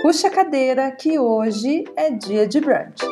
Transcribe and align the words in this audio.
Puxa 0.00 0.28
a 0.28 0.30
cadeira 0.30 0.90
que 0.92 1.18
hoje 1.18 1.84
é 1.96 2.08
dia 2.10 2.46
de 2.46 2.60
brunch. 2.60 3.04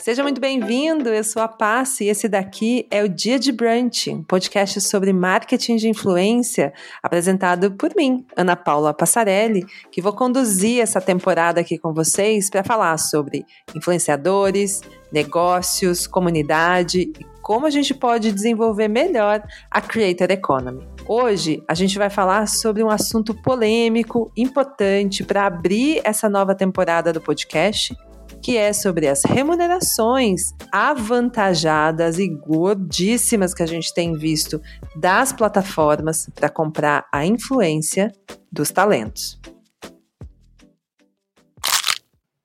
Seja 0.00 0.22
muito 0.22 0.40
bem-vindo, 0.40 1.08
eu 1.10 1.22
sou 1.22 1.42
a 1.42 1.48
Passe 1.48 2.04
e 2.04 2.08
esse 2.08 2.28
daqui 2.28 2.86
é 2.90 3.02
o 3.02 3.08
Dia 3.08 3.40
de 3.40 3.50
Brunch, 3.50 4.08
um 4.08 4.22
podcast 4.22 4.80
sobre 4.80 5.12
marketing 5.12 5.76
de 5.76 5.88
influência, 5.88 6.72
apresentado 7.02 7.72
por 7.72 7.92
mim, 7.96 8.24
Ana 8.36 8.54
Paula 8.54 8.94
Passarelli, 8.94 9.66
que 9.90 10.00
vou 10.00 10.12
conduzir 10.12 10.80
essa 10.80 11.00
temporada 11.00 11.60
aqui 11.60 11.76
com 11.76 11.92
vocês 11.92 12.48
para 12.48 12.62
falar 12.62 12.96
sobre 12.98 13.44
influenciadores, 13.74 14.80
negócios, 15.10 16.06
comunidade 16.06 17.00
e 17.18 17.35
como 17.46 17.64
a 17.64 17.70
gente 17.70 17.94
pode 17.94 18.32
desenvolver 18.32 18.88
melhor 18.88 19.40
a 19.70 19.80
Creator 19.80 20.32
Economy. 20.32 20.84
Hoje 21.06 21.62
a 21.68 21.74
gente 21.74 21.96
vai 21.96 22.10
falar 22.10 22.48
sobre 22.48 22.82
um 22.82 22.90
assunto 22.90 23.32
polêmico, 23.40 24.32
importante 24.36 25.22
para 25.22 25.46
abrir 25.46 26.00
essa 26.02 26.28
nova 26.28 26.56
temporada 26.56 27.12
do 27.12 27.20
podcast 27.20 27.96
que 28.42 28.56
é 28.56 28.72
sobre 28.72 29.06
as 29.06 29.22
remunerações 29.24 30.52
avantajadas 30.72 32.18
e 32.18 32.26
gordíssimas 32.26 33.54
que 33.54 33.62
a 33.62 33.66
gente 33.66 33.94
tem 33.94 34.14
visto 34.14 34.60
das 34.96 35.32
plataformas 35.32 36.28
para 36.34 36.48
comprar 36.48 37.06
a 37.12 37.24
influência 37.24 38.10
dos 38.50 38.72
talentos. 38.72 39.40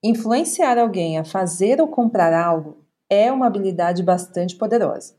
Influenciar 0.03 0.77
alguém 0.77 1.17
a 1.17 1.23
fazer 1.23 1.81
ou 1.81 1.87
comprar 1.87 2.33
algo 2.33 2.80
é 3.11 3.31
uma 3.31 3.45
habilidade 3.45 4.01
bastante 4.01 4.55
poderosa. 4.55 5.13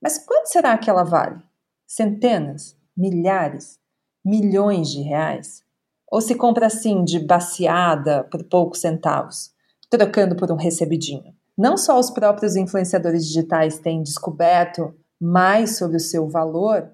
Mas 0.00 0.18
quanto 0.18 0.48
será 0.48 0.76
que 0.76 0.90
ela 0.90 1.02
vale? 1.02 1.42
Centenas? 1.86 2.76
Milhares? 2.94 3.78
Milhões 4.24 4.90
de 4.90 5.00
reais? 5.00 5.64
Ou 6.12 6.20
se 6.20 6.34
compra 6.34 6.66
assim 6.66 7.02
de 7.02 7.18
baseada 7.18 8.24
por 8.24 8.44
poucos 8.44 8.80
centavos? 8.80 9.54
trocando 9.96 10.34
por 10.36 10.50
um 10.50 10.56
recebidinho. 10.56 11.34
Não 11.56 11.76
só 11.76 11.98
os 11.98 12.10
próprios 12.10 12.56
influenciadores 12.56 13.26
digitais 13.26 13.78
têm 13.78 14.02
descoberto 14.02 14.92
mais 15.20 15.76
sobre 15.78 15.96
o 15.96 16.00
seu 16.00 16.28
valor, 16.28 16.90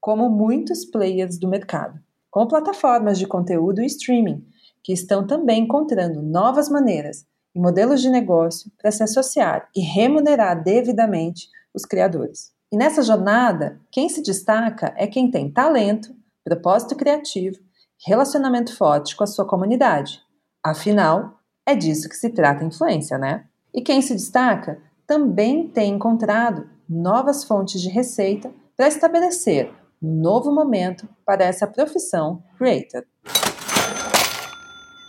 como 0.00 0.28
muitos 0.28 0.84
players 0.84 1.38
do 1.38 1.48
mercado, 1.48 1.98
com 2.30 2.46
plataformas 2.46 3.18
de 3.18 3.26
conteúdo 3.26 3.80
e 3.80 3.86
streaming, 3.86 4.44
que 4.82 4.92
estão 4.92 5.26
também 5.26 5.62
encontrando 5.62 6.20
novas 6.20 6.68
maneiras 6.68 7.24
e 7.54 7.60
modelos 7.60 8.02
de 8.02 8.10
negócio 8.10 8.70
para 8.80 8.90
se 8.90 9.02
associar 9.02 9.68
e 9.74 9.80
remunerar 9.80 10.62
devidamente 10.62 11.48
os 11.72 11.84
criadores. 11.84 12.52
E 12.72 12.76
nessa 12.76 13.02
jornada, 13.02 13.80
quem 13.90 14.08
se 14.08 14.22
destaca 14.22 14.92
é 14.96 15.06
quem 15.06 15.30
tem 15.30 15.50
talento, 15.50 16.14
propósito 16.42 16.96
criativo, 16.96 17.58
relacionamento 18.06 18.76
forte 18.76 19.14
com 19.14 19.24
a 19.24 19.26
sua 19.26 19.46
comunidade. 19.46 20.20
Afinal, 20.62 21.38
é 21.66 21.74
disso 21.74 22.08
que 22.08 22.16
se 22.16 22.30
trata 22.30 22.64
a 22.64 22.66
influência, 22.66 23.16
né? 23.16 23.44
E 23.72 23.80
quem 23.80 24.02
se 24.02 24.14
destaca 24.14 24.80
também 25.06 25.68
tem 25.68 25.94
encontrado 25.94 26.68
novas 26.88 27.44
fontes 27.44 27.80
de 27.80 27.88
receita 27.88 28.52
para 28.76 28.88
estabelecer 28.88 29.72
um 30.02 30.20
novo 30.20 30.52
momento 30.52 31.08
para 31.24 31.44
essa 31.44 31.66
profissão 31.66 32.42
creator. 32.58 33.04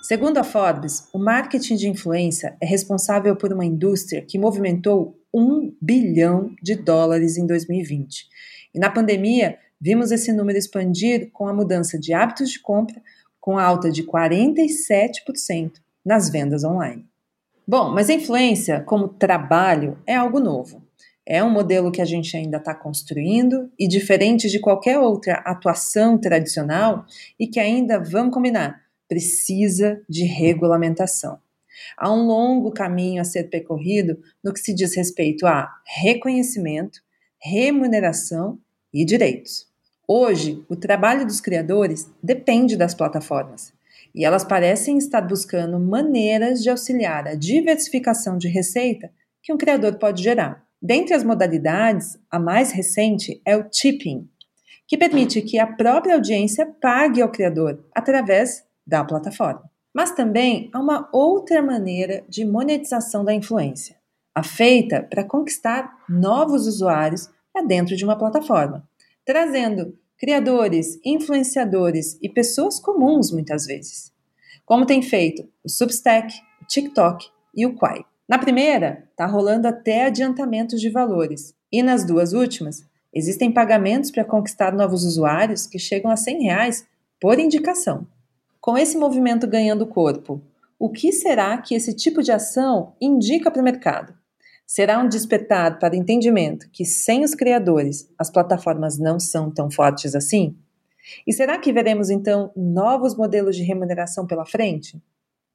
Segundo 0.08 0.38
a 0.38 0.44
Forbes, 0.44 1.10
o 1.12 1.18
marketing 1.18 1.78
de 1.78 1.90
influência 1.90 2.56
é 2.62 2.66
responsável 2.68 3.36
por 3.36 3.52
uma 3.52 3.66
indústria 3.66 4.22
que 4.22 4.38
movimentou 4.38 5.20
1 5.34 5.76
bilhão 5.82 6.56
de 6.62 6.76
dólares 6.76 7.38
em 7.38 7.48
2020. 7.48 8.28
E 8.72 8.78
na 8.78 8.92
pandemia, 8.92 9.58
vimos 9.82 10.12
esse 10.12 10.32
número 10.32 10.60
expandir 10.60 11.32
com 11.34 11.48
a 11.48 11.54
mudança 11.56 11.98
de 11.98 12.14
hábitos 12.14 12.52
de 12.52 12.62
compra, 12.62 13.02
com 13.42 13.58
alta 13.58 13.90
de 13.90 14.04
47% 14.04 15.72
nas 16.06 16.30
vendas 16.30 16.64
online. 16.64 17.04
Bom, 17.68 17.90
mas 17.90 18.08
a 18.08 18.14
influência 18.14 18.82
como 18.82 19.08
trabalho 19.08 19.98
é 20.06 20.14
algo 20.14 20.40
novo. 20.40 20.84
É 21.26 21.44
um 21.44 21.50
modelo 21.50 21.92
que 21.92 22.00
a 22.04 22.06
gente 22.06 22.38
ainda 22.38 22.58
está 22.58 22.76
construindo 22.76 23.72
e 23.80 23.88
diferente 23.88 24.52
de 24.52 24.60
qualquer 24.60 25.00
outra 25.00 25.38
atuação 25.38 26.16
tradicional 26.16 27.08
e 27.40 27.48
que 27.48 27.60
ainda, 27.60 27.98
vamos 28.00 28.32
combinar, 28.32 28.85
precisa 29.08 30.02
de 30.10 30.26
regulamentação. 30.26 31.40
Há 31.98 32.12
um 32.12 32.26
longo 32.26 32.72
caminho 32.72 33.22
a 33.22 33.26
ser 33.26 33.50
percorrido 33.50 34.18
no 34.44 34.54
que 34.54 34.60
se 34.60 34.74
diz 34.74 34.96
respeito 34.96 35.46
a 35.46 35.70
reconhecimento, 35.86 37.00
remuneração 37.40 38.60
e 38.94 39.06
direitos. 39.06 39.68
Hoje, 40.08 40.64
o 40.70 40.76
trabalho 40.76 41.26
dos 41.26 41.42
criadores 41.42 42.10
depende 42.22 42.78
das 42.78 42.94
plataformas 42.94 43.74
e 44.14 44.24
elas 44.24 44.46
parecem 44.46 44.98
estar 44.98 45.22
buscando 45.22 45.80
maneiras 45.80 46.64
de 46.64 46.70
auxiliar 46.70 47.28
a 47.28 47.36
diversificação 47.36 48.38
de 48.38 48.48
receita 48.48 49.12
que 49.44 49.52
um 49.52 49.58
criador 49.58 49.98
pode 49.98 50.24
gerar. 50.24 50.66
Dentre 50.82 51.14
as 51.14 51.24
modalidades, 51.24 52.18
a 52.32 52.40
mais 52.40 52.72
recente 52.72 53.42
é 53.46 53.58
o 53.58 53.64
tipping, 53.64 54.30
que 54.88 54.98
permite 54.98 55.42
que 55.42 55.60
a 55.60 55.68
própria 55.68 56.16
audiência 56.16 56.66
pague 56.66 57.22
ao 57.22 57.32
criador 57.32 57.84
através 57.94 58.64
da 58.86 59.04
plataforma. 59.04 59.70
Mas 59.94 60.12
também 60.12 60.70
há 60.74 60.80
uma 60.80 61.10
outra 61.14 61.62
maneira 61.62 62.24
de 62.28 62.44
monetização 62.44 63.24
da 63.24 63.34
influência, 63.34 63.96
a 64.34 64.44
feita 64.44 65.02
para 65.04 65.24
conquistar 65.24 66.04
novos 66.10 66.68
usuários 66.68 67.30
para 67.54 67.66
dentro 67.66 67.96
de 67.96 68.04
uma 68.04 68.18
plataforma, 68.18 68.88
trazendo 69.26 69.98
criadores, 70.18 71.00
influenciadores 71.04 72.18
e 72.22 72.30
pessoas 72.30 72.80
comuns 72.80 73.32
muitas 73.32 73.66
vezes, 73.66 74.12
como 74.66 74.86
tem 74.86 75.02
feito 75.02 75.48
o 75.64 75.70
Substack, 75.70 76.34
o 76.62 76.66
TikTok 76.66 77.26
e 77.56 77.66
o 77.66 77.76
Quai. 77.76 78.04
Na 78.28 78.38
primeira, 78.38 79.08
está 79.12 79.26
rolando 79.26 79.68
até 79.68 80.06
adiantamentos 80.06 80.82
de 80.82 80.90
valores, 80.90 81.54
e 81.72 81.84
nas 81.84 82.04
duas 82.04 82.34
últimas, 82.34 82.84
existem 83.14 83.52
pagamentos 83.52 84.12
para 84.12 84.26
conquistar 84.26 84.74
novos 84.74 85.04
usuários 85.04 85.68
que 85.68 85.80
chegam 85.80 86.12
a 86.12 86.18
100 86.18 86.44
reais 86.44 86.88
por 87.22 87.40
indicação. 87.40 88.08
Com 88.66 88.76
esse 88.76 88.98
movimento 88.98 89.46
ganhando 89.46 89.86
corpo, 89.86 90.42
o 90.80 90.90
que 90.90 91.12
será 91.12 91.56
que 91.56 91.76
esse 91.76 91.94
tipo 91.94 92.24
de 92.24 92.32
ação 92.32 92.96
indica 93.00 93.52
para 93.52 93.62
o 93.62 93.64
mercado? 93.64 94.12
Será 94.66 94.98
um 94.98 95.08
despertar 95.08 95.78
para 95.78 95.94
o 95.94 95.96
entendimento 95.96 96.68
que 96.72 96.84
sem 96.84 97.24
os 97.24 97.36
criadores 97.36 98.12
as 98.18 98.32
plataformas 98.32 98.98
não 98.98 99.20
são 99.20 99.52
tão 99.52 99.70
fortes 99.70 100.16
assim? 100.16 100.58
E 101.28 101.32
será 101.32 101.60
que 101.60 101.72
veremos 101.72 102.10
então 102.10 102.52
novos 102.56 103.16
modelos 103.16 103.56
de 103.56 103.62
remuneração 103.62 104.26
pela 104.26 104.48
frente? 104.48 105.00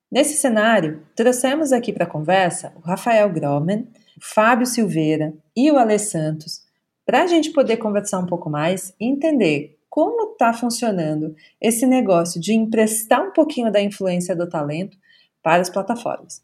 Nesse 0.09 0.35
cenário, 0.35 1.03
trouxemos 1.17 1.73
aqui 1.73 1.93
para 1.93 2.05
a 2.05 2.09
conversa 2.09 2.73
o 2.77 2.79
Rafael 2.79 3.29
Groman, 3.29 3.89
Fábio 4.23 4.67
Silveira 4.67 5.35
e 5.57 5.69
o 5.73 5.79
Alê 5.79 5.99
Santos, 5.99 6.61
para 7.05 7.25
a 7.25 7.27
gente 7.27 7.51
poder 7.51 7.79
conversar 7.79 8.21
um 8.21 8.27
pouco 8.27 8.49
mais 8.49 8.95
e 9.01 9.07
entender 9.07 9.80
como 9.91 10.33
está 10.33 10.53
funcionando 10.53 11.35
esse 11.61 11.85
negócio 11.85 12.41
de 12.41 12.55
emprestar 12.55 13.21
um 13.27 13.33
pouquinho 13.33 13.73
da 13.73 13.83
influência 13.83 14.37
do 14.37 14.49
talento 14.49 14.97
para 15.43 15.61
as 15.61 15.69
plataformas. 15.69 16.43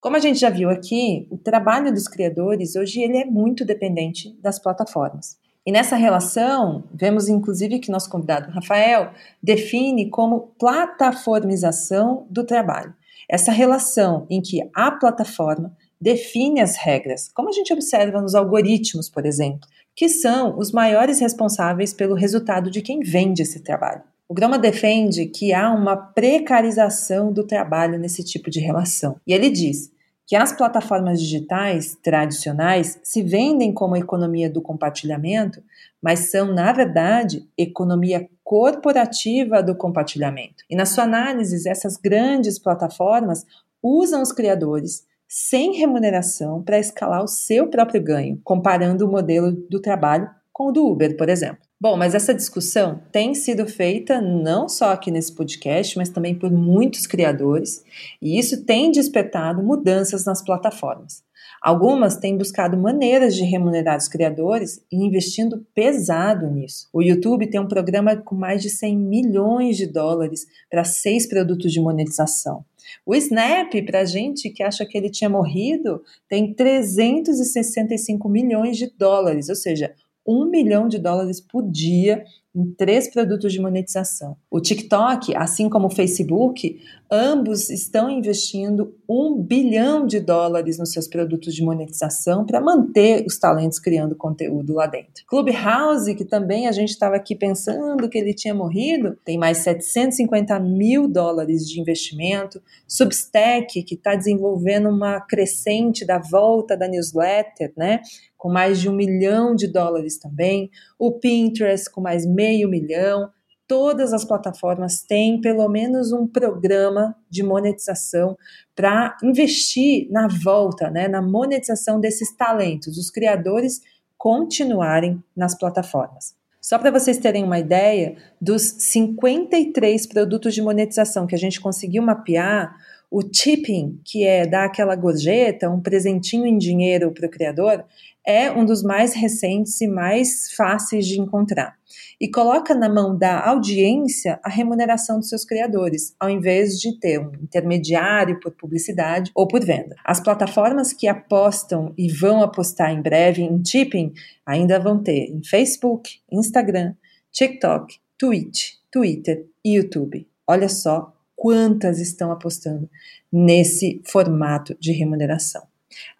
Como 0.00 0.16
a 0.16 0.20
gente 0.20 0.40
já 0.40 0.50
viu 0.50 0.68
aqui, 0.68 1.28
o 1.30 1.38
trabalho 1.38 1.92
dos 1.92 2.08
criadores 2.08 2.74
hoje 2.74 3.00
ele 3.00 3.18
é 3.18 3.24
muito 3.24 3.64
dependente 3.64 4.36
das 4.40 4.58
plataformas. 4.58 5.38
E 5.64 5.70
nessa 5.70 5.96
relação, 5.96 6.84
vemos 6.92 7.28
inclusive 7.28 7.78
que 7.78 7.90
nosso 7.90 8.08
convidado 8.10 8.50
Rafael 8.50 9.12
define 9.42 10.08
como 10.08 10.54
plataformização 10.58 12.26
do 12.30 12.42
trabalho. 12.42 12.94
Essa 13.30 13.52
relação 13.52 14.26
em 14.30 14.40
que 14.40 14.66
a 14.74 14.90
plataforma 14.90 15.76
define 16.00 16.60
as 16.60 16.76
regras, 16.76 17.28
como 17.34 17.48
a 17.48 17.52
gente 17.52 17.72
observa 17.72 18.20
nos 18.20 18.34
algoritmos, 18.34 19.08
por 19.08 19.26
exemplo, 19.26 19.68
que 19.94 20.08
são 20.08 20.56
os 20.58 20.70
maiores 20.70 21.18
responsáveis 21.20 21.92
pelo 21.92 22.14
resultado 22.14 22.70
de 22.70 22.80
quem 22.80 23.00
vende 23.00 23.42
esse 23.42 23.60
trabalho. 23.60 24.02
O 24.28 24.34
Grama 24.34 24.58
defende 24.58 25.26
que 25.26 25.54
há 25.54 25.72
uma 25.72 25.96
precarização 25.96 27.32
do 27.32 27.44
trabalho 27.44 27.98
nesse 27.98 28.22
tipo 28.22 28.50
de 28.50 28.60
relação. 28.60 29.16
E 29.26 29.32
ele 29.32 29.48
diz 29.48 29.90
que 30.26 30.36
as 30.36 30.52
plataformas 30.52 31.18
digitais 31.18 31.96
tradicionais 32.02 33.00
se 33.02 33.22
vendem 33.22 33.72
como 33.72 33.96
economia 33.96 34.50
do 34.50 34.60
compartilhamento, 34.60 35.62
mas 36.02 36.30
são, 36.30 36.52
na 36.52 36.70
verdade, 36.70 37.48
economia 37.56 38.28
corporativa 38.44 39.62
do 39.62 39.74
compartilhamento. 39.74 40.62
E 40.68 40.76
na 40.76 40.84
sua 40.84 41.04
análise, 41.04 41.66
essas 41.66 41.96
grandes 41.96 42.58
plataformas 42.58 43.46
usam 43.82 44.20
os 44.20 44.30
criadores 44.30 45.06
sem 45.28 45.74
remuneração 45.74 46.62
para 46.62 46.78
escalar 46.78 47.22
o 47.22 47.28
seu 47.28 47.68
próprio 47.68 48.02
ganho, 48.02 48.40
comparando 48.42 49.06
o 49.06 49.10
modelo 49.10 49.52
do 49.52 49.80
trabalho 49.80 50.30
com 50.52 50.68
o 50.68 50.72
do 50.72 50.86
Uber, 50.86 51.16
por 51.16 51.28
exemplo. 51.28 51.58
Bom, 51.80 51.96
mas 51.96 52.12
essa 52.12 52.34
discussão 52.34 53.00
tem 53.12 53.34
sido 53.34 53.64
feita 53.64 54.20
não 54.20 54.68
só 54.68 54.90
aqui 54.90 55.12
nesse 55.12 55.32
podcast, 55.32 55.96
mas 55.96 56.08
também 56.08 56.34
por 56.34 56.50
muitos 56.50 57.06
criadores, 57.06 57.84
e 58.20 58.36
isso 58.36 58.64
tem 58.64 58.90
despertado 58.90 59.62
mudanças 59.62 60.24
nas 60.24 60.42
plataformas. 60.42 61.22
Algumas 61.62 62.16
têm 62.16 62.36
buscado 62.36 62.76
maneiras 62.76 63.34
de 63.34 63.44
remunerar 63.44 63.96
os 63.96 64.08
criadores 64.08 64.84
e 64.90 64.96
investindo 64.96 65.64
pesado 65.74 66.48
nisso. 66.50 66.88
O 66.92 67.02
YouTube 67.02 67.48
tem 67.48 67.60
um 67.60 67.68
programa 67.68 68.16
com 68.16 68.34
mais 68.34 68.62
de 68.62 68.70
100 68.70 68.96
milhões 68.96 69.76
de 69.76 69.86
dólares 69.86 70.46
para 70.70 70.84
seis 70.84 71.28
produtos 71.28 71.72
de 71.72 71.80
monetização. 71.80 72.64
O 73.04 73.14
Snap, 73.14 73.72
para 73.86 74.04
gente 74.04 74.50
que 74.50 74.62
acha 74.62 74.84
que 74.86 74.96
ele 74.96 75.10
tinha 75.10 75.30
morrido, 75.30 76.02
tem 76.28 76.52
365 76.52 78.28
milhões 78.28 78.76
de 78.76 78.90
dólares, 78.96 79.48
ou 79.48 79.56
seja, 79.56 79.94
um 80.26 80.44
milhão 80.44 80.88
de 80.88 80.98
dólares 80.98 81.40
por 81.40 81.62
dia 81.62 82.22
em 82.54 82.72
três 82.72 83.10
produtos 83.10 83.52
de 83.52 83.60
monetização. 83.60 84.36
O 84.50 84.60
TikTok, 84.60 85.34
assim 85.36 85.68
como 85.68 85.86
o 85.86 85.90
Facebook, 85.90 86.80
ambos 87.10 87.70
estão 87.70 88.10
investindo 88.10 88.94
um 89.08 89.40
bilhão 89.40 90.06
de 90.06 90.18
dólares 90.20 90.78
nos 90.78 90.90
seus 90.90 91.06
produtos 91.06 91.54
de 91.54 91.62
monetização 91.62 92.44
para 92.44 92.60
manter 92.60 93.24
os 93.26 93.38
talentos 93.38 93.78
criando 93.78 94.16
conteúdo 94.16 94.74
lá 94.74 94.86
dentro. 94.86 95.24
Clubhouse, 95.26 96.14
que 96.14 96.24
também 96.24 96.66
a 96.66 96.72
gente 96.72 96.90
estava 96.90 97.16
aqui 97.16 97.34
pensando 97.34 98.08
que 98.08 98.18
ele 98.18 98.34
tinha 98.34 98.54
morrido, 98.54 99.16
tem 99.24 99.38
mais 99.38 99.58
750 99.58 100.58
mil 100.58 101.06
dólares 101.06 101.68
de 101.68 101.80
investimento. 101.80 102.60
Substack, 102.86 103.82
que 103.82 103.94
está 103.94 104.14
desenvolvendo 104.14 104.88
uma 104.88 105.20
crescente 105.20 106.04
da 106.04 106.18
volta 106.18 106.76
da 106.76 106.88
newsletter, 106.88 107.72
né? 107.76 108.00
com 108.38 108.48
mais 108.48 108.80
de 108.80 108.88
um 108.88 108.94
milhão 108.94 109.54
de 109.54 109.66
dólares 109.66 110.16
também, 110.16 110.70
o 110.98 111.12
Pinterest 111.12 111.90
com 111.90 112.00
mais 112.00 112.26
meio 112.26 112.68
milhão. 112.68 113.30
Todas 113.66 114.12
as 114.12 114.24
plataformas 114.24 115.02
têm 115.02 115.40
pelo 115.40 115.68
menos 115.68 116.10
um 116.12 116.26
programa 116.26 117.14
de 117.28 117.42
monetização 117.42 118.36
para 118.74 119.16
investir 119.22 120.10
na 120.10 120.26
volta, 120.26 120.90
né, 120.90 121.06
na 121.06 121.20
monetização 121.20 122.00
desses 122.00 122.34
talentos, 122.34 122.96
os 122.96 123.10
criadores 123.10 123.80
continuarem 124.16 125.22
nas 125.36 125.56
plataformas. 125.56 126.34
Só 126.60 126.78
para 126.78 126.90
vocês 126.90 127.18
terem 127.18 127.44
uma 127.44 127.58
ideia, 127.58 128.16
dos 128.40 128.62
53 128.62 130.06
produtos 130.06 130.54
de 130.54 130.60
monetização 130.60 131.26
que 131.26 131.34
a 131.34 131.38
gente 131.38 131.60
conseguiu 131.60 132.02
mapear, 132.02 132.76
o 133.10 133.22
tipping, 133.22 134.00
que 134.04 134.24
é 134.24 134.46
dar 134.46 134.64
aquela 134.64 134.94
gorjeta, 134.94 135.70
um 135.70 135.80
presentinho 135.80 136.46
em 136.46 136.58
dinheiro 136.58 137.10
para 137.12 137.26
o 137.26 137.30
criador, 137.30 137.84
é 138.26 138.50
um 138.50 138.66
dos 138.66 138.82
mais 138.82 139.14
recentes 139.14 139.80
e 139.80 139.88
mais 139.88 140.52
fáceis 140.54 141.06
de 141.06 141.18
encontrar. 141.18 141.78
E 142.20 142.28
coloca 142.28 142.74
na 142.74 142.88
mão 142.88 143.16
da 143.16 143.48
audiência 143.48 144.38
a 144.44 144.50
remuneração 144.50 145.18
dos 145.18 145.30
seus 145.30 145.46
criadores, 145.46 146.14
ao 146.20 146.28
invés 146.28 146.78
de 146.78 146.98
ter 147.00 147.18
um 147.18 147.32
intermediário 147.42 148.38
por 148.40 148.52
publicidade 148.52 149.30
ou 149.34 149.48
por 149.48 149.64
venda. 149.64 149.96
As 150.04 150.20
plataformas 150.20 150.92
que 150.92 151.08
apostam 151.08 151.94
e 151.96 152.12
vão 152.12 152.42
apostar 152.42 152.92
em 152.92 153.00
breve 153.00 153.40
em 153.40 153.62
tipping 153.62 154.12
ainda 154.44 154.78
vão 154.78 155.02
ter 155.02 155.30
em 155.30 155.42
Facebook, 155.42 156.20
Instagram, 156.30 156.94
TikTok, 157.32 157.96
Twitch, 158.18 158.74
Twitter 158.90 159.46
e 159.64 159.76
YouTube. 159.76 160.28
Olha 160.46 160.68
só 160.68 161.14
quantas 161.38 162.00
estão 162.00 162.32
apostando 162.32 162.90
nesse 163.32 164.02
formato 164.04 164.76
de 164.80 164.90
remuneração. 164.90 165.62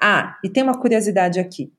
Ah, 0.00 0.38
e 0.44 0.48
tem 0.48 0.62
uma 0.62 0.78
curiosidade 0.78 1.40
aqui. 1.40 1.72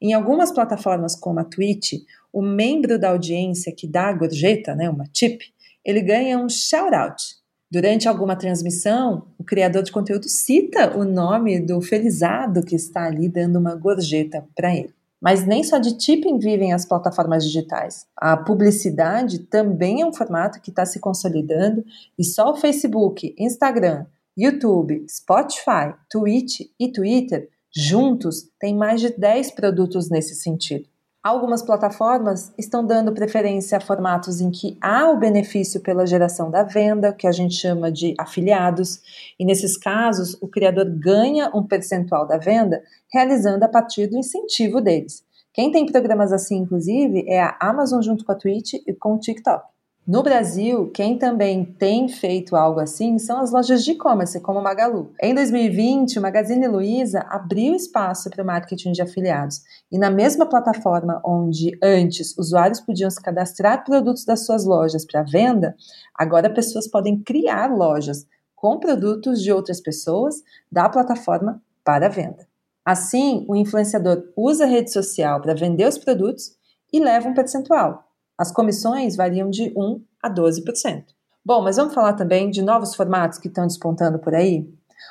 Em 0.00 0.12
algumas 0.12 0.52
plataformas 0.52 1.16
como 1.16 1.40
a 1.40 1.44
Twitch, 1.44 1.94
o 2.32 2.40
membro 2.40 2.96
da 2.96 3.10
audiência 3.10 3.74
que 3.74 3.88
dá 3.88 4.06
a 4.06 4.12
gorjeta, 4.12 4.76
né, 4.76 4.88
uma 4.88 5.06
tip, 5.06 5.42
ele 5.84 6.00
ganha 6.00 6.38
um 6.38 6.48
shout-out. 6.48 7.20
Durante 7.68 8.06
alguma 8.06 8.36
transmissão, 8.36 9.26
o 9.36 9.42
criador 9.42 9.82
de 9.82 9.90
conteúdo 9.90 10.28
cita 10.28 10.96
o 10.96 11.04
nome 11.04 11.58
do 11.58 11.80
felizado 11.80 12.64
que 12.64 12.76
está 12.76 13.06
ali 13.06 13.28
dando 13.28 13.58
uma 13.58 13.74
gorjeta 13.74 14.46
para 14.54 14.72
ele. 14.72 14.94
Mas 15.24 15.46
nem 15.46 15.64
só 15.64 15.78
de 15.78 15.96
tipping 15.96 16.38
vivem 16.38 16.74
as 16.74 16.84
plataformas 16.84 17.44
digitais. 17.44 18.06
A 18.14 18.36
publicidade 18.36 19.38
também 19.38 20.02
é 20.02 20.06
um 20.06 20.12
formato 20.12 20.60
que 20.60 20.68
está 20.68 20.84
se 20.84 21.00
consolidando 21.00 21.82
e 22.18 22.22
só 22.22 22.52
o 22.52 22.56
Facebook, 22.56 23.34
Instagram, 23.38 24.04
YouTube, 24.36 25.06
Spotify, 25.08 25.94
Twitch 26.10 26.60
e 26.78 26.92
Twitter 26.92 27.48
Juntos, 27.76 28.48
tem 28.60 28.72
mais 28.72 29.00
de 29.00 29.10
10 29.10 29.50
produtos 29.50 30.08
nesse 30.08 30.36
sentido. 30.36 30.88
Algumas 31.24 31.62
plataformas 31.62 32.52
estão 32.58 32.84
dando 32.84 33.14
preferência 33.14 33.78
a 33.78 33.80
formatos 33.80 34.42
em 34.42 34.50
que 34.50 34.76
há 34.78 35.08
o 35.08 35.16
benefício 35.16 35.80
pela 35.80 36.06
geração 36.06 36.50
da 36.50 36.62
venda, 36.62 37.14
que 37.14 37.26
a 37.26 37.32
gente 37.32 37.54
chama 37.54 37.90
de 37.90 38.14
afiliados, 38.18 39.00
e 39.40 39.44
nesses 39.46 39.78
casos 39.78 40.36
o 40.42 40.46
criador 40.46 40.84
ganha 40.84 41.50
um 41.54 41.66
percentual 41.66 42.26
da 42.26 42.36
venda 42.36 42.82
realizando 43.10 43.64
a 43.64 43.68
partir 43.68 44.06
do 44.06 44.18
incentivo 44.18 44.82
deles. 44.82 45.24
Quem 45.54 45.72
tem 45.72 45.86
programas 45.86 46.30
assim, 46.30 46.58
inclusive, 46.58 47.24
é 47.26 47.40
a 47.40 47.56
Amazon 47.58 48.02
junto 48.02 48.22
com 48.22 48.32
a 48.32 48.34
Twitch 48.34 48.74
e 48.86 48.92
com 48.92 49.14
o 49.14 49.18
TikTok. 49.18 49.73
No 50.06 50.22
Brasil, 50.22 50.90
quem 50.90 51.16
também 51.16 51.64
tem 51.64 52.08
feito 52.08 52.54
algo 52.54 52.78
assim 52.78 53.18
são 53.18 53.40
as 53.40 53.50
lojas 53.50 53.82
de 53.82 53.92
e-commerce, 53.92 54.38
como 54.38 54.60
Magalu. 54.60 55.10
Em 55.18 55.34
2020, 55.34 56.18
o 56.18 56.22
Magazine 56.22 56.68
Luiza 56.68 57.20
abriu 57.20 57.74
espaço 57.74 58.28
para 58.28 58.42
o 58.42 58.46
marketing 58.46 58.92
de 58.92 59.00
afiliados. 59.00 59.62
E 59.90 59.98
na 59.98 60.10
mesma 60.10 60.44
plataforma 60.44 61.22
onde 61.24 61.78
antes 61.82 62.36
usuários 62.36 62.80
podiam 62.80 63.08
se 63.08 63.18
cadastrar 63.22 63.82
produtos 63.82 64.26
das 64.26 64.44
suas 64.44 64.66
lojas 64.66 65.06
para 65.06 65.22
venda, 65.22 65.74
agora 66.14 66.52
pessoas 66.52 66.86
podem 66.86 67.18
criar 67.22 67.74
lojas 67.74 68.26
com 68.54 68.78
produtos 68.78 69.42
de 69.42 69.50
outras 69.50 69.80
pessoas 69.80 70.34
da 70.70 70.86
plataforma 70.86 71.62
para 71.82 72.10
venda. 72.10 72.46
Assim, 72.84 73.46
o 73.48 73.56
influenciador 73.56 74.22
usa 74.36 74.64
a 74.64 74.68
rede 74.68 74.92
social 74.92 75.40
para 75.40 75.54
vender 75.54 75.88
os 75.88 75.96
produtos 75.96 76.52
e 76.92 77.00
leva 77.00 77.26
um 77.26 77.32
percentual. 77.32 78.04
As 78.38 78.52
comissões 78.52 79.16
variam 79.16 79.48
de 79.48 79.72
1 79.76 80.02
a 80.22 80.30
12%. 80.30 81.04
Bom, 81.44 81.62
mas 81.62 81.76
vamos 81.76 81.94
falar 81.94 82.14
também 82.14 82.50
de 82.50 82.62
novos 82.62 82.94
formatos 82.94 83.38
que 83.38 83.48
estão 83.48 83.66
despontando 83.66 84.18
por 84.18 84.34
aí? 84.34 84.66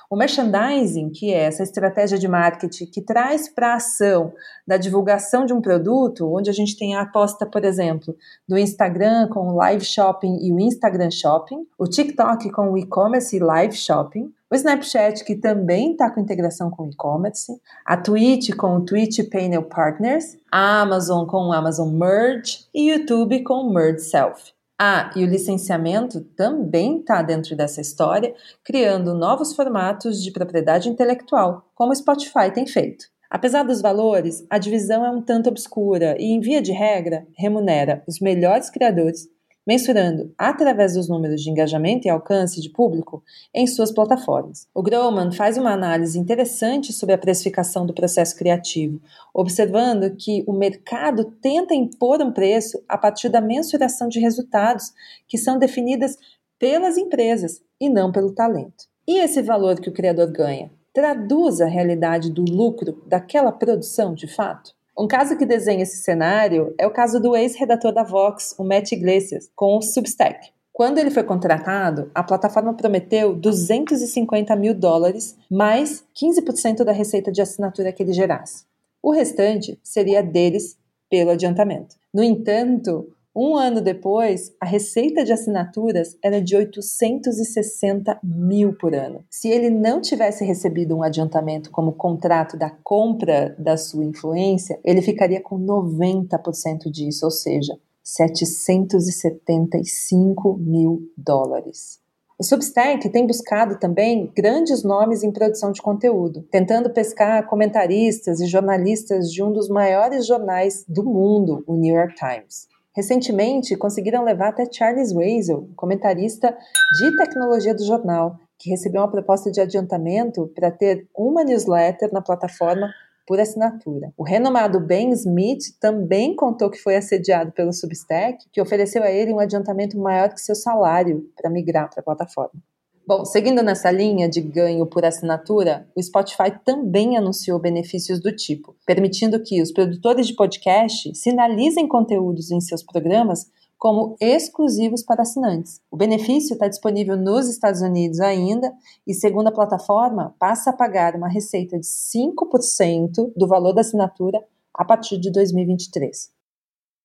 O 0.10 0.16
merchandising, 0.16 1.10
que 1.10 1.34
é 1.34 1.44
essa 1.44 1.64
estratégia 1.64 2.18
de 2.18 2.28
marketing 2.28 2.86
que 2.88 3.02
traz 3.02 3.48
para 3.48 3.74
a 3.74 3.76
ação 3.76 4.34
da 4.66 4.78
divulgação 4.78 5.46
de 5.46 5.54
um 5.54 5.62
produto, 5.62 6.32
onde 6.32 6.50
a 6.50 6.54
gente 6.54 6.78
tem 6.78 6.96
a 6.96 7.02
aposta, 7.02 7.46
por 7.46 7.64
exemplo, 7.64 8.16
do 8.48 8.58
Instagram 8.58 9.28
com 9.30 9.48
o 9.48 9.56
live 9.56 9.86
shopping 9.86 10.38
e 10.42 10.52
o 10.52 10.60
Instagram 10.60 11.12
shopping, 11.12 11.66
o 11.78 11.88
TikTok 11.88 12.52
com 12.52 12.72
o 12.72 12.78
e-commerce 12.78 13.36
e 13.36 13.40
live 13.40 13.76
shopping, 13.76 14.32
o 14.54 14.56
Snapchat, 14.56 15.26
que 15.26 15.36
também 15.36 15.94
está 15.94 16.12
com 16.12 16.20
integração 16.20 16.70
com 16.70 16.88
e-commerce, 16.88 17.60
a 17.84 17.98
Twitch 17.98 18.56
com 18.56 18.78
o 18.78 18.86
Twitch 18.86 19.28
Panel 19.32 19.64
Partners, 19.64 20.38
a 20.52 20.82
Amazon 20.82 21.26
com 21.26 21.48
o 21.48 21.52
Amazon 21.52 21.92
Merge 21.92 22.66
e 22.74 22.92
o 22.92 22.98
YouTube 22.98 23.42
com 23.42 23.56
o 23.56 23.74
Merge 23.74 24.02
Self. 24.02 24.54
Ah, 24.80 25.12
e 25.16 25.24
o 25.24 25.28
licenciamento 25.28 26.22
também 26.36 27.00
está 27.00 27.24
dentro 27.24 27.56
dessa 27.56 27.82
história, 27.82 28.36
criando 28.64 29.16
novos 29.16 29.56
formatos 29.56 30.22
de 30.22 30.32
propriedade 30.32 30.88
intelectual, 30.88 31.70
como 31.74 31.92
o 31.92 31.96
Spotify 31.96 32.52
tem 32.54 32.68
feito. 32.68 33.06
Apesar 33.34 33.64
dos 33.64 33.82
valores, 33.82 34.46
a 34.52 34.60
divisão 34.60 35.04
é 35.04 35.10
um 35.10 35.22
tanto 35.22 35.50
obscura 35.50 36.16
e, 36.20 36.26
em 36.26 36.40
via 36.40 36.62
de 36.62 36.72
regra, 36.72 37.26
remunera 37.36 38.04
os 38.08 38.20
melhores 38.20 38.70
criadores 38.70 39.28
mensurando 39.66 40.34
através 40.38 40.94
dos 40.94 41.08
números 41.08 41.42
de 41.42 41.50
engajamento 41.50 42.08
e 42.08 42.10
alcance 42.10 42.62
de 42.62 42.70
público 42.70 43.24
em 43.54 43.66
suas 43.66 43.92
plataformas. 43.92 44.68
O 44.74 44.82
Groman 44.84 45.32
faz 45.32 45.58
uma 45.58 45.72
análise 45.72 46.20
interessante 46.20 46.92
sobre 46.92 47.16
a 47.16 47.18
precificação 47.18 47.86
do 47.86 47.94
processo 47.94 48.36
criativo, 48.36 49.02
observando 49.34 50.16
que 50.16 50.44
o 50.48 50.54
mercado 50.54 51.26
tenta 51.42 51.74
impor 51.74 52.22
um 52.22 52.32
preço 52.32 52.84
a 52.88 52.98
partir 52.98 53.30
da 53.30 53.42
mensuração 53.42 54.08
de 54.08 54.20
resultados 54.20 54.92
que 55.28 55.38
são 55.38 55.58
definidas 55.58 56.18
pelas 56.60 56.98
empresas 56.98 57.62
e 57.80 57.90
não 57.90 58.12
pelo 58.12 58.34
talento. 58.34 58.86
E 59.08 59.20
esse 59.20 59.42
valor 59.42 59.80
que 59.80 59.90
o 59.90 59.94
criador 59.94 60.32
ganha 60.32 60.72
traduz 60.94 61.60
a 61.60 61.66
realidade 61.66 62.32
do 62.32 62.44
lucro 62.44 63.04
daquela 63.08 63.52
produção 63.52 64.14
de 64.14 64.28
fato? 64.28 64.76
Um 64.98 65.08
caso 65.08 65.36
que 65.38 65.46
desenha 65.46 65.84
esse 65.84 65.98
cenário 65.98 66.74
é 66.78 66.86
o 66.86 66.92
caso 66.92 67.20
do 67.20 67.36
ex-redator 67.36 67.92
da 67.92 68.04
Vox, 68.04 68.54
o 68.60 68.64
Matt 68.64 68.92
Iglesias, 68.92 69.50
com 69.56 69.78
o 69.78 69.82
Substack. 69.82 70.52
Quando 70.72 70.98
ele 70.98 71.12
foi 71.12 71.24
contratado, 71.24 72.12
a 72.14 72.24
plataforma 72.24 72.74
prometeu 72.74 73.36
250 73.36 74.56
mil 74.56 74.74
dólares 74.74 75.36
mais 75.50 76.04
15% 76.16 76.84
da 76.84 76.92
receita 76.92 77.32
de 77.32 77.42
assinatura 77.42 77.92
que 77.92 78.04
ele 78.04 78.14
gerasse. 78.14 78.66
O 79.02 79.12
restante 79.12 79.80
seria 79.84 80.22
deles 80.22 80.78
pelo 81.10 81.32
adiantamento. 81.32 81.96
No 82.14 82.24
entanto, 82.24 83.08
um 83.36 83.58
ano 83.58 83.82
depois, 83.82 84.54
a 84.62 84.66
receita 84.66 85.24
de 85.24 85.34
assinaturas 85.34 86.16
era 86.24 86.40
de 86.40 86.56
860 86.56 88.20
mil 88.24 88.78
por 88.78 88.94
ano. 88.94 89.26
Se 89.28 89.50
ele 89.50 89.72
não 89.72 90.00
tivesse 90.00 90.46
recebido 90.46 90.96
um 90.96 91.02
adiantamento 91.02 91.72
como 91.72 91.94
contrato 91.94 92.56
da 92.56 92.70
compra 92.70 93.56
da 93.58 93.76
sua 93.76 94.06
influência, 94.06 94.80
ele 94.84 95.02
ficaria 95.02 95.42
com 95.42 95.60
90% 95.60 96.92
disso, 96.92 97.26
ou 97.26 97.32
seja, 97.32 97.76
775 98.04 100.56
mil 100.60 101.02
dólares. 101.18 102.04
O 102.38 102.44
Substack 102.44 103.10
tem 103.10 103.26
buscado 103.26 103.80
também 103.80 104.32
grandes 104.36 104.84
nomes 104.84 105.24
em 105.24 105.32
produção 105.32 105.72
de 105.72 105.82
conteúdo, 105.82 106.44
tentando 106.52 106.92
pescar 106.92 107.48
comentaristas 107.48 108.40
e 108.42 108.46
jornalistas 108.46 109.32
de 109.32 109.42
um 109.42 109.52
dos 109.52 109.70
maiores 109.70 110.28
jornais 110.28 110.86
do 110.88 111.04
mundo, 111.04 111.64
o 111.66 111.76
New 111.76 111.96
York 111.96 112.14
Times. 112.16 112.72
Recentemente, 112.96 113.76
conseguiram 113.76 114.24
levar 114.24 114.50
até 114.50 114.72
Charles 114.72 115.12
Weisel, 115.14 115.68
comentarista 115.76 116.56
de 117.00 117.18
tecnologia 117.18 117.74
do 117.74 117.84
jornal, 117.84 118.38
que 118.60 118.70
recebeu 118.70 119.02
uma 119.02 119.12
proposta 119.12 119.52
de 119.52 119.60
adiantamento 119.60 120.48
para 120.56 120.70
ter 120.70 121.08
uma 121.16 121.44
newsletter 121.44 122.14
na 122.14 122.22
plataforma 122.22 122.94
por 123.26 123.40
assinatura. 123.40 124.14
O 124.18 124.24
renomado 124.24 124.80
Ben 124.80 125.12
Smith 125.12 125.78
também 125.80 126.36
contou 126.36 126.70
que 126.70 126.78
foi 126.78 126.96
assediado 126.96 127.52
pelo 127.52 127.74
Substack, 127.74 128.46
que 128.52 128.62
ofereceu 128.62 129.02
a 129.02 129.10
ele 129.10 129.34
um 129.34 129.40
adiantamento 129.40 129.98
maior 129.98 130.30
que 130.30 130.42
seu 130.42 130.56
salário 130.56 131.30
para 131.36 131.50
migrar 131.50 131.90
para 131.90 132.02
a 132.02 132.04
plataforma. 132.04 132.62
Bom, 133.06 133.26
seguindo 133.26 133.62
nessa 133.62 133.92
linha 133.92 134.30
de 134.30 134.40
ganho 134.40 134.86
por 134.86 135.04
assinatura, 135.04 135.86
o 135.94 136.02
Spotify 136.02 136.58
também 136.64 137.18
anunciou 137.18 137.60
benefícios 137.60 138.22
do 138.22 138.34
tipo, 138.34 138.78
permitindo 138.86 139.44
que 139.44 139.62
os 139.62 139.74
produtores 139.74 140.26
de 140.26 140.34
podcast 140.34 141.14
sinalizem 141.14 141.86
conteúdos 141.86 142.50
em 142.50 142.62
seus 142.62 142.82
programas 142.82 143.52
como 143.78 144.16
exclusivos 144.22 145.04
para 145.04 145.24
assinantes. 145.24 145.82
O 145.92 145.98
benefício 145.98 146.54
está 146.54 146.70
disponível 146.70 147.18
nos 147.18 147.50
Estados 147.50 147.82
Unidos 147.82 148.22
ainda 148.22 148.74
e, 149.06 149.14
segundo 149.14 149.48
a 149.48 149.52
plataforma, 149.52 150.34
passa 150.40 150.70
a 150.70 150.74
pagar 150.74 151.18
uma 151.18 151.28
receita 151.28 151.78
de 151.78 151.86
5% 151.86 153.34
do 153.36 153.46
valor 153.46 153.74
da 153.74 153.82
assinatura 153.82 154.40
a 154.74 154.86
partir 154.86 155.18
de 155.20 155.30
2023. 155.30 156.32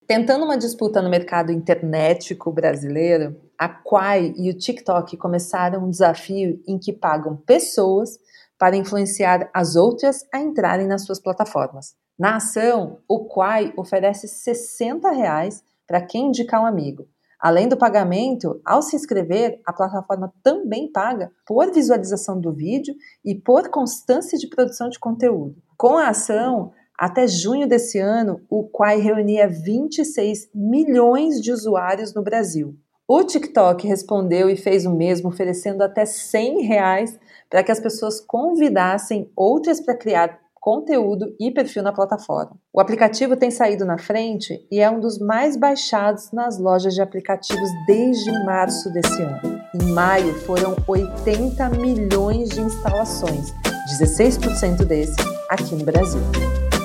Tentando 0.08 0.46
uma 0.46 0.56
disputa 0.56 1.02
no 1.02 1.10
mercado 1.10 1.52
internetico 1.52 2.50
brasileiro, 2.50 3.36
a 3.58 3.68
Quai 3.68 4.32
e 4.38 4.48
o 4.48 4.56
TikTok 4.56 5.18
começaram 5.18 5.84
um 5.84 5.90
desafio 5.90 6.62
em 6.66 6.78
que 6.78 6.94
pagam 6.94 7.36
pessoas 7.36 8.18
para 8.58 8.74
influenciar 8.74 9.50
as 9.52 9.76
outras 9.76 10.26
a 10.32 10.40
entrarem 10.40 10.86
nas 10.86 11.04
suas 11.04 11.20
plataformas. 11.20 11.94
Na 12.18 12.36
ação, 12.36 13.00
o 13.06 13.26
Quai 13.26 13.70
oferece 13.76 14.26
60 14.26 15.10
reais 15.10 15.62
para 15.86 16.00
quem 16.00 16.28
indicar 16.28 16.62
um 16.62 16.66
amigo. 16.66 17.06
Além 17.38 17.68
do 17.68 17.76
pagamento, 17.76 18.62
ao 18.64 18.80
se 18.80 18.96
inscrever, 18.96 19.60
a 19.66 19.74
plataforma 19.74 20.32
também 20.42 20.90
paga 20.90 21.30
por 21.46 21.70
visualização 21.70 22.40
do 22.40 22.50
vídeo 22.50 22.94
e 23.22 23.34
por 23.34 23.68
constância 23.68 24.38
de 24.38 24.48
produção 24.48 24.88
de 24.88 24.98
conteúdo. 24.98 25.54
Com 25.76 25.98
a 25.98 26.08
ação, 26.08 26.72
até 26.98 27.28
junho 27.28 27.68
desse 27.68 27.98
ano, 27.98 28.40
o 28.50 28.64
Quai 28.64 28.98
reunia 28.98 29.46
26 29.48 30.50
milhões 30.52 31.40
de 31.40 31.52
usuários 31.52 32.12
no 32.12 32.22
Brasil. 32.22 32.74
O 33.06 33.22
TikTok 33.22 33.86
respondeu 33.86 34.50
e 34.50 34.56
fez 34.56 34.84
o 34.84 34.94
mesmo, 34.94 35.28
oferecendo 35.28 35.82
até 35.82 36.04
100 36.04 36.62
reais 36.62 37.18
para 37.48 37.62
que 37.62 37.72
as 37.72 37.80
pessoas 37.80 38.20
convidassem 38.20 39.30
outras 39.34 39.80
para 39.80 39.96
criar 39.96 40.40
conteúdo 40.60 41.34
e 41.40 41.50
perfil 41.50 41.82
na 41.82 41.92
plataforma. 41.92 42.58
O 42.72 42.80
aplicativo 42.80 43.36
tem 43.36 43.50
saído 43.50 43.86
na 43.86 43.96
frente 43.96 44.66
e 44.70 44.80
é 44.80 44.90
um 44.90 45.00
dos 45.00 45.18
mais 45.18 45.56
baixados 45.56 46.32
nas 46.32 46.58
lojas 46.58 46.94
de 46.94 47.00
aplicativos 47.00 47.70
desde 47.86 48.30
março 48.44 48.92
desse 48.92 49.22
ano. 49.22 49.62
Em 49.72 49.92
maio 49.92 50.34
foram 50.40 50.76
80 50.86 51.70
milhões 51.70 52.50
de 52.50 52.60
instalações, 52.60 53.54
16% 53.98 54.84
desses 54.84 55.16
aqui 55.48 55.74
no 55.74 55.84
Brasil. 55.84 56.20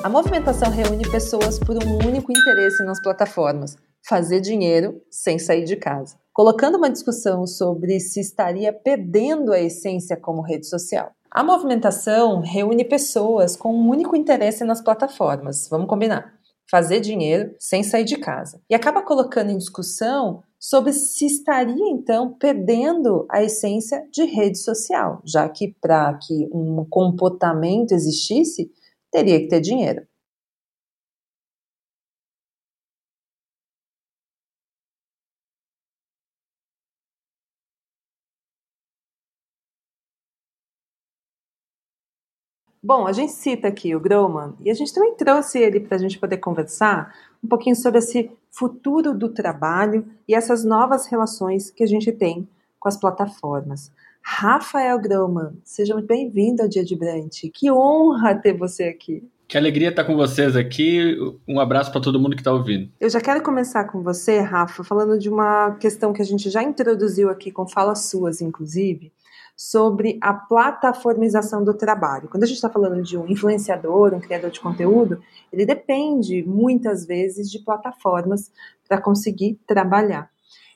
A 0.04 0.10
movimentação 0.10 0.70
reúne 0.70 1.10
pessoas 1.10 1.58
por 1.58 1.82
um 1.82 2.06
único 2.06 2.30
interesse 2.30 2.84
nas 2.84 3.02
plataformas: 3.02 3.78
fazer 4.06 4.42
dinheiro 4.42 5.02
sem 5.10 5.40
sair 5.40 5.64
de 5.64 5.78
casa, 5.78 6.18
colocando 6.34 6.78
uma 6.78 6.90
discussão 6.90 7.48
sobre 7.48 8.02
se 8.02 8.20
estaria 8.20 8.74
perdendo 8.74 9.54
a 9.54 9.62
essência 9.62 10.18
como 10.18 10.42
rede 10.42 10.68
social. 10.68 11.12
A 11.32 11.42
movimentação 11.42 12.42
reúne 12.42 12.84
pessoas 12.84 13.56
com 13.56 13.74
um 13.74 13.90
único 13.90 14.14
interesse 14.14 14.66
nas 14.66 14.82
plataformas, 14.82 15.70
vamos 15.70 15.88
combinar. 15.88 16.34
Fazer 16.70 17.00
dinheiro 17.00 17.56
sem 17.58 17.82
sair 17.82 18.04
de 18.04 18.18
casa. 18.18 18.60
E 18.70 18.76
acaba 18.76 19.02
colocando 19.02 19.52
em 19.52 19.58
discussão 19.58 20.44
sobre 20.60 20.92
se 20.92 21.26
estaria 21.26 21.90
então 21.90 22.34
perdendo 22.34 23.26
a 23.32 23.42
essência 23.42 24.06
de 24.12 24.26
rede 24.26 24.58
social, 24.58 25.22
já 25.26 25.48
que 25.48 25.74
para 25.80 26.14
que 26.16 26.50
um 26.54 26.86
comportamento 26.90 27.94
existisse, 27.94 28.70
teria 29.14 29.40
que 29.40 29.48
ter 29.48 29.62
dinheiro. 29.62 30.06
Bom, 42.82 43.08
a 43.08 43.14
gente 43.14 43.32
cita 43.32 43.68
aqui 43.70 43.96
o 43.96 44.00
Groman 44.00 44.56
e 44.60 44.70
a 44.70 44.74
gente 44.74 44.94
também 44.94 45.16
trouxe 45.16 45.58
ele 45.60 45.80
para 45.80 45.96
a 45.96 46.00
gente 46.00 46.20
poder 46.20 46.38
conversar 46.38 47.16
um 47.44 47.48
pouquinho 47.48 47.76
sobre 47.76 48.00
esse 48.00 48.30
futuro 48.52 49.14
do 49.18 49.30
trabalho 49.30 50.06
e 50.28 50.36
essas 50.36 50.64
novas 50.66 51.08
relações 51.08 51.72
que 51.72 51.84
a 51.84 51.88
gente 51.88 52.12
tem 52.12 52.48
com 52.80 52.90
as 52.90 52.98
plataformas. 52.98 53.92
Rafael 54.26 54.98
Groman, 55.00 55.54
seja 55.66 55.94
muito 55.94 56.08
bem-vindo 56.08 56.62
ao 56.62 56.70
Dia 56.70 56.84
de 56.84 56.96
Brant. 56.96 57.42
Que 57.54 57.70
honra 57.70 58.34
ter 58.34 58.54
você 58.54 58.86
aqui. 58.86 59.22
Que 59.46 59.58
alegria 59.58 59.90
estar 59.90 60.06
com 60.06 60.16
vocês 60.16 60.56
aqui. 60.56 61.16
Um 61.46 61.60
abraço 61.60 61.92
para 61.92 62.00
todo 62.00 62.20
mundo 62.20 62.34
que 62.34 62.42
está 62.42 62.52
ouvindo. 62.52 62.90
Eu 63.00 63.10
já 63.10 63.20
quero 63.20 63.44
começar 63.44 63.84
com 63.84 64.02
você, 64.02 64.40
Rafa, 64.40 64.82
falando 64.82 65.20
de 65.20 65.30
uma 65.30 65.76
questão 65.76 66.14
que 66.14 66.22
a 66.22 66.26
gente 66.26 66.50
já 66.50 66.64
introduziu 66.64 67.30
aqui 67.30 67.52
com 67.52 67.68
falas 67.68 68.06
suas, 68.06 68.42
inclusive, 68.42 69.12
sobre 69.56 70.18
a 70.22 70.34
plataformização 70.34 71.62
do 71.62 71.74
trabalho. 71.74 72.30
Quando 72.30 72.44
a 72.44 72.48
gente 72.48 72.56
está 72.56 72.70
falando 72.70 73.04
de 73.04 73.18
um 73.18 73.28
influenciador, 73.28 74.14
um 74.14 74.22
criador 74.22 74.50
de 74.50 74.62
conteúdo, 74.62 75.22
ele 75.52 75.66
depende 75.66 76.42
muitas 76.48 77.06
vezes 77.06 77.52
de 77.52 77.60
plataformas 77.60 78.50
para 78.88 79.02
conseguir 79.02 79.60
trabalhar. 79.68 80.33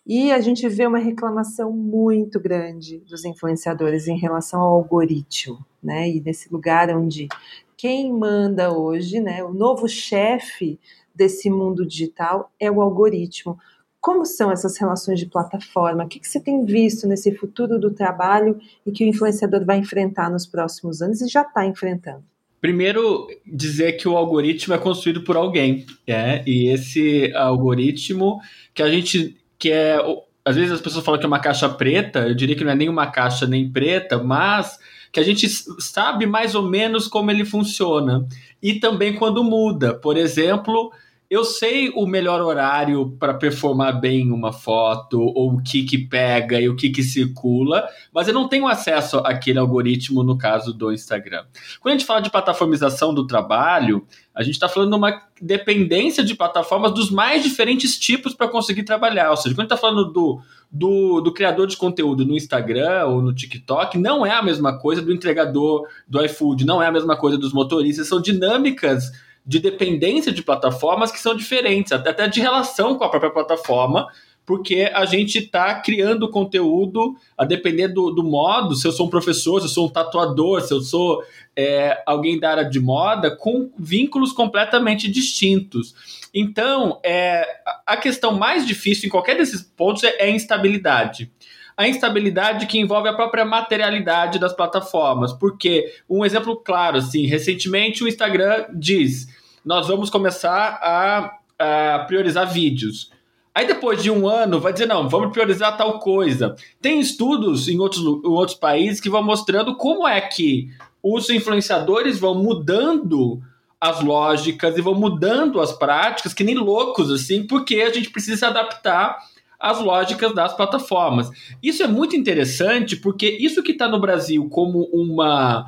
E 0.10 0.32
a 0.32 0.40
gente 0.40 0.70
vê 0.70 0.88
uma 0.88 1.00
reclamação 1.00 1.70
muito 1.70 2.40
grande 2.40 3.00
dos 3.00 3.26
influenciadores 3.26 4.08
em 4.08 4.18
relação 4.18 4.62
ao 4.62 4.76
algoritmo, 4.76 5.66
né? 5.84 6.10
E 6.10 6.22
nesse 6.22 6.50
lugar 6.50 6.90
onde 6.96 7.28
quem 7.76 8.14
manda 8.14 8.72
hoje, 8.72 9.20
né, 9.20 9.44
o 9.44 9.54
novo 9.54 9.86
chefe 9.86 10.80
desse 11.14 11.50
mundo 11.50 11.86
digital 11.86 12.50
é 12.58 12.72
o 12.72 12.82
algoritmo. 12.82 13.60
Como 14.00 14.26
são 14.26 14.50
essas 14.50 14.78
relações 14.78 15.20
de 15.20 15.26
plataforma? 15.26 16.06
O 16.06 16.08
que, 16.08 16.22
que 16.22 16.28
você 16.28 16.40
tem 16.40 16.64
visto 16.64 17.06
nesse 17.06 17.36
futuro 17.36 17.78
do 17.78 17.92
trabalho 17.92 18.58
e 18.86 18.92
que 18.94 19.04
o 19.04 19.08
influenciador 19.08 19.66
vai 19.66 19.78
enfrentar 19.78 20.32
nos 20.32 20.48
próximos 20.48 21.02
anos 21.02 21.22
e 21.22 21.28
já 21.28 21.42
está 21.42 21.66
enfrentando? 21.66 22.24
Primeiro, 22.62 23.28
dizer 23.46 23.94
que 23.94 24.08
o 24.08 24.16
algoritmo 24.16 24.74
é 24.74 24.78
construído 24.78 25.24
por 25.26 25.36
alguém, 25.36 25.86
é, 26.08 26.44
e 26.48 26.70
esse 26.70 27.32
algoritmo 27.36 28.40
que 28.74 28.82
a 28.82 28.90
gente 28.90 29.38
que 29.58 29.72
é 29.72 30.00
às 30.48 30.56
vezes 30.56 30.72
as 30.72 30.82
pessoas 30.82 31.04
falam 31.04 31.20
que 31.20 31.26
é 31.26 31.28
uma 31.28 31.42
caixa 31.42 31.68
preta, 31.68 32.20
eu 32.20 32.34
diria 32.34 32.56
que 32.56 32.64
não 32.64 32.72
é 32.72 32.76
nem 32.76 32.88
uma 32.88 33.08
caixa 33.08 33.46
nem 33.46 33.70
preta, 33.70 34.18
mas 34.18 34.80
que 35.12 35.20
a 35.20 35.24
gente 35.24 35.46
sabe 35.50 36.26
mais 36.26 36.56
ou 36.56 36.64
menos 36.64 37.06
como 37.06 37.30
ele 37.30 37.44
funciona. 37.44 38.26
E 38.64 38.76
também 38.76 39.14
quando 39.16 39.44
muda. 39.44 39.94
Por 39.94 40.16
exemplo, 40.16 40.90
eu 41.30 41.44
sei 41.44 41.90
o 41.90 42.06
melhor 42.06 42.42
horário 42.42 43.12
para 43.20 43.34
performar 43.34 44.00
bem 44.00 44.32
uma 44.32 44.54
foto, 44.54 45.20
ou 45.20 45.56
o 45.56 45.62
que 45.62 45.84
que 45.84 45.98
pega 45.98 46.60
e 46.60 46.70
o 46.70 46.76
que 46.76 46.90
que 46.90 47.04
circula, 47.04 47.86
mas 48.14 48.28
eu 48.28 48.34
não 48.34 48.48
tenho 48.48 48.66
acesso 48.66 49.18
àquele 49.18 49.60
algoritmo 49.60 50.24
no 50.24 50.38
caso 50.38 50.74
do 50.74 50.92
Instagram. 50.92 51.44
Quando 51.82 51.96
a 51.96 51.98
gente 51.98 52.08
fala 52.08 52.22
de 52.22 52.30
plataformização 52.30 53.14
do 53.14 53.28
trabalho, 53.28 54.08
a 54.34 54.42
gente 54.42 54.54
está 54.54 54.70
falando 54.70 54.92
de 54.92 54.96
uma 54.96 55.22
dependência 55.42 56.24
de 56.24 56.34
plataformas 56.34 56.94
dos 56.94 57.12
mais 57.12 57.44
diferentes 57.44 58.00
tipos 58.00 58.34
para 58.34 58.48
conseguir 58.48 58.84
trabalhar. 58.84 59.30
Ou 59.32 59.38
seja, 59.38 59.54
quando 59.54 59.60
a 59.60 59.64
gente 59.64 59.74
está 59.74 59.78
falando 59.78 60.06
do, 60.12 60.40
do, 60.72 61.20
do, 61.20 61.34
criador 61.34 61.68
de 61.68 61.76
conteúdo 61.76 62.26
no 62.26 62.38
Instagram 62.38 63.06
ou 63.08 63.22
no 63.22 63.34
TikTok, 63.34 63.98
não 63.98 64.26
é 64.26 64.32
a 64.32 64.42
mesma 64.42 64.80
coisa 64.80 65.02
do 65.02 65.12
entregador 65.12 65.88
do 66.08 66.24
iFood, 66.24 66.66
não 66.66 66.82
é 66.82 66.88
a 66.88 66.92
mesma 66.92 67.18
coisa 67.18 67.38
dos 67.38 67.52
motoristas, 67.52 68.08
são 68.08 68.22
dinâmicas 68.22 69.12
de 69.48 69.60
dependência 69.60 70.32
de 70.32 70.44
plataformas 70.44 71.10
que 71.10 71.20
são 71.20 71.34
diferentes, 71.34 71.94
até 71.94 72.28
de 72.28 72.42
relação 72.42 72.98
com 72.98 73.06
a 73.06 73.10
própria 73.10 73.32
plataforma, 73.32 74.08
porque 74.46 74.90
a 74.94 75.06
gente 75.06 75.40
está 75.40 75.76
criando 75.76 76.30
conteúdo 76.30 77.16
a 77.38 77.46
depender 77.46 77.88
do, 77.88 78.12
do, 78.12 78.24
modo, 78.24 78.76
se 78.76 78.86
eu 78.86 78.92
sou 78.92 79.08
um 79.08 79.10
professor, 79.10 79.60
se 79.60 79.68
eu 79.68 79.70
sou 79.70 79.88
um 79.88 79.90
tatuador, 79.90 80.62
se 80.62 80.74
eu 80.74 80.82
sou 80.82 81.24
é, 81.56 82.02
alguém 82.06 82.40
da 82.40 82.52
área 82.52 82.64
de 82.64 82.80
moda, 82.80 83.36
com 83.36 83.70
vínculos 83.78 84.32
completamente 84.32 85.10
distintos. 85.10 85.96
Então, 86.34 87.00
é, 87.04 87.46
a 87.86 87.98
questão 87.98 88.34
mais 88.38 88.66
difícil 88.66 89.08
em 89.08 89.10
qualquer 89.10 89.38
desses 89.38 89.62
pontos 89.62 90.04
é, 90.04 90.16
é 90.20 90.26
a 90.26 90.30
instabilidade 90.30 91.32
a 91.78 91.88
instabilidade 91.88 92.66
que 92.66 92.80
envolve 92.80 93.08
a 93.08 93.14
própria 93.14 93.46
materialidade 93.46 94.40
das 94.40 94.52
plataformas. 94.52 95.32
Porque 95.32 95.94
um 96.10 96.26
exemplo 96.26 96.58
claro, 96.58 96.98
assim, 96.98 97.28
recentemente 97.28 98.04
o 98.04 98.08
Instagram 98.08 98.66
diz: 98.74 99.28
nós 99.64 99.88
vamos 99.88 100.10
começar 100.10 100.80
a, 100.82 101.38
a 101.60 102.00
priorizar 102.00 102.52
vídeos. 102.52 103.12
Aí 103.54 103.66
depois 103.66 104.04
de 104.04 104.12
um 104.12 104.28
ano 104.28 104.60
vai 104.60 104.72
dizer, 104.72 104.86
não, 104.86 105.10
vamos 105.10 105.32
priorizar 105.32 105.76
tal 105.78 106.00
coisa. 106.00 106.56
Tem 106.82 107.00
estudos 107.00 107.68
em 107.68 107.80
outros, 107.80 108.04
em 108.04 108.28
outros 108.28 108.58
países 108.58 109.02
que 109.02 109.10
vão 109.10 109.24
mostrando 109.24 109.76
como 109.76 110.08
é 110.08 110.22
que 110.22 110.70
os 111.02 111.30
influenciadores 111.30 112.20
vão 112.20 112.36
mudando 112.36 113.42
as 113.80 114.04
lógicas 114.04 114.78
e 114.78 114.82
vão 114.82 114.94
mudando 114.94 115.60
as 115.60 115.72
práticas, 115.72 116.34
que 116.34 116.44
nem 116.44 116.56
loucos, 116.56 117.12
assim, 117.12 117.46
porque 117.46 117.82
a 117.82 117.92
gente 117.92 118.10
precisa 118.10 118.38
se 118.38 118.46
adaptar 118.46 119.18
às 119.60 119.80
lógicas 119.80 120.34
das 120.34 120.56
plataformas. 120.56 121.30
Isso 121.62 121.84
é 121.84 121.88
muito 121.88 122.16
interessante, 122.16 122.96
porque 122.96 123.28
isso 123.28 123.64
que 123.64 123.72
está 123.72 123.88
no 123.88 124.00
Brasil 124.00 124.48
como 124.50 124.90
uma. 124.94 125.66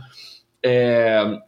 É, 0.64 1.40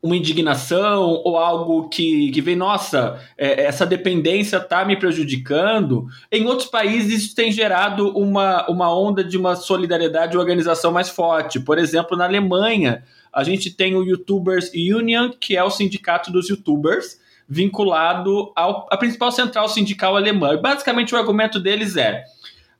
uma 0.00 0.16
indignação 0.16 1.20
ou 1.24 1.36
algo 1.36 1.88
que, 1.88 2.30
que 2.30 2.40
vem, 2.40 2.54
nossa, 2.54 3.20
é, 3.36 3.64
essa 3.64 3.84
dependência 3.84 4.58
está 4.58 4.84
me 4.84 4.96
prejudicando. 4.96 6.06
Em 6.30 6.46
outros 6.46 6.68
países, 6.68 7.24
isso 7.24 7.34
tem 7.34 7.50
gerado 7.50 8.16
uma, 8.16 8.68
uma 8.70 8.96
onda 8.96 9.24
de 9.24 9.36
uma 9.36 9.56
solidariedade 9.56 10.34
e 10.34 10.38
organização 10.38 10.92
mais 10.92 11.08
forte. 11.08 11.58
Por 11.58 11.78
exemplo, 11.78 12.16
na 12.16 12.24
Alemanha, 12.26 13.02
a 13.32 13.44
gente 13.44 13.70
tem 13.70 13.94
o 13.94 14.02
YouTubers 14.02 14.70
Union, 14.74 15.30
que 15.30 15.56
é 15.56 15.62
o 15.62 15.70
sindicato 15.70 16.30
dos 16.30 16.48
YouTubers, 16.48 17.18
vinculado 17.48 18.52
à 18.56 18.96
principal 18.96 19.32
central 19.32 19.68
sindical 19.68 20.16
alemã. 20.16 20.54
E 20.54 20.58
basicamente, 20.58 21.14
o 21.14 21.18
argumento 21.18 21.58
deles 21.58 21.96
é: 21.96 22.24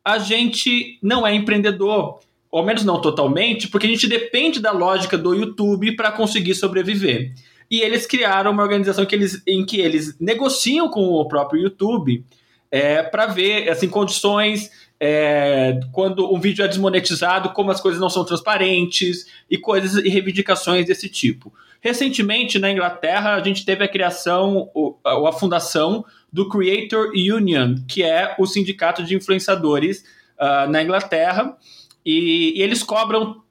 a 0.04 0.18
gente 0.18 0.98
não 1.02 1.26
é 1.26 1.34
empreendedor 1.34 2.20
ou 2.50 2.64
menos 2.64 2.84
não 2.84 3.00
totalmente, 3.00 3.68
porque 3.68 3.86
a 3.86 3.90
gente 3.90 4.06
depende 4.06 4.60
da 4.60 4.72
lógica 4.72 5.18
do 5.18 5.34
YouTube 5.34 5.94
para 5.96 6.10
conseguir 6.10 6.54
sobreviver. 6.54 7.34
E 7.70 7.80
eles 7.80 8.06
criaram 8.06 8.50
uma 8.50 8.62
organização 8.62 9.04
que 9.04 9.14
eles, 9.14 9.42
em 9.46 9.64
que 9.64 9.78
eles 9.78 10.18
negociam 10.18 10.88
com 10.88 11.08
o 11.08 11.28
próprio 11.28 11.62
YouTube 11.62 12.24
é, 12.70 13.02
para 13.02 13.26
ver 13.26 13.68
assim, 13.68 13.88
condições 13.88 14.70
é, 15.00 15.78
quando 15.92 16.32
um 16.32 16.40
vídeo 16.40 16.64
é 16.64 16.68
desmonetizado, 16.68 17.50
como 17.50 17.70
as 17.70 17.80
coisas 17.80 18.00
não 18.00 18.10
são 18.10 18.24
transparentes 18.24 19.26
e 19.48 19.56
coisas 19.56 19.94
e 20.04 20.08
reivindicações 20.08 20.86
desse 20.86 21.08
tipo. 21.08 21.52
Recentemente, 21.80 22.58
na 22.58 22.70
Inglaterra, 22.70 23.34
a 23.34 23.42
gente 23.42 23.64
teve 23.64 23.84
a 23.84 23.88
criação, 23.88 24.68
ou 24.74 24.98
a 25.04 25.32
fundação 25.32 26.04
do 26.32 26.48
Creator 26.48 27.10
Union, 27.14 27.76
que 27.86 28.02
é 28.02 28.34
o 28.38 28.46
sindicato 28.46 29.04
de 29.04 29.14
influenciadores 29.14 30.04
uh, 30.38 30.68
na 30.68 30.82
Inglaterra, 30.82 31.56
e, 32.04 32.58
e 32.58 32.62
eles 32.62 32.82
cobram 32.82 33.42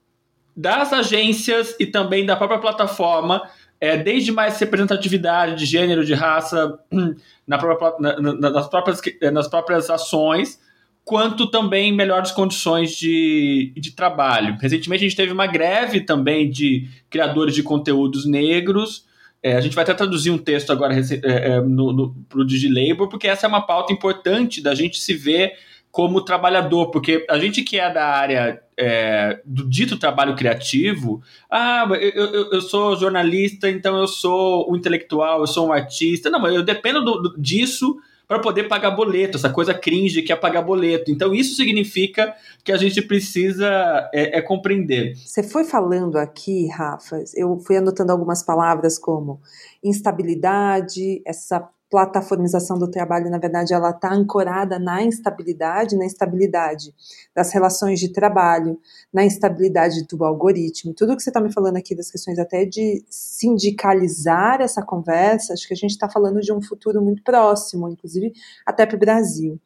das 0.56 0.92
agências 0.92 1.76
e 1.80 1.86
também 1.86 2.26
da 2.26 2.36
própria 2.36 2.60
plataforma 2.60 3.44
é, 3.80 3.96
desde 3.96 4.32
mais 4.32 4.60
representatividade 4.60 5.56
de 5.56 5.66
gênero, 5.66 6.04
de 6.04 6.14
raça, 6.14 6.80
na 7.46 7.58
própria, 7.58 7.94
na, 8.00 8.34
nas, 8.50 8.68
próprias, 8.68 9.02
nas 9.32 9.48
próprias 9.48 9.90
ações, 9.90 10.60
quanto 11.08 11.48
também 11.48 11.94
melhores 11.94 12.32
condições 12.32 12.92
de, 12.92 13.72
de 13.78 13.92
trabalho. 13.92 14.58
Recentemente 14.60 15.06
a 15.06 15.08
gente 15.08 15.16
teve 15.16 15.32
uma 15.32 15.48
greve 15.48 16.02
também 16.02 16.52
de 16.52 16.90
criadores 17.10 17.56
de 17.56 17.64
conteúdos 17.64 18.26
negros. 18.26 19.06
É, 19.42 19.56
a 19.56 19.62
gente 19.62 19.74
vai 19.74 19.86
até 19.86 19.94
traduzir 19.94 20.32
um 20.32 20.38
texto 20.38 20.70
agora 20.70 20.94
é, 20.94 21.00
é, 21.00 21.62
para 22.28 22.40
o 22.42 22.46
DigiLabor, 22.46 23.08
porque 23.08 23.26
essa 23.26 23.46
é 23.46 23.50
uma 23.50 23.66
pauta 23.66 23.94
importante 23.94 24.62
da 24.62 24.76
gente 24.76 25.00
se 25.00 25.14
ver 25.14 25.54
como 25.90 26.20
trabalhador, 26.20 26.92
porque 26.92 27.26
a 27.30 27.40
gente 27.40 27.62
que 27.64 27.80
é 27.80 27.90
da 27.90 28.06
área 28.06 28.62
é, 28.76 29.40
do 29.46 29.66
dito 29.66 29.98
trabalho 29.98 30.36
criativo, 30.36 31.24
ah, 31.50 31.88
eu, 32.02 32.26
eu, 32.26 32.52
eu, 32.52 32.62
sou 32.62 32.98
jornalista, 32.98 33.70
então 33.70 33.98
eu 33.98 34.10
sou 34.10 34.70
um 34.70 34.76
intelectual, 34.76 35.40
eu 35.40 35.48
sou 35.48 35.70
um 35.70 35.72
artista. 35.72 36.30
Não, 36.30 36.42
mas 36.42 36.54
eu 36.54 36.64
dependo 36.64 37.02
do, 37.02 37.22
do, 37.22 37.42
disso 37.42 37.96
para 38.28 38.40
poder 38.40 38.66
pagar 38.68 38.92
boleto, 38.92 39.38
essa 39.38 39.50
coisa 39.50 39.74
cringe 39.74 40.22
que 40.22 40.34
é 40.34 40.36
pagar 40.36 40.62
boleto. 40.62 41.10
Então, 41.10 41.34
isso 41.34 41.56
significa 41.56 42.36
que 42.64 42.72
a 42.72 42.78
gente 42.78 43.02
precisa 43.02 43.68
é, 44.14 44.40
é 44.40 44.42
compreender. 44.42 45.16
Você 45.16 45.42
foi 45.42 45.64
falando 45.64 46.18
aqui, 46.18 46.68
Rafa, 46.68 47.24
eu 47.36 47.58
fui 47.60 47.78
anotando 47.78 48.12
algumas 48.12 48.44
palavras 48.44 49.00
como 49.00 49.40
instabilidade, 49.82 51.22
essa 51.26 51.70
plataformização 51.90 52.78
do 52.78 52.90
trabalho, 52.90 53.30
na 53.30 53.38
verdade, 53.38 53.74
ela 53.74 53.92
está 53.92 54.14
ancorada 54.14 54.78
na 54.78 55.04
instabilidade, 55.04 55.96
na 55.96 56.06
instabilidade 56.06 56.94
das 57.34 57.54
relações 57.54 58.00
de 58.00 58.12
trabalho, 58.12 58.80
na 59.14 59.26
instabilidade 59.26 60.06
do 60.06 60.24
algoritmo. 60.24 60.94
Tudo 60.94 61.16
que 61.16 61.24
você 61.24 61.30
está 61.30 61.40
me 61.40 61.52
falando 61.52 61.78
aqui 61.78 61.96
das 61.96 62.12
questões 62.12 62.38
até 62.38 62.66
de 62.66 63.04
sindicalizar 63.10 64.62
essa 64.62 64.82
conversa, 64.82 65.54
acho 65.54 65.68
que 65.68 65.74
a 65.74 65.78
gente 65.78 65.92
está 65.92 66.10
falando 66.10 66.42
de 66.42 66.52
um 66.52 66.62
futuro 66.62 67.02
muito 67.02 67.24
próximo, 67.24 67.90
inclusive 67.90 68.34
até 68.66 68.86
para 68.86 68.96
o 68.96 69.00
Brasil. 69.00 69.60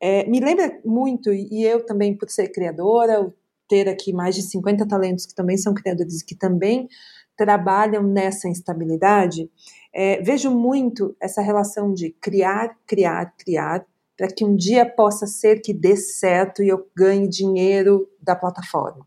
É, 0.00 0.28
me 0.28 0.40
lembra 0.40 0.80
muito, 0.84 1.32
e 1.32 1.64
eu 1.64 1.84
também, 1.84 2.16
por 2.16 2.28
ser 2.30 2.48
criadora, 2.48 3.32
ter 3.68 3.88
aqui 3.88 4.12
mais 4.12 4.34
de 4.34 4.42
50 4.42 4.86
talentos 4.88 5.24
que 5.24 5.34
também 5.34 5.56
são 5.56 5.72
criadores 5.72 6.20
e 6.20 6.24
que 6.24 6.34
também 6.34 6.88
trabalham 7.36 8.02
nessa 8.02 8.48
instabilidade, 8.48 9.50
é, 9.92 10.20
vejo 10.22 10.50
muito 10.50 11.16
essa 11.20 11.40
relação 11.40 11.92
de 11.92 12.10
criar, 12.20 12.76
criar, 12.86 13.34
criar, 13.36 13.84
para 14.16 14.28
que 14.28 14.44
um 14.44 14.54
dia 14.54 14.84
possa 14.84 15.26
ser 15.26 15.60
que 15.60 15.72
dê 15.72 15.96
certo 15.96 16.62
e 16.62 16.68
eu 16.68 16.86
ganhe 16.94 17.26
dinheiro 17.26 18.06
da 18.20 18.36
plataforma. 18.36 19.06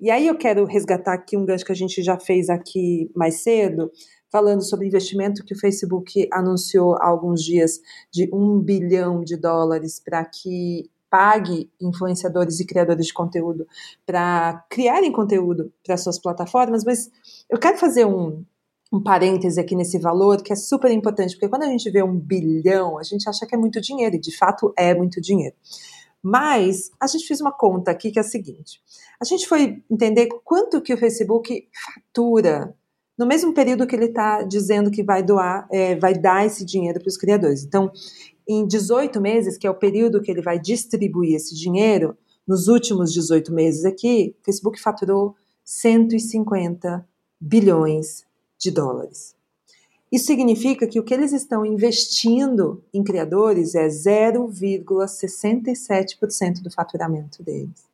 E 0.00 0.10
aí 0.10 0.26
eu 0.26 0.36
quero 0.36 0.64
resgatar 0.64 1.14
aqui 1.14 1.36
um 1.36 1.44
gancho 1.44 1.64
que 1.64 1.72
a 1.72 1.76
gente 1.76 2.02
já 2.02 2.18
fez 2.18 2.48
aqui 2.48 3.10
mais 3.14 3.42
cedo, 3.42 3.90
falando 4.30 4.62
sobre 4.62 4.86
investimento 4.86 5.44
que 5.44 5.54
o 5.54 5.58
Facebook 5.58 6.28
anunciou 6.32 6.94
há 6.96 7.06
alguns 7.06 7.42
dias 7.42 7.80
de 8.10 8.28
um 8.32 8.58
bilhão 8.58 9.22
de 9.22 9.36
dólares 9.36 10.00
para 10.02 10.24
que 10.24 10.90
pague 11.10 11.70
influenciadores 11.80 12.60
e 12.60 12.66
criadores 12.66 13.06
de 13.06 13.12
conteúdo 13.12 13.66
para 14.04 14.64
criarem 14.68 15.12
conteúdo 15.12 15.72
para 15.84 15.96
suas 15.96 16.18
plataformas, 16.18 16.84
mas 16.84 17.10
eu 17.48 17.58
quero 17.58 17.78
fazer 17.78 18.04
um, 18.04 18.44
um 18.92 19.02
parêntese 19.02 19.60
aqui 19.60 19.74
nesse 19.74 19.98
valor 19.98 20.42
que 20.42 20.52
é 20.52 20.56
super 20.56 20.90
importante, 20.90 21.34
porque 21.34 21.48
quando 21.48 21.64
a 21.64 21.68
gente 21.68 21.90
vê 21.90 22.02
um 22.02 22.16
bilhão, 22.18 22.98
a 22.98 23.02
gente 23.02 23.28
acha 23.28 23.46
que 23.46 23.54
é 23.54 23.58
muito 23.58 23.80
dinheiro, 23.80 24.16
e 24.16 24.20
de 24.20 24.36
fato 24.36 24.72
é 24.76 24.94
muito 24.94 25.20
dinheiro. 25.20 25.54
Mas 26.22 26.90
a 27.00 27.06
gente 27.06 27.26
fez 27.26 27.40
uma 27.40 27.52
conta 27.52 27.90
aqui 27.90 28.10
que 28.10 28.18
é 28.18 28.22
a 28.22 28.24
seguinte: 28.24 28.80
a 29.20 29.24
gente 29.24 29.46
foi 29.46 29.82
entender 29.90 30.28
quanto 30.44 30.80
que 30.80 30.92
o 30.92 30.98
Facebook 30.98 31.68
fatura 31.72 32.74
no 33.18 33.26
mesmo 33.26 33.54
período 33.54 33.86
que 33.86 33.96
ele 33.96 34.06
está 34.06 34.42
dizendo 34.42 34.90
que 34.90 35.02
vai 35.02 35.22
doar, 35.22 35.66
é, 35.72 35.96
vai 35.96 36.14
dar 36.14 36.44
esse 36.44 36.64
dinheiro 36.64 37.00
para 37.00 37.08
os 37.08 37.16
criadores. 37.16 37.64
Então, 37.64 37.90
em 38.48 38.66
18 38.66 39.20
meses, 39.20 39.58
que 39.58 39.66
é 39.66 39.70
o 39.70 39.74
período 39.74 40.22
que 40.22 40.30
ele 40.30 40.42
vai 40.42 40.58
distribuir 40.58 41.34
esse 41.34 41.54
dinheiro, 41.54 42.16
nos 42.46 42.68
últimos 42.68 43.12
18 43.12 43.52
meses 43.52 43.84
aqui, 43.84 44.34
o 44.40 44.44
Facebook 44.44 44.80
faturou 44.80 45.34
150 45.64 47.06
bilhões 47.40 48.24
de 48.58 48.70
dólares. 48.70 49.34
Isso 50.12 50.26
significa 50.26 50.86
que 50.86 51.00
o 51.00 51.02
que 51.02 51.12
eles 51.12 51.32
estão 51.32 51.66
investindo 51.66 52.84
em 52.94 53.02
criadores 53.02 53.74
é 53.74 53.88
0,67% 53.88 56.62
do 56.62 56.70
faturamento 56.70 57.42
deles. 57.42 57.84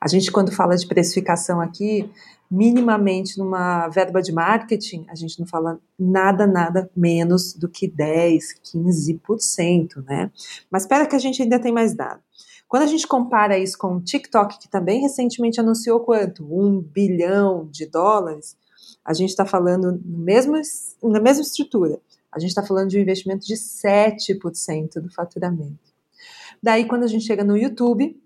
A 0.00 0.08
gente, 0.08 0.30
quando 0.30 0.52
fala 0.52 0.76
de 0.76 0.86
precificação 0.86 1.60
aqui, 1.60 2.10
minimamente 2.50 3.38
numa 3.38 3.88
verba 3.88 4.22
de 4.22 4.32
marketing, 4.32 5.06
a 5.08 5.14
gente 5.14 5.38
não 5.40 5.46
fala 5.46 5.80
nada, 5.98 6.46
nada 6.46 6.90
menos 6.96 7.54
do 7.54 7.68
que 7.68 7.88
10, 7.88 8.60
15%, 8.74 10.04
né? 10.04 10.30
Mas 10.70 10.82
espera 10.82 11.06
que 11.06 11.16
a 11.16 11.18
gente 11.18 11.42
ainda 11.42 11.58
tem 11.58 11.72
mais 11.72 11.94
dados. 11.94 12.22
Quando 12.68 12.82
a 12.82 12.86
gente 12.86 13.06
compara 13.06 13.58
isso 13.58 13.78
com 13.78 13.96
o 13.96 14.00
TikTok, 14.00 14.58
que 14.58 14.68
também 14.68 15.00
recentemente 15.00 15.60
anunciou 15.60 16.00
quanto? 16.00 16.44
Um 16.44 16.80
bilhão 16.80 17.68
de 17.70 17.86
dólares, 17.86 18.56
a 19.04 19.14
gente 19.14 19.30
está 19.30 19.44
falando 19.44 20.00
mesmo, 20.04 20.60
na 21.02 21.20
mesma 21.20 21.42
estrutura. 21.42 22.00
A 22.32 22.38
gente 22.40 22.50
está 22.50 22.62
falando 22.62 22.90
de 22.90 22.98
um 22.98 23.00
investimento 23.00 23.46
de 23.46 23.54
7% 23.54 25.00
do 25.00 25.10
faturamento. 25.10 25.78
Daí, 26.62 26.84
quando 26.86 27.04
a 27.04 27.06
gente 27.06 27.24
chega 27.24 27.44
no 27.44 27.56
YouTube, 27.56 28.20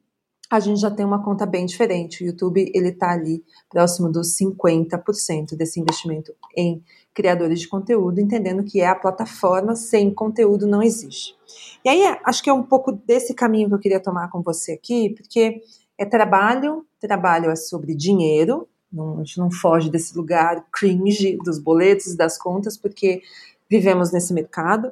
a 0.51 0.59
gente 0.59 0.81
já 0.81 0.91
tem 0.91 1.07
uma 1.07 1.23
conta 1.23 1.47
bem 1.47 1.65
diferente. 1.65 2.25
O 2.25 2.27
YouTube 2.27 2.73
ele 2.75 2.89
está 2.89 3.13
ali 3.13 3.45
próximo 3.69 4.11
dos 4.11 4.37
50% 4.37 5.57
desse 5.57 5.81
investimento 5.81 6.35
em 6.57 6.83
criadores 7.15 7.61
de 7.61 7.69
conteúdo, 7.69 8.21
entendendo 8.21 8.65
que 8.65 8.81
é 8.81 8.89
a 8.89 8.95
plataforma 8.95 9.77
sem 9.77 10.13
conteúdo 10.13 10.67
não 10.67 10.83
existe. 10.83 11.37
E 11.85 11.89
aí 11.89 12.19
acho 12.25 12.43
que 12.43 12.51
é 12.51 12.53
um 12.53 12.65
pouco 12.65 12.91
desse 12.91 13.33
caminho 13.33 13.69
que 13.69 13.75
eu 13.75 13.79
queria 13.79 14.01
tomar 14.01 14.29
com 14.29 14.43
você 14.43 14.73
aqui, 14.73 15.11
porque 15.11 15.63
é 15.97 16.05
trabalho, 16.05 16.85
trabalho 16.99 17.51
é 17.51 17.57
sobre 17.57 17.95
dinheiro, 17.95 18.69
não, 18.93 19.21
a 19.21 19.25
gente 19.25 19.39
não 19.39 19.53
foge 19.53 19.89
desse 19.89 20.17
lugar 20.17 20.67
cringe 20.73 21.39
dos 21.45 21.61
boletos 21.61 22.17
das 22.17 22.37
contas, 22.37 22.77
porque 22.77 23.23
vivemos 23.69 24.11
nesse 24.11 24.35
mercado. 24.35 24.91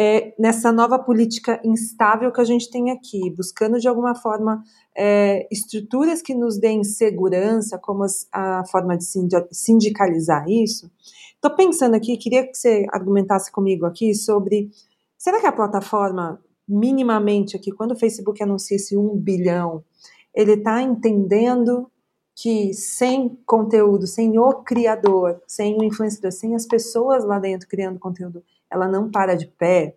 É, 0.00 0.32
nessa 0.38 0.70
nova 0.70 0.96
política 0.96 1.60
instável 1.64 2.30
que 2.30 2.40
a 2.40 2.44
gente 2.44 2.70
tem 2.70 2.92
aqui, 2.92 3.30
buscando 3.36 3.80
de 3.80 3.88
alguma 3.88 4.14
forma 4.14 4.62
é, 4.96 5.48
estruturas 5.50 6.22
que 6.22 6.34
nos 6.34 6.56
deem 6.56 6.84
segurança, 6.84 7.76
como 7.78 8.04
a 8.32 8.64
forma 8.70 8.96
de 8.96 9.04
sindicalizar 9.50 10.48
isso. 10.48 10.88
Estou 11.34 11.50
pensando 11.56 11.96
aqui, 11.96 12.16
queria 12.16 12.46
que 12.46 12.54
você 12.54 12.86
argumentasse 12.92 13.50
comigo 13.50 13.86
aqui 13.86 14.14
sobre 14.14 14.70
será 15.16 15.40
que 15.40 15.46
a 15.46 15.52
plataforma 15.52 16.40
minimamente 16.68 17.56
aqui, 17.56 17.72
quando 17.72 17.92
o 17.92 17.98
Facebook 17.98 18.40
anuncia 18.40 18.76
esse 18.76 18.96
1 18.96 19.16
bilhão, 19.16 19.82
ele 20.34 20.52
está 20.52 20.80
entendendo 20.80 21.90
que 22.36 22.72
sem 22.72 23.36
conteúdo, 23.44 24.06
sem 24.06 24.38
o 24.38 24.62
criador, 24.62 25.42
sem 25.44 25.76
o 25.76 25.82
influenciador, 25.82 26.30
sem 26.30 26.54
as 26.54 26.66
pessoas 26.66 27.24
lá 27.24 27.40
dentro 27.40 27.66
criando 27.66 27.98
conteúdo, 27.98 28.44
ela 28.70 28.86
não 28.88 29.10
para 29.10 29.34
de 29.34 29.46
pé. 29.46 29.94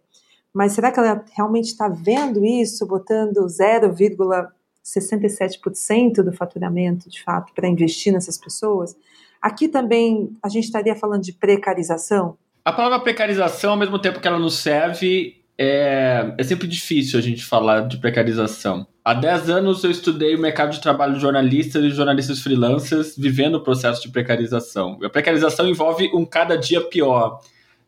Mas 0.54 0.74
será 0.74 0.92
que 0.92 1.00
ela 1.00 1.24
realmente 1.36 1.68
está 1.68 1.88
vendo 1.88 2.46
isso, 2.46 2.86
botando 2.86 3.46
0,67% 3.46 6.24
do 6.24 6.34
faturamento, 6.34 7.10
de 7.10 7.24
fato, 7.24 7.54
para 7.54 7.68
investir 7.68 8.12
nessas 8.12 8.38
pessoas? 8.38 8.96
Aqui 9.42 9.68
também 9.68 10.38
a 10.44 10.50
gente 10.50 10.66
estaria 10.66 10.96
falando 10.96 11.24
de 11.24 11.34
precarização? 11.34 12.38
A 12.64 12.72
palavra 12.72 13.00
precarização, 13.00 13.72
ao 13.72 13.78
mesmo 13.78 13.98
tempo 13.98 14.20
que 14.20 14.28
ela 14.28 14.38
nos 14.38 14.60
serve, 14.60 15.42
é, 15.58 16.36
é 16.38 16.44
sempre 16.44 16.68
difícil 16.68 17.18
a 17.18 17.22
gente 17.22 17.44
falar 17.44 17.88
de 17.88 17.98
precarização. 17.98 18.86
Há 19.04 19.16
10 19.16 19.50
anos 19.50 19.84
eu 19.84 19.90
estudei 19.90 20.36
o 20.36 20.40
mercado 20.40 20.72
de 20.72 20.80
trabalho 20.80 21.16
de 21.16 21.20
jornalistas 21.20 21.84
e 21.84 21.90
jornalistas 21.90 22.40
freelancers 22.40 23.18
vivendo 23.18 23.56
o 23.56 23.64
processo 23.64 24.04
de 24.04 24.10
precarização. 24.10 25.00
A 25.04 25.10
precarização 25.10 25.68
envolve 25.68 26.12
um 26.14 26.24
cada 26.24 26.56
dia 26.56 26.82
pior, 26.82 27.40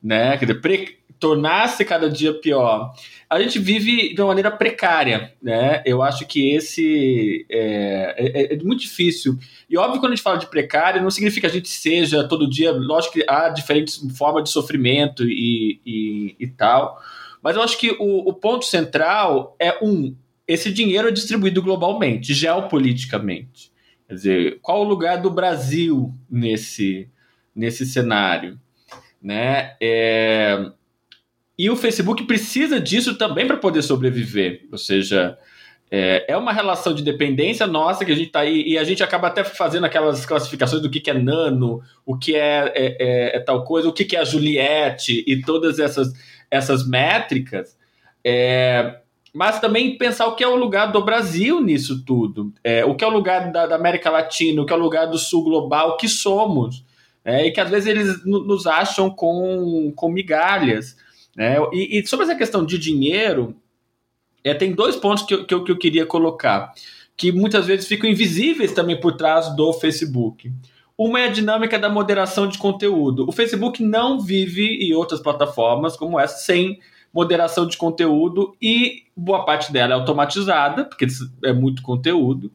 né? 0.03 0.37
Quer 0.37 0.45
dizer, 0.45 0.61
tornar-se 1.23 1.85
cada 1.85 2.09
dia 2.09 2.33
pior. 2.33 2.93
A 3.29 3.39
gente 3.39 3.57
vive 3.57 4.13
de 4.13 4.19
uma 4.21 4.27
maneira 4.27 4.51
precária, 4.51 5.33
né? 5.41 5.81
Eu 5.85 6.03
acho 6.03 6.27
que 6.27 6.53
esse 6.53 7.45
é, 7.49 8.15
é, 8.17 8.53
é, 8.53 8.57
muito 8.57 8.81
difícil. 8.81 9.39
E 9.69 9.77
óbvio, 9.77 10.01
quando 10.01 10.11
a 10.11 10.15
gente 10.15 10.23
fala 10.23 10.37
de 10.37 10.47
precário, 10.47 11.01
não 11.01 11.09
significa 11.09 11.47
que 11.47 11.55
a 11.55 11.57
gente 11.57 11.69
seja 11.69 12.27
todo 12.27 12.49
dia. 12.49 12.73
Lógico 12.73 13.13
que 13.13 13.25
há 13.25 13.47
diferentes 13.47 14.05
formas 14.17 14.43
de 14.43 14.49
sofrimento 14.49 15.23
e, 15.23 15.79
e, 15.85 16.35
e 16.37 16.47
tal. 16.47 17.01
Mas 17.41 17.55
eu 17.55 17.61
acho 17.61 17.77
que 17.77 17.91
o, 17.91 18.29
o 18.29 18.33
ponto 18.33 18.65
central 18.65 19.55
é 19.57 19.77
um: 19.81 20.13
esse 20.45 20.73
dinheiro 20.73 21.07
é 21.07 21.11
distribuído 21.11 21.61
globalmente, 21.61 22.33
geopoliticamente. 22.33 23.71
Quer 24.09 24.13
dizer, 24.13 24.59
qual 24.61 24.81
o 24.81 24.87
lugar 24.87 25.21
do 25.21 25.29
Brasil 25.29 26.13
nesse, 26.29 27.07
nesse 27.55 27.85
cenário? 27.85 28.59
Né? 29.23 29.75
É... 29.81 30.71
E 31.57 31.69
o 31.69 31.75
Facebook 31.75 32.23
precisa 32.25 32.79
disso 32.79 33.15
também 33.15 33.47
para 33.47 33.57
poder 33.57 33.81
sobreviver. 33.81 34.67
Ou 34.71 34.77
seja, 34.77 35.37
é, 35.89 36.25
é, 36.27 36.35
uma 36.35 36.51
relação 36.51 36.93
de 36.93 37.03
dependência 37.03 37.67
nossa 37.67 38.03
que 38.03 38.11
a 38.11 38.15
gente 38.15 38.27
está 38.27 38.39
aí, 38.39 38.63
e 38.67 38.77
a 38.77 38.83
gente 38.83 39.03
acaba 39.03 39.27
até 39.27 39.43
fazendo 39.43 39.85
aquelas 39.85 40.25
classificações 40.25 40.81
do 40.81 40.89
que, 40.89 40.99
que 40.99 41.11
é 41.11 41.13
nano, 41.13 41.81
o 42.03 42.17
que 42.17 42.35
é, 42.35 42.73
é, 42.75 42.97
é, 42.99 43.37
é 43.37 43.39
tal 43.39 43.63
coisa, 43.63 43.87
o 43.87 43.93
que, 43.93 44.03
que 44.03 44.15
é 44.15 44.19
a 44.19 44.25
Juliette 44.25 45.23
e 45.27 45.41
todas 45.41 45.77
essas 45.79 46.11
essas 46.53 46.87
métricas, 46.87 47.75
é, 48.23 48.99
mas 49.33 49.59
também 49.59 49.97
pensar 49.97 50.27
o 50.27 50.35
que 50.35 50.43
é 50.43 50.47
o 50.47 50.55
lugar 50.55 50.91
do 50.91 51.03
Brasil 51.03 51.59
nisso 51.59 52.05
tudo, 52.05 52.53
é, 52.63 52.85
o 52.85 52.93
que 52.93 53.03
é 53.03 53.07
o 53.07 53.11
lugar 53.11 53.51
da, 53.51 53.65
da, 53.65 53.75
América 53.75 54.11
Latina, 54.11 54.61
o 54.61 54.65
que 54.65 54.71
é 54.71 54.75
o 54.75 54.79
lugar 54.79 55.07
do 55.07 55.17
Sul 55.17 55.43
global, 55.43 55.89
o 55.89 55.97
que 55.97 56.07
somos, 56.07 56.85
é, 57.25 57.47
e 57.47 57.51
que 57.51 57.61
às 57.61 57.69
vezes 57.69 57.87
eles 57.87 58.25
nos 58.25 58.67
acham 58.67 59.09
com, 59.09 59.91
com 59.95 60.09
migalhas. 60.09 60.97
Né? 61.35 61.57
E, 61.71 61.99
e, 61.99 62.07
sobre 62.07 62.25
essa 62.25 62.35
questão 62.35 62.65
de 62.65 62.77
dinheiro, 62.77 63.55
é, 64.43 64.53
tem 64.53 64.73
dois 64.73 64.95
pontos 64.95 65.23
que 65.23 65.33
eu, 65.33 65.45
que, 65.45 65.53
eu, 65.53 65.63
que 65.63 65.71
eu 65.71 65.77
queria 65.77 66.05
colocar, 66.05 66.73
que 67.15 67.31
muitas 67.31 67.65
vezes 67.65 67.87
ficam 67.87 68.09
invisíveis 68.09 68.73
também 68.73 68.99
por 68.99 69.15
trás 69.15 69.55
do 69.55 69.71
Facebook. 69.73 70.51
Uma 70.97 71.21
é 71.21 71.25
a 71.25 71.31
dinâmica 71.31 71.79
da 71.79 71.89
moderação 71.89 72.47
de 72.47 72.57
conteúdo. 72.57 73.27
O 73.27 73.31
Facebook 73.31 73.81
não 73.81 74.19
vive 74.19 74.77
e 74.79 74.93
outras 74.93 75.21
plataformas 75.21 75.95
como 75.95 76.19
essa 76.19 76.37
sem 76.37 76.79
moderação 77.13 77.67
de 77.67 77.77
conteúdo 77.77 78.55
e 78.61 79.03
boa 79.15 79.45
parte 79.45 79.71
dela 79.71 79.93
é 79.93 79.95
automatizada, 79.95 80.85
porque 80.85 81.07
é 81.43 81.53
muito 81.53 81.81
conteúdo. 81.81 82.51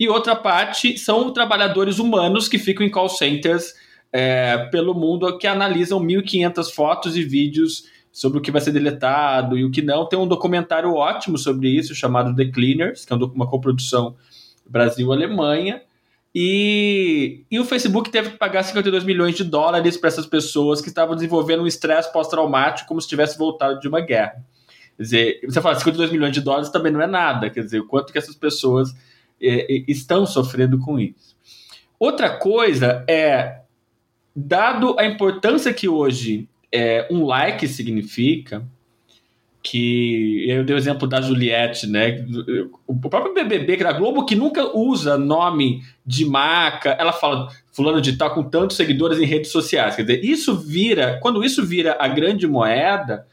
E 0.00 0.08
outra 0.08 0.34
parte 0.34 0.96
são 0.96 1.32
trabalhadores 1.32 1.98
humanos 1.98 2.48
que 2.48 2.58
ficam 2.58 2.86
em 2.86 2.90
call 2.90 3.08
centers 3.08 3.74
é, 4.12 4.68
pelo 4.70 4.94
mundo 4.94 5.38
que 5.38 5.46
analisam 5.46 6.00
1.500 6.00 6.72
fotos 6.72 7.16
e 7.16 7.22
vídeos 7.22 7.84
sobre 8.10 8.38
o 8.38 8.42
que 8.42 8.50
vai 8.50 8.60
ser 8.60 8.72
deletado 8.72 9.56
e 9.56 9.64
o 9.64 9.70
que 9.70 9.82
não. 9.82 10.08
Tem 10.08 10.18
um 10.18 10.26
documentário 10.26 10.92
ótimo 10.94 11.38
sobre 11.38 11.68
isso 11.68 11.94
chamado 11.94 12.34
The 12.34 12.46
Cleaners, 12.46 13.04
que 13.04 13.12
é 13.12 13.16
uma 13.16 13.46
coprodução 13.46 14.16
Brasil-Alemanha. 14.66 15.82
E, 16.34 17.44
e 17.50 17.58
o 17.58 17.64
Facebook 17.64 18.10
teve 18.10 18.30
que 18.30 18.36
pagar 18.36 18.62
52 18.62 19.04
milhões 19.04 19.34
de 19.34 19.44
dólares 19.44 19.96
para 19.96 20.08
essas 20.08 20.26
pessoas 20.26 20.80
que 20.80 20.88
estavam 20.88 21.14
desenvolvendo 21.14 21.62
um 21.62 21.66
estresse 21.66 22.12
pós-traumático 22.12 22.88
como 22.88 23.00
se 23.00 23.08
tivesse 23.08 23.38
voltado 23.38 23.80
de 23.80 23.88
uma 23.88 24.00
guerra. 24.00 24.44
Quer 24.96 25.02
dizer, 25.02 25.40
você 25.44 25.60
fala 25.60 25.76
52 25.76 26.10
milhões 26.10 26.32
de 26.32 26.40
dólares 26.40 26.70
também 26.70 26.92
não 26.92 27.00
é 27.00 27.06
nada, 27.06 27.48
quer 27.48 27.62
dizer, 27.62 27.80
o 27.80 27.86
quanto 27.86 28.12
que 28.12 28.18
essas 28.18 28.34
pessoas 28.34 28.94
é, 29.40 29.84
estão 29.88 30.26
sofrendo 30.26 30.78
com 30.78 30.98
isso. 30.98 31.36
Outra 31.98 32.36
coisa 32.36 33.04
é, 33.08 33.60
dado 34.38 34.94
a 34.98 35.04
importância 35.04 35.72
que 35.72 35.88
hoje 35.88 36.48
é, 36.72 37.08
um 37.10 37.24
like 37.24 37.66
significa, 37.66 38.64
que 39.62 40.48
eu 40.48 40.64
dei 40.64 40.74
o 40.74 40.78
exemplo 40.78 41.06
da 41.08 41.20
Juliette, 41.20 41.86
né? 41.86 42.24
O 42.86 42.94
próprio 42.94 43.34
BBB, 43.34 43.76
que 43.76 43.82
era 43.82 43.90
a 43.90 43.98
Globo, 43.98 44.24
que 44.24 44.36
nunca 44.36 44.64
usa 44.76 45.18
nome 45.18 45.82
de 46.06 46.24
marca, 46.24 46.90
ela 46.90 47.12
fala 47.12 47.48
fulano 47.72 48.00
de 48.00 48.16
tal 48.16 48.32
com 48.32 48.44
tantos 48.44 48.76
seguidores 48.76 49.18
em 49.18 49.26
redes 49.26 49.50
sociais. 49.50 49.96
Quer 49.96 50.02
dizer, 50.02 50.24
isso 50.24 50.56
vira, 50.56 51.18
quando 51.20 51.44
isso 51.44 51.66
vira 51.66 51.96
a 51.98 52.06
grande 52.08 52.46
moeda, 52.46 53.26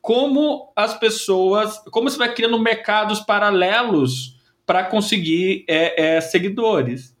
como 0.00 0.72
as 0.76 0.98
pessoas, 0.98 1.78
como 1.90 2.08
você 2.08 2.16
vai 2.16 2.32
criando 2.32 2.58
mercados 2.58 3.20
paralelos 3.20 4.36
para 4.64 4.84
conseguir 4.84 5.64
é, 5.68 6.16
é, 6.16 6.20
seguidores. 6.20 7.11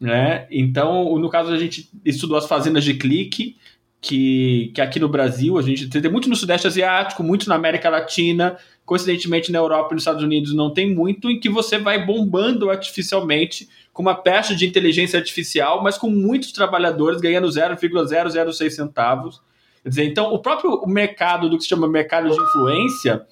Né? 0.00 0.46
Então, 0.50 1.18
no 1.18 1.28
caso, 1.28 1.52
a 1.52 1.58
gente 1.58 1.88
estudou 2.04 2.36
as 2.36 2.46
fazendas 2.46 2.84
de 2.84 2.94
clique, 2.94 3.56
que, 4.04 4.70
que 4.74 4.82
aqui 4.82 5.00
no 5.00 5.08
Brasil 5.08 5.56
a 5.56 5.62
gente 5.62 5.88
tem 5.88 6.10
muito 6.10 6.28
no 6.28 6.36
Sudeste 6.36 6.66
Asiático, 6.66 7.22
muito 7.22 7.48
na 7.48 7.54
América 7.54 7.88
Latina, 7.88 8.58
coincidentemente 8.84 9.50
na 9.50 9.58
Europa 9.58 9.88
e 9.90 9.94
nos 9.94 10.02
Estados 10.02 10.22
Unidos 10.22 10.54
não 10.54 10.70
tem 10.70 10.94
muito, 10.94 11.30
em 11.30 11.40
que 11.40 11.48
você 11.48 11.78
vai 11.78 12.04
bombando 12.04 12.68
artificialmente 12.68 13.66
com 13.94 14.02
uma 14.02 14.14
peça 14.14 14.54
de 14.54 14.66
inteligência 14.66 15.18
artificial, 15.18 15.82
mas 15.82 15.96
com 15.96 16.10
muitos 16.10 16.52
trabalhadores 16.52 17.18
ganhando 17.18 17.50
0,006 17.50 18.74
centavos. 18.74 19.40
Quer 19.82 19.88
dizer, 19.88 20.04
então 20.04 20.34
o 20.34 20.38
próprio 20.38 20.86
mercado 20.86 21.48
do 21.48 21.56
que 21.56 21.62
se 21.62 21.70
chama 21.70 21.88
mercado 21.88 22.28
de 22.28 22.38
influência 22.38 23.24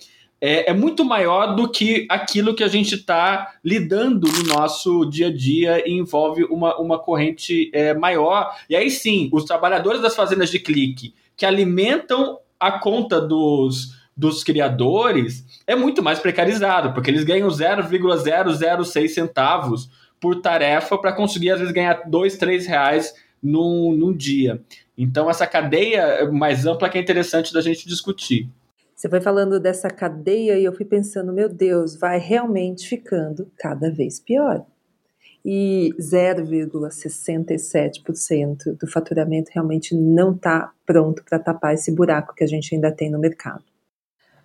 é, 0.44 0.70
é 0.70 0.74
muito 0.74 1.05
maior 1.05 1.55
do 1.55 1.70
que 1.70 2.05
aquilo 2.11 2.52
que 2.52 2.64
a 2.64 2.68
gente 2.68 2.96
está 2.96 3.55
lidando 3.64 4.26
no 4.26 4.42
nosso 4.52 5.05
dia 5.05 5.28
a 5.28 5.33
dia 5.33 5.88
e 5.88 5.92
envolve 5.92 6.42
uma, 6.50 6.76
uma 6.81 6.98
corrente 6.98 7.70
é, 7.72 7.94
maior. 7.94 8.52
E 8.68 8.74
aí 8.74 8.90
sim, 8.90 9.31
os 9.33 9.44
trabalhadores 9.44 10.02
das 10.02 10.16
fazendas 10.16 10.50
de 10.50 10.59
clique 10.59 11.14
que 11.37 11.46
alimentam 11.46 12.40
a 12.59 12.72
conta 12.72 13.20
dos, 13.20 13.96
dos 14.16 14.42
criadores 14.42 15.62
é 15.64 15.76
muito 15.76 16.02
mais 16.02 16.18
precarizado, 16.18 16.92
porque 16.92 17.09
eles 17.09 17.22
ganham 17.22 17.48
0,006 17.48 19.14
centavos 19.14 19.88
por 20.20 20.40
tarefa 20.40 20.98
para 20.98 21.12
conseguir, 21.12 21.50
às 21.50 21.61
vezes, 21.61 21.74
ganhar 21.74 22.02
dois, 22.07 22.37
três 22.37 22.66
reais 22.66 23.14
num, 23.40 23.92
num 23.92 24.12
dia. 24.12 24.61
Então, 24.98 25.31
essa 25.31 25.46
cadeia 25.46 26.28
mais 26.33 26.66
ampla 26.66 26.88
que 26.88 26.98
é 26.98 27.00
interessante 27.00 27.52
da 27.52 27.61
gente 27.61 27.88
discutir. 27.88 28.48
Você 29.03 29.09
foi 29.09 29.21
falando 29.21 29.59
dessa 29.59 29.91
cadeia 29.91 30.57
e 30.57 30.65
eu 30.65 30.73
fui 30.73 30.85
pensando, 30.85 31.33
meu 31.33 31.49
Deus, 31.49 31.97
vai 31.97 32.21
realmente 32.21 32.87
ficando 32.87 33.51
cada 33.59 33.91
vez 33.91 34.21
pior. 34.21 34.65
E 35.45 35.93
0,67% 35.99 38.79
do 38.81 38.87
faturamento 38.87 39.51
realmente 39.53 39.93
não 39.97 40.31
está 40.31 40.71
pronto 40.87 41.25
para 41.25 41.41
tapar 41.41 41.75
esse 41.75 41.91
buraco 41.91 42.33
que 42.33 42.45
a 42.45 42.47
gente 42.47 42.77
ainda 42.77 42.93
tem 42.93 43.11
no 43.11 43.19
mercado. 43.19 43.65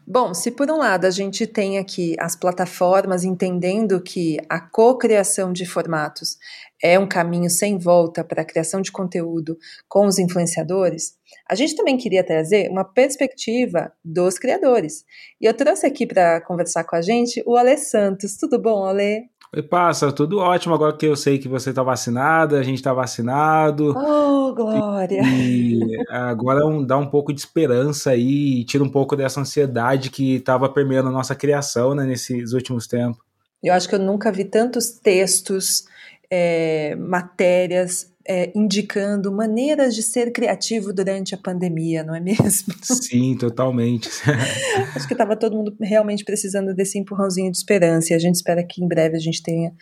Bom, 0.09 0.33
se 0.33 0.51
por 0.51 0.71
um 0.71 0.77
lado 0.77 1.03
a 1.03 1.11
gente 1.11 1.45
tem 1.45 1.77
aqui 1.77 2.15
as 2.17 2.33
plataformas 2.33 3.25
entendendo 3.25 4.01
que 4.01 4.37
a 4.47 4.57
cocriação 4.57 5.51
de 5.51 5.65
formatos 5.65 6.37
é 6.81 6.97
um 6.97 7.05
caminho 7.05 7.49
sem 7.49 7.77
volta 7.77 8.23
para 8.23 8.41
a 8.41 8.45
criação 8.45 8.79
de 8.79 8.89
conteúdo 8.89 9.57
com 9.89 10.07
os 10.07 10.17
influenciadores, 10.17 11.17
a 11.45 11.55
gente 11.55 11.75
também 11.75 11.97
queria 11.97 12.23
trazer 12.23 12.69
uma 12.69 12.85
perspectiva 12.85 13.91
dos 14.01 14.39
criadores. 14.39 15.03
E 15.41 15.45
eu 15.45 15.53
trouxe 15.53 15.85
aqui 15.85 16.07
para 16.07 16.39
conversar 16.39 16.85
com 16.85 16.95
a 16.95 17.01
gente 17.01 17.43
o 17.45 17.57
Ale 17.57 17.75
Santos. 17.77 18.37
Tudo 18.37 18.61
bom, 18.61 18.85
Ale? 18.85 19.29
Oi, 19.55 19.63
passa, 19.63 20.11
tudo 20.11 20.39
ótimo. 20.39 20.75
Agora 20.75 20.95
que 20.95 21.05
eu 21.05 21.15
sei 21.15 21.39
que 21.39 21.47
você 21.47 21.69
está 21.69 21.81
vacinada, 21.81 22.59
a 22.59 22.63
gente 22.63 22.75
está 22.75 22.93
vacinado. 22.93 23.93
Oh, 23.97 24.53
glória! 24.53 25.21
E 25.23 25.79
agora 26.09 26.65
um, 26.65 26.85
dá 26.85 26.97
um 26.97 27.07
pouco 27.07 27.31
de 27.31 27.39
esperança 27.39 28.11
aí, 28.11 28.65
tira 28.65 28.83
um 28.83 28.89
pouco 28.89 29.15
dessa 29.15 29.39
ansiedade 29.39 30.09
que 30.09 30.35
estava 30.35 30.67
permeando 30.67 31.07
a 31.07 31.11
nossa 31.11 31.33
criação 31.33 31.95
né, 31.95 32.05
nesses 32.05 32.51
últimos 32.51 32.87
tempos. 32.87 33.23
Eu 33.63 33.73
acho 33.73 33.87
que 33.87 33.95
eu 33.95 33.99
nunca 33.99 34.31
vi 34.33 34.43
tantos 34.43 34.91
textos, 34.91 35.85
é, 36.29 36.93
matérias 36.95 38.11
é, 38.27 38.51
indicando 38.53 39.31
maneiras 39.31 39.95
de 39.95 40.03
ser 40.03 40.31
criativo 40.31 40.91
durante 40.93 41.33
a 41.33 41.37
pandemia, 41.37 42.03
não 42.03 42.13
é 42.13 42.19
mesmo? 42.19 42.73
Sim, 42.81 43.37
totalmente. 43.37 44.09
Acho 44.95 45.07
que 45.07 45.13
estava 45.13 45.35
todo 45.35 45.55
mundo 45.55 45.75
realmente 45.81 46.25
precisando 46.25 46.73
desse 46.73 46.99
empurrãozinho 46.99 47.51
de 47.51 47.57
esperança 47.57 48.11
e 48.11 48.15
a 48.15 48.19
gente 48.19 48.35
espera 48.35 48.63
que 48.63 48.83
em 48.83 48.87
breve 48.87 49.15
a 49.15 49.19
gente 49.19 49.41
tenha 49.41 49.73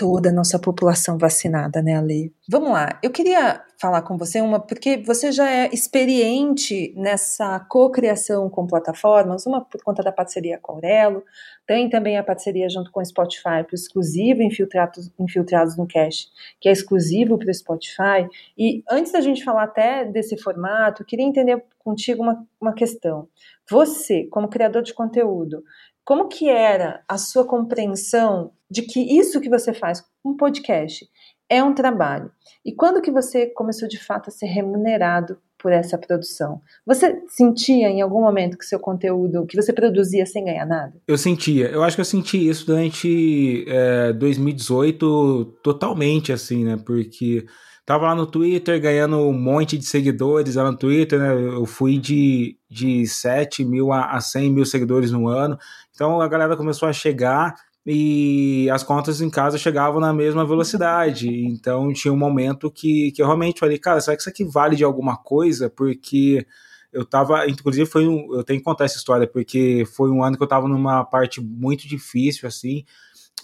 toda 0.00 0.30
a 0.30 0.32
nossa 0.32 0.58
população 0.58 1.18
vacinada, 1.18 1.82
né, 1.82 1.94
Ale? 1.94 2.32
Vamos 2.48 2.70
lá, 2.70 2.98
eu 3.02 3.10
queria 3.10 3.62
falar 3.78 4.00
com 4.00 4.16
você 4.16 4.40
uma, 4.40 4.58
porque 4.58 4.96
você 4.96 5.30
já 5.30 5.50
é 5.50 5.68
experiente 5.70 6.94
nessa 6.96 7.60
cocriação 7.60 8.48
com 8.48 8.66
plataformas, 8.66 9.44
uma 9.44 9.62
por 9.62 9.82
conta 9.82 10.02
da 10.02 10.10
parceria 10.10 10.58
com 10.58 10.72
Aurelo, 10.72 11.22
tem 11.66 11.90
também 11.90 12.16
a 12.16 12.24
parceria 12.24 12.68
junto 12.70 12.90
com 12.90 13.00
o 13.00 13.04
Spotify 13.04 13.62
para 13.62 13.72
o 13.72 13.74
exclusivo 13.74 14.42
Infiltrados, 14.42 15.10
Infiltrados 15.18 15.76
no 15.76 15.86
Cache, 15.86 16.28
que 16.58 16.68
é 16.68 16.72
exclusivo 16.72 17.38
para 17.38 17.50
o 17.50 17.54
Spotify. 17.54 18.26
E 18.56 18.82
antes 18.90 19.12
da 19.12 19.20
gente 19.20 19.44
falar 19.44 19.64
até 19.64 20.04
desse 20.04 20.36
formato, 20.38 21.04
queria 21.04 21.26
entender 21.26 21.62
contigo 21.78 22.22
uma, 22.22 22.46
uma 22.60 22.72
questão. 22.72 23.28
Você, 23.70 24.24
como 24.24 24.48
criador 24.48 24.82
de 24.82 24.92
conteúdo, 24.92 25.62
como 26.04 26.28
que 26.28 26.48
era 26.48 27.02
a 27.08 27.18
sua 27.18 27.44
compreensão 27.44 28.52
de 28.70 28.82
que 28.82 29.00
isso 29.00 29.40
que 29.40 29.48
você 29.48 29.72
faz, 29.72 30.02
um 30.24 30.36
podcast, 30.36 31.08
é 31.48 31.62
um 31.62 31.74
trabalho? 31.74 32.30
E 32.64 32.72
quando 32.72 33.02
que 33.02 33.10
você 33.10 33.46
começou 33.46 33.88
de 33.88 33.98
fato 33.98 34.28
a 34.28 34.30
ser 34.30 34.46
remunerado 34.46 35.38
por 35.60 35.72
essa 35.72 35.98
produção? 35.98 36.60
Você 36.86 37.22
sentia 37.28 37.88
em 37.88 38.00
algum 38.00 38.20
momento 38.20 38.56
que 38.56 38.64
seu 38.64 38.78
conteúdo, 38.78 39.46
que 39.46 39.56
você 39.56 39.72
produzia 39.72 40.26
sem 40.26 40.44
ganhar 40.44 40.66
nada? 40.66 40.94
Eu 41.06 41.18
sentia. 41.18 41.68
Eu 41.68 41.82
acho 41.82 41.96
que 41.96 42.00
eu 42.00 42.06
senti 42.06 42.48
isso 42.48 42.66
durante 42.66 43.64
é, 43.68 44.12
2018 44.12 45.58
totalmente, 45.62 46.32
assim, 46.32 46.64
né? 46.64 46.78
Porque 46.84 47.44
tava 47.84 48.06
lá 48.06 48.14
no 48.14 48.26
Twitter 48.26 48.80
ganhando 48.80 49.18
um 49.18 49.32
monte 49.32 49.76
de 49.76 49.84
seguidores 49.84 50.54
lá 50.54 50.70
no 50.70 50.76
Twitter, 50.76 51.18
né? 51.18 51.32
Eu 51.32 51.66
fui 51.66 51.98
de, 51.98 52.56
de 52.70 53.06
7 53.06 53.64
mil 53.64 53.92
a, 53.92 54.12
a 54.12 54.20
100 54.20 54.52
mil 54.52 54.64
seguidores 54.64 55.10
no 55.10 55.28
ano. 55.28 55.58
Então 56.00 56.18
a 56.18 56.26
galera 56.26 56.56
começou 56.56 56.88
a 56.88 56.94
chegar 56.94 57.54
e 57.84 58.70
as 58.70 58.82
contas 58.82 59.20
em 59.20 59.28
casa 59.28 59.58
chegavam 59.58 60.00
na 60.00 60.14
mesma 60.14 60.46
velocidade. 60.46 61.28
Então 61.28 61.92
tinha 61.92 62.10
um 62.10 62.16
momento 62.16 62.70
que, 62.70 63.12
que 63.12 63.20
eu 63.20 63.26
realmente 63.26 63.60
falei, 63.60 63.76
cara, 63.76 64.00
será 64.00 64.16
que 64.16 64.22
isso 64.22 64.30
aqui 64.30 64.42
vale 64.42 64.76
de 64.76 64.82
alguma 64.82 65.18
coisa? 65.18 65.68
Porque 65.68 66.46
eu 66.90 67.04
tava, 67.04 67.46
inclusive 67.46 67.84
foi 67.84 68.08
um, 68.08 68.34
eu 68.34 68.42
tenho 68.42 68.60
que 68.60 68.64
contar 68.64 68.86
essa 68.86 68.96
história, 68.96 69.26
porque 69.26 69.84
foi 69.94 70.10
um 70.10 70.24
ano 70.24 70.38
que 70.38 70.42
eu 70.42 70.48
tava 70.48 70.66
numa 70.66 71.04
parte 71.04 71.38
muito 71.38 71.86
difícil, 71.86 72.48
assim, 72.48 72.82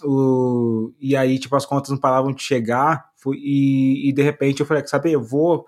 o, 0.03 0.91
e 0.99 1.15
aí, 1.15 1.37
tipo, 1.37 1.55
as 1.55 1.65
contas 1.65 1.91
não 1.91 1.97
paravam 1.99 2.33
de 2.33 2.41
chegar, 2.41 3.11
foi, 3.17 3.37
e, 3.37 4.09
e 4.09 4.11
de 4.11 4.23
repente 4.23 4.61
eu 4.61 4.65
falei, 4.65 4.85
sabe, 4.87 5.11
eu 5.11 5.21
vou 5.21 5.63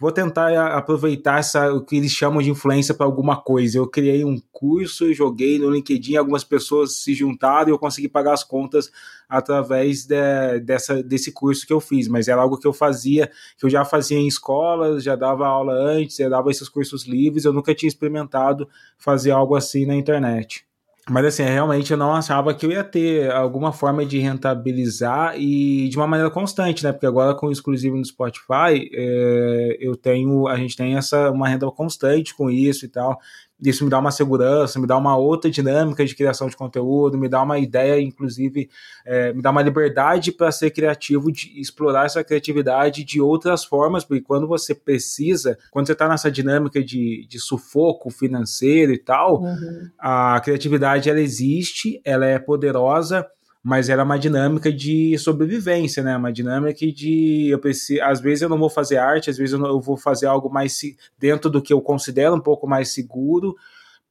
vou 0.00 0.10
tentar 0.10 0.68
aproveitar 0.74 1.40
essa, 1.40 1.70
o 1.74 1.84
que 1.84 1.98
eles 1.98 2.10
chamam 2.10 2.40
de 2.40 2.48
influência 2.48 2.94
para 2.94 3.04
alguma 3.04 3.36
coisa. 3.36 3.76
Eu 3.76 3.86
criei 3.86 4.24
um 4.24 4.40
curso, 4.50 5.12
joguei 5.12 5.58
no 5.58 5.70
LinkedIn, 5.70 6.16
algumas 6.16 6.42
pessoas 6.42 6.96
se 6.96 7.12
juntaram 7.12 7.68
e 7.68 7.72
eu 7.72 7.78
consegui 7.78 8.08
pagar 8.08 8.32
as 8.32 8.42
contas 8.42 8.90
através 9.28 10.06
de, 10.06 10.60
dessa, 10.60 11.02
desse 11.02 11.30
curso 11.30 11.66
que 11.66 11.72
eu 11.72 11.80
fiz. 11.80 12.08
Mas 12.08 12.28
era 12.28 12.40
algo 12.40 12.56
que 12.56 12.66
eu 12.66 12.72
fazia, 12.72 13.30
que 13.58 13.66
eu 13.66 13.68
já 13.68 13.84
fazia 13.84 14.16
em 14.16 14.26
escolas, 14.26 15.04
já 15.04 15.14
dava 15.14 15.46
aula 15.46 15.74
antes, 15.74 16.16
já 16.16 16.30
dava 16.30 16.50
esses 16.50 16.70
cursos 16.70 17.06
livres, 17.06 17.44
eu 17.44 17.52
nunca 17.52 17.74
tinha 17.74 17.88
experimentado 17.88 18.66
fazer 18.96 19.32
algo 19.32 19.54
assim 19.54 19.84
na 19.84 19.94
internet. 19.94 20.64
Mas 21.10 21.24
assim, 21.26 21.42
realmente 21.42 21.90
eu 21.90 21.96
não 21.96 22.14
achava 22.14 22.54
que 22.54 22.64
eu 22.64 22.70
ia 22.70 22.84
ter 22.84 23.32
alguma 23.32 23.72
forma 23.72 24.06
de 24.06 24.18
rentabilizar 24.18 25.34
e 25.36 25.88
de 25.88 25.96
uma 25.96 26.06
maneira 26.06 26.30
constante, 26.30 26.84
né? 26.84 26.92
Porque 26.92 27.06
agora 27.06 27.34
com 27.34 27.48
o 27.48 27.52
exclusivo 27.52 27.96
no 27.96 28.04
Spotify, 28.04 28.88
é, 28.92 29.76
eu 29.80 29.96
tenho, 29.96 30.46
a 30.46 30.56
gente 30.56 30.76
tem 30.76 30.96
essa 30.96 31.30
uma 31.32 31.48
renda 31.48 31.68
constante 31.72 32.32
com 32.32 32.48
isso 32.48 32.84
e 32.84 32.88
tal 32.88 33.18
isso 33.62 33.84
me 33.84 33.90
dá 33.90 33.98
uma 33.98 34.10
segurança, 34.10 34.78
me 34.78 34.86
dá 34.86 34.96
uma 34.96 35.16
outra 35.16 35.50
dinâmica 35.50 36.04
de 36.04 36.14
criação 36.14 36.48
de 36.48 36.56
conteúdo, 36.56 37.18
me 37.18 37.28
dá 37.28 37.42
uma 37.42 37.58
ideia, 37.58 38.00
inclusive, 38.00 38.70
é, 39.04 39.32
me 39.32 39.42
dá 39.42 39.50
uma 39.50 39.62
liberdade 39.62 40.32
para 40.32 40.50
ser 40.50 40.70
criativo, 40.70 41.30
de 41.30 41.52
explorar 41.60 42.06
essa 42.06 42.24
criatividade 42.24 43.04
de 43.04 43.20
outras 43.20 43.64
formas, 43.64 44.04
porque 44.04 44.22
quando 44.22 44.46
você 44.46 44.74
precisa, 44.74 45.58
quando 45.70 45.86
você 45.86 45.92
está 45.92 46.08
nessa 46.08 46.30
dinâmica 46.30 46.82
de, 46.82 47.26
de 47.28 47.38
sufoco 47.38 48.10
financeiro 48.10 48.92
e 48.92 48.98
tal, 48.98 49.42
uhum. 49.42 49.90
a 49.98 50.40
criatividade 50.42 51.10
ela 51.10 51.20
existe, 51.20 52.00
ela 52.04 52.24
é 52.24 52.38
poderosa 52.38 53.26
mas 53.62 53.90
era 53.90 54.02
uma 54.02 54.18
dinâmica 54.18 54.72
de 54.72 55.16
sobrevivência, 55.18 56.02
né? 56.02 56.16
Uma 56.16 56.32
dinâmica 56.32 56.86
de 56.86 57.48
eu 57.50 57.58
preciso, 57.58 58.02
às 58.02 58.20
vezes 58.20 58.42
eu 58.42 58.48
não 58.48 58.58
vou 58.58 58.70
fazer 58.70 58.96
arte, 58.96 59.28
às 59.28 59.36
vezes 59.36 59.52
eu, 59.52 59.58
não, 59.58 59.68
eu 59.68 59.80
vou 59.80 59.96
fazer 59.96 60.26
algo 60.26 60.48
mais 60.48 60.80
dentro 61.18 61.50
do 61.50 61.60
que 61.60 61.72
eu 61.72 61.80
considero 61.80 62.34
um 62.34 62.40
pouco 62.40 62.66
mais 62.66 62.88
seguro, 62.90 63.54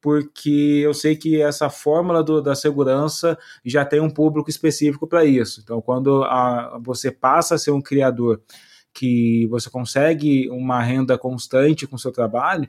porque 0.00 0.80
eu 0.84 0.94
sei 0.94 1.16
que 1.16 1.42
essa 1.42 1.68
fórmula 1.68 2.22
do, 2.22 2.40
da 2.40 2.54
segurança 2.54 3.36
já 3.64 3.84
tem 3.84 4.00
um 4.00 4.10
público 4.10 4.48
específico 4.48 5.06
para 5.06 5.24
isso. 5.24 5.60
Então, 5.62 5.80
quando 5.82 6.22
a, 6.24 6.78
você 6.80 7.10
passa 7.10 7.56
a 7.56 7.58
ser 7.58 7.72
um 7.72 7.82
criador 7.82 8.40
que 8.92 9.46
você 9.48 9.68
consegue 9.68 10.48
uma 10.50 10.80
renda 10.80 11.18
constante 11.18 11.86
com 11.86 11.96
o 11.96 11.98
seu 11.98 12.12
trabalho, 12.12 12.68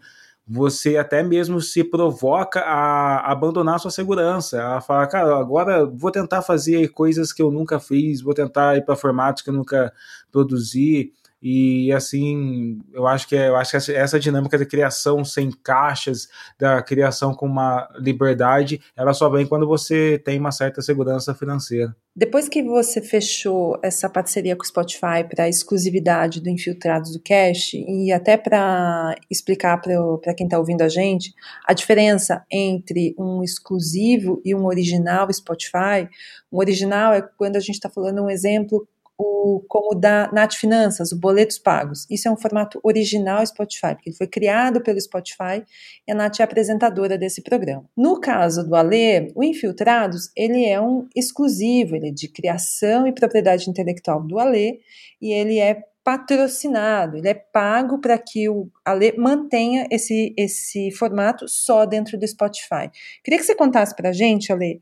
você 0.53 0.97
até 0.97 1.23
mesmo 1.23 1.61
se 1.61 1.81
provoca 1.81 2.59
a 2.59 3.31
abandonar 3.31 3.79
sua 3.79 3.89
segurança, 3.89 4.61
a 4.61 4.81
falar, 4.81 5.07
cara, 5.07 5.39
agora 5.39 5.85
vou 5.85 6.11
tentar 6.11 6.41
fazer 6.41 6.89
coisas 6.89 7.31
que 7.31 7.41
eu 7.41 7.49
nunca 7.49 7.79
fiz, 7.79 8.21
vou 8.21 8.33
tentar 8.33 8.75
ir 8.75 8.83
para 8.83 8.97
formatos 8.97 9.41
que 9.41 9.49
eu 9.49 9.53
nunca 9.53 9.93
produzi, 10.29 11.13
e 11.41 11.91
assim, 11.91 12.79
eu 12.93 13.07
acho 13.07 13.27
que 13.27 13.35
é, 13.35 13.49
eu 13.49 13.55
acho 13.55 13.71
que 13.71 13.91
essa, 13.93 14.19
dinâmica 14.19 14.57
da 14.59 14.65
criação 14.65 15.25
sem 15.25 15.49
caixas, 15.49 16.27
da 16.59 16.83
criação 16.83 17.33
com 17.33 17.47
uma 17.47 17.89
liberdade, 17.99 18.79
ela 18.95 19.13
só 19.13 19.27
vem 19.27 19.47
quando 19.47 19.65
você 19.65 20.21
tem 20.23 20.39
uma 20.39 20.51
certa 20.51 20.81
segurança 20.81 21.33
financeira. 21.33 21.95
Depois 22.15 22.47
que 22.47 22.61
você 22.61 23.01
fechou 23.01 23.79
essa 23.81 24.09
parceria 24.09 24.55
com 24.55 24.63
o 24.63 24.67
Spotify 24.67 25.23
para 25.27 25.47
exclusividade 25.47 26.41
do 26.41 26.49
Infiltrados 26.49 27.13
do 27.13 27.21
Cash 27.21 27.73
e 27.73 28.11
até 28.11 28.35
para 28.37 29.15
explicar 29.29 29.81
para 29.81 30.33
quem 30.35 30.45
está 30.45 30.59
ouvindo 30.59 30.81
a 30.81 30.89
gente 30.89 31.33
a 31.65 31.73
diferença 31.73 32.43
entre 32.51 33.15
um 33.17 33.41
exclusivo 33.41 34.41
e 34.43 34.53
um 34.53 34.65
original 34.65 35.31
Spotify, 35.31 36.07
um 36.51 36.57
original 36.59 37.13
é 37.13 37.21
quando 37.21 37.55
a 37.55 37.61
gente 37.61 37.75
está 37.75 37.89
falando 37.89 38.21
um 38.21 38.29
exemplo 38.29 38.85
o, 39.21 39.63
como 39.67 39.93
da 39.93 40.31
Nath 40.31 40.55
Finanças, 40.55 41.11
o 41.11 41.19
Boletos 41.19 41.59
Pagos. 41.59 42.07
Isso 42.09 42.27
é 42.27 42.31
um 42.31 42.35
formato 42.35 42.79
original 42.83 43.45
Spotify, 43.45 43.93
porque 43.93 44.09
ele 44.09 44.17
foi 44.17 44.27
criado 44.27 44.81
pelo 44.81 44.99
Spotify 44.99 45.63
e 46.07 46.11
a 46.11 46.15
Nath 46.15 46.39
é 46.39 46.43
apresentadora 46.43 47.17
desse 47.17 47.41
programa. 47.41 47.85
No 47.95 48.19
caso 48.19 48.67
do 48.67 48.75
Alê, 48.75 49.31
o 49.35 49.43
Infiltrados, 49.43 50.31
ele 50.35 50.65
é 50.65 50.81
um 50.81 51.07
exclusivo, 51.15 51.95
ele 51.95 52.09
é 52.09 52.11
de 52.11 52.27
criação 52.27 53.05
e 53.05 53.13
propriedade 53.13 53.69
intelectual 53.69 54.23
do 54.23 54.39
Alê 54.39 54.79
e 55.21 55.31
ele 55.31 55.59
é 55.59 55.83
patrocinado, 56.03 57.17
ele 57.17 57.29
é 57.29 57.35
pago 57.35 57.99
para 57.99 58.17
que 58.17 58.49
o 58.49 58.67
Ale 58.83 59.13
mantenha 59.17 59.85
esse, 59.91 60.33
esse 60.35 60.89
formato 60.91 61.47
só 61.47 61.85
dentro 61.85 62.17
do 62.17 62.27
Spotify. 62.27 62.89
Queria 63.23 63.39
que 63.39 63.45
você 63.45 63.53
contasse 63.53 63.95
para 63.95 64.09
a 64.09 64.13
gente, 64.13 64.51
Ale, 64.51 64.81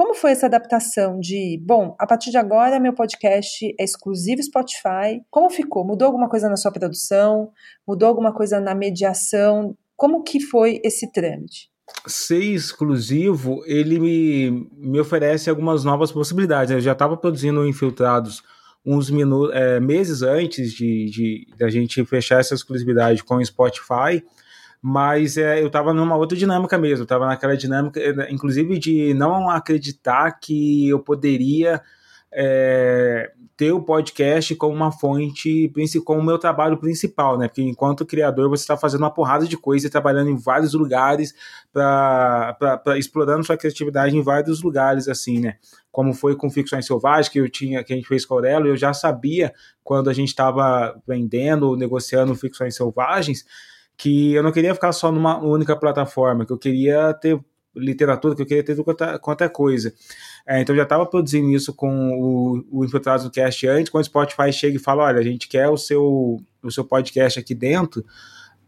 como 0.00 0.14
foi 0.14 0.30
essa 0.30 0.46
adaptação 0.46 1.20
de, 1.20 1.62
bom, 1.62 1.94
a 1.98 2.06
partir 2.06 2.30
de 2.30 2.38
agora 2.38 2.80
meu 2.80 2.94
podcast 2.94 3.66
é 3.78 3.84
exclusivo 3.84 4.42
Spotify? 4.42 5.20
Como 5.28 5.50
ficou? 5.50 5.86
Mudou 5.86 6.06
alguma 6.06 6.26
coisa 6.26 6.48
na 6.48 6.56
sua 6.56 6.72
produção? 6.72 7.50
Mudou 7.86 8.08
alguma 8.08 8.32
coisa 8.32 8.58
na 8.58 8.74
mediação? 8.74 9.76
Como 9.94 10.22
que 10.22 10.40
foi 10.40 10.80
esse 10.82 11.12
trâmite? 11.12 11.68
Ser 12.06 12.42
exclusivo, 12.42 13.62
ele 13.66 14.00
me, 14.00 14.70
me 14.72 14.98
oferece 14.98 15.50
algumas 15.50 15.84
novas 15.84 16.10
possibilidades. 16.10 16.70
Eu 16.70 16.80
já 16.80 16.92
estava 16.92 17.14
produzindo 17.14 17.68
Infiltrados 17.68 18.42
uns 18.82 19.10
minutos, 19.10 19.54
é, 19.54 19.78
meses 19.80 20.22
antes 20.22 20.72
de, 20.72 21.10
de, 21.10 21.46
de 21.54 21.62
a 21.62 21.68
gente 21.68 22.02
fechar 22.06 22.40
essa 22.40 22.54
exclusividade 22.54 23.22
com 23.22 23.34
o 23.34 23.44
Spotify 23.44 24.24
mas 24.82 25.36
é, 25.36 25.60
eu 25.60 25.66
estava 25.66 25.92
numa 25.92 26.16
outra 26.16 26.36
dinâmica 26.36 26.78
mesmo, 26.78 27.02
estava 27.02 27.26
naquela 27.26 27.56
dinâmica, 27.56 28.00
é, 28.00 28.32
inclusive 28.32 28.78
de 28.78 29.14
não 29.14 29.50
acreditar 29.50 30.30
que 30.40 30.88
eu 30.88 30.98
poderia 30.98 31.82
é, 32.32 33.32
ter 33.56 33.72
o 33.72 33.82
podcast 33.82 34.54
como 34.54 34.74
uma 34.74 34.90
fonte, 34.90 35.70
como 36.04 36.20
o 36.20 36.24
meu 36.24 36.38
trabalho 36.38 36.78
principal, 36.78 37.36
né? 37.36 37.48
Porque 37.48 37.60
enquanto 37.60 38.06
criador 38.06 38.48
você 38.48 38.62
está 38.62 38.76
fazendo 38.76 39.00
uma 39.00 39.12
porrada 39.12 39.46
de 39.46 39.56
coisa 39.56 39.90
trabalhando 39.90 40.30
em 40.30 40.36
vários 40.36 40.72
lugares, 40.72 41.34
para 41.72 42.56
explorando 42.96 43.44
sua 43.44 43.58
criatividade 43.58 44.16
em 44.16 44.22
vários 44.22 44.62
lugares, 44.62 45.08
assim, 45.08 45.40
né? 45.40 45.56
Como 45.92 46.14
foi 46.14 46.36
com 46.36 46.48
Ficções 46.48 46.86
Selvagens, 46.86 47.28
que 47.28 47.38
eu 47.38 47.50
tinha, 47.50 47.84
que 47.84 47.92
a 47.92 47.96
gente 47.96 48.08
fez 48.08 48.24
com 48.24 48.34
o 48.34 48.36
Aurelo, 48.38 48.68
eu 48.68 48.76
já 48.76 48.94
sabia 48.94 49.52
quando 49.82 50.08
a 50.08 50.12
gente 50.12 50.28
estava 50.28 50.98
vendendo, 51.06 51.76
negociando 51.76 52.34
Ficções 52.34 52.76
Selvagens, 52.76 53.44
que 54.00 54.32
eu 54.32 54.42
não 54.42 54.50
queria 54.50 54.74
ficar 54.74 54.92
só 54.92 55.12
numa 55.12 55.38
única 55.38 55.76
plataforma, 55.76 56.46
que 56.46 56.52
eu 56.52 56.56
queria 56.56 57.12
ter 57.12 57.38
literatura, 57.76 58.34
que 58.34 58.40
eu 58.40 58.46
queria 58.46 58.64
ter 58.64 58.74
tudo 58.74 58.82
quanto, 58.82 59.20
quanto 59.20 59.44
é 59.44 59.48
coisa. 59.48 59.92
É, 60.48 60.58
então 60.58 60.74
já 60.74 60.84
estava 60.84 61.04
produzindo 61.04 61.50
isso 61.50 61.74
com 61.74 62.10
o, 62.18 62.80
o 62.80 62.84
Infiltrados 62.86 63.26
no 63.26 63.30
Cast 63.30 63.68
antes, 63.68 63.90
quando 63.90 64.00
o 64.00 64.06
Spotify 64.06 64.50
chega 64.50 64.76
e 64.76 64.78
fala, 64.80 65.04
olha, 65.04 65.18
a 65.18 65.22
gente 65.22 65.46
quer 65.46 65.68
o 65.68 65.76
seu, 65.76 66.40
o 66.62 66.70
seu 66.70 66.82
podcast 66.82 67.38
aqui 67.38 67.54
dentro, 67.54 68.02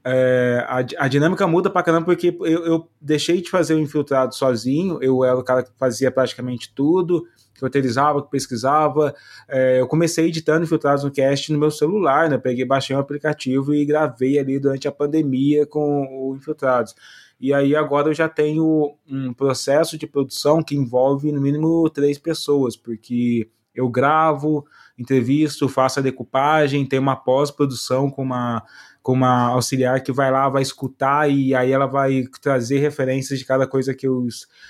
é, 0.05 0.67
a, 0.69 1.05
a, 1.05 1.09
dinâmica 1.09 1.47
muda 1.47 1.71
pra 1.71 1.83
caramba 1.83 2.05
porque 2.05 2.37
eu, 2.41 2.67
eu, 2.67 2.89
deixei 3.01 3.41
de 3.41 3.49
fazer 3.49 3.73
o 3.73 3.81
infiltrado 3.81 4.35
sozinho, 4.35 4.99
eu 5.01 5.25
era 5.25 5.39
o 5.39 5.43
cara 5.43 5.63
que 5.63 5.71
fazia 5.79 6.11
praticamente 6.11 6.71
tudo, 6.75 7.27
que 7.63 7.67
roteirizava, 7.67 8.23
que 8.23 8.31
pesquisava. 8.31 9.15
É, 9.49 9.81
eu 9.81 9.87
comecei 9.87 10.27
editando 10.27 10.65
infiltrados 10.65 11.05
no 11.05 11.11
cast 11.11 11.53
no 11.53 11.59
meu 11.59 11.71
celular, 11.71 12.29
né? 12.29 12.37
Peguei, 12.37 12.65
baixei 12.65 12.95
um 12.97 12.99
aplicativo 12.99 13.73
e 13.73 13.85
gravei 13.85 14.39
ali 14.39 14.59
durante 14.59 14.89
a 14.89 14.93
pandemia 14.93 15.65
com 15.65 16.07
o 16.11 16.35
Infiltrados. 16.37 16.95
E 17.41 17.53
aí 17.53 17.75
agora 17.75 18.09
eu 18.09 18.15
já 18.15 18.29
tenho 18.29 18.97
um 19.09 19.33
processo 19.33 19.97
de 19.97 20.07
produção 20.07 20.63
que 20.63 20.77
envolve 20.77 21.33
no 21.33 21.41
mínimo 21.41 21.89
três 21.91 22.19
pessoas, 22.19 22.77
porque 22.77 23.49
eu 23.75 23.89
gravo, 23.89 24.65
entrevisto, 24.99 25.69
faço 25.69 25.99
a 25.99 26.03
decupagem, 26.03 26.87
tem 26.87 26.99
uma 26.99 27.17
pós-produção 27.17 28.11
com 28.11 28.23
uma 28.23 28.63
com 29.03 29.13
uma 29.13 29.49
auxiliar 29.49 30.01
que 30.01 30.13
vai 30.13 30.31
lá, 30.31 30.49
vai 30.49 30.63
escutar 30.63 31.29
e 31.29 31.55
aí 31.57 31.73
ela 31.73 31.87
vai 31.87 32.23
trazer 32.41 32.79
referências 32.79 33.37
de 33.39 33.45
cada 33.45 33.67
coisa 33.67 33.93
que 33.93 34.07
eu, 34.07 34.29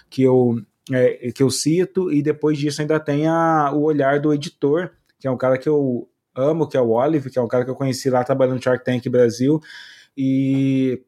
que 0.09 0.23
eu, 0.23 0.57
é, 0.91 1.31
que 1.33 1.43
eu 1.43 1.51
cito, 1.51 2.11
e 2.11 2.23
depois 2.23 2.59
disso 2.59 2.81
ainda 2.81 2.99
tem 2.99 3.27
a, 3.27 3.71
o 3.73 3.83
olhar 3.83 4.21
do 4.21 4.33
editor, 4.33 4.91
que 5.21 5.29
é 5.29 5.31
um 5.31 5.37
cara 5.37 5.59
que 5.59 5.69
eu 5.69 6.09
amo, 6.35 6.69
que 6.69 6.77
é 6.77 6.81
o 6.81 6.91
Olive, 6.91 7.31
que 7.31 7.39
é 7.39 7.43
um 7.43 7.49
cara 7.49 7.65
que 7.65 7.71
eu 7.71 7.77
conheci 7.77 8.11
lá 8.11 8.25
trabalhando 8.25 8.57
no 8.57 8.63
Shark 8.63 8.85
Tank 8.85 9.09
Brasil, 9.09 9.61
e 10.17 11.03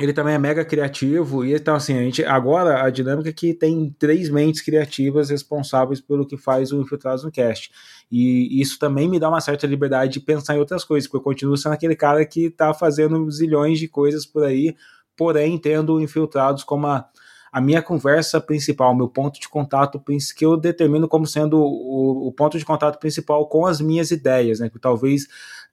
ele 0.00 0.12
também 0.12 0.34
é 0.34 0.38
mega 0.38 0.64
criativo 0.64 1.44
e 1.44 1.52
então 1.52 1.74
assim 1.74 1.98
a 1.98 2.02
gente 2.02 2.24
agora 2.24 2.84
a 2.84 2.90
dinâmica 2.90 3.30
é 3.30 3.32
que 3.32 3.52
tem 3.52 3.94
três 3.98 4.30
mentes 4.30 4.62
criativas 4.62 5.28
responsáveis 5.28 6.00
pelo 6.00 6.26
que 6.26 6.36
faz 6.36 6.70
o 6.72 6.80
Infiltrados 6.80 7.24
no 7.24 7.32
Cast 7.32 7.70
e 8.10 8.60
isso 8.60 8.78
também 8.78 9.08
me 9.08 9.18
dá 9.18 9.28
uma 9.28 9.40
certa 9.40 9.66
liberdade 9.66 10.12
de 10.12 10.20
pensar 10.20 10.54
em 10.54 10.60
outras 10.60 10.84
coisas 10.84 11.08
porque 11.08 11.18
eu 11.18 11.24
continuo 11.24 11.56
sendo 11.56 11.72
aquele 11.72 11.96
cara 11.96 12.24
que 12.24 12.44
está 12.44 12.72
fazendo 12.72 13.28
zilhões 13.30 13.78
de 13.78 13.88
coisas 13.88 14.24
por 14.24 14.44
aí 14.44 14.76
porém 15.16 15.58
tendo 15.58 16.00
Infiltrados 16.00 16.62
como 16.62 16.86
a 16.86 17.08
a 17.52 17.60
minha 17.60 17.82
conversa 17.82 18.40
principal, 18.40 18.94
meu 18.94 19.08
ponto 19.08 19.40
de 19.40 19.48
contato 19.48 20.02
que 20.36 20.44
eu 20.44 20.56
determino 20.56 21.08
como 21.08 21.26
sendo 21.26 21.58
o, 21.58 22.28
o 22.28 22.32
ponto 22.32 22.58
de 22.58 22.64
contato 22.64 22.98
principal 22.98 23.46
com 23.48 23.66
as 23.66 23.80
minhas 23.80 24.10
ideias, 24.10 24.60
né? 24.60 24.68
Que 24.68 24.78
talvez 24.78 25.24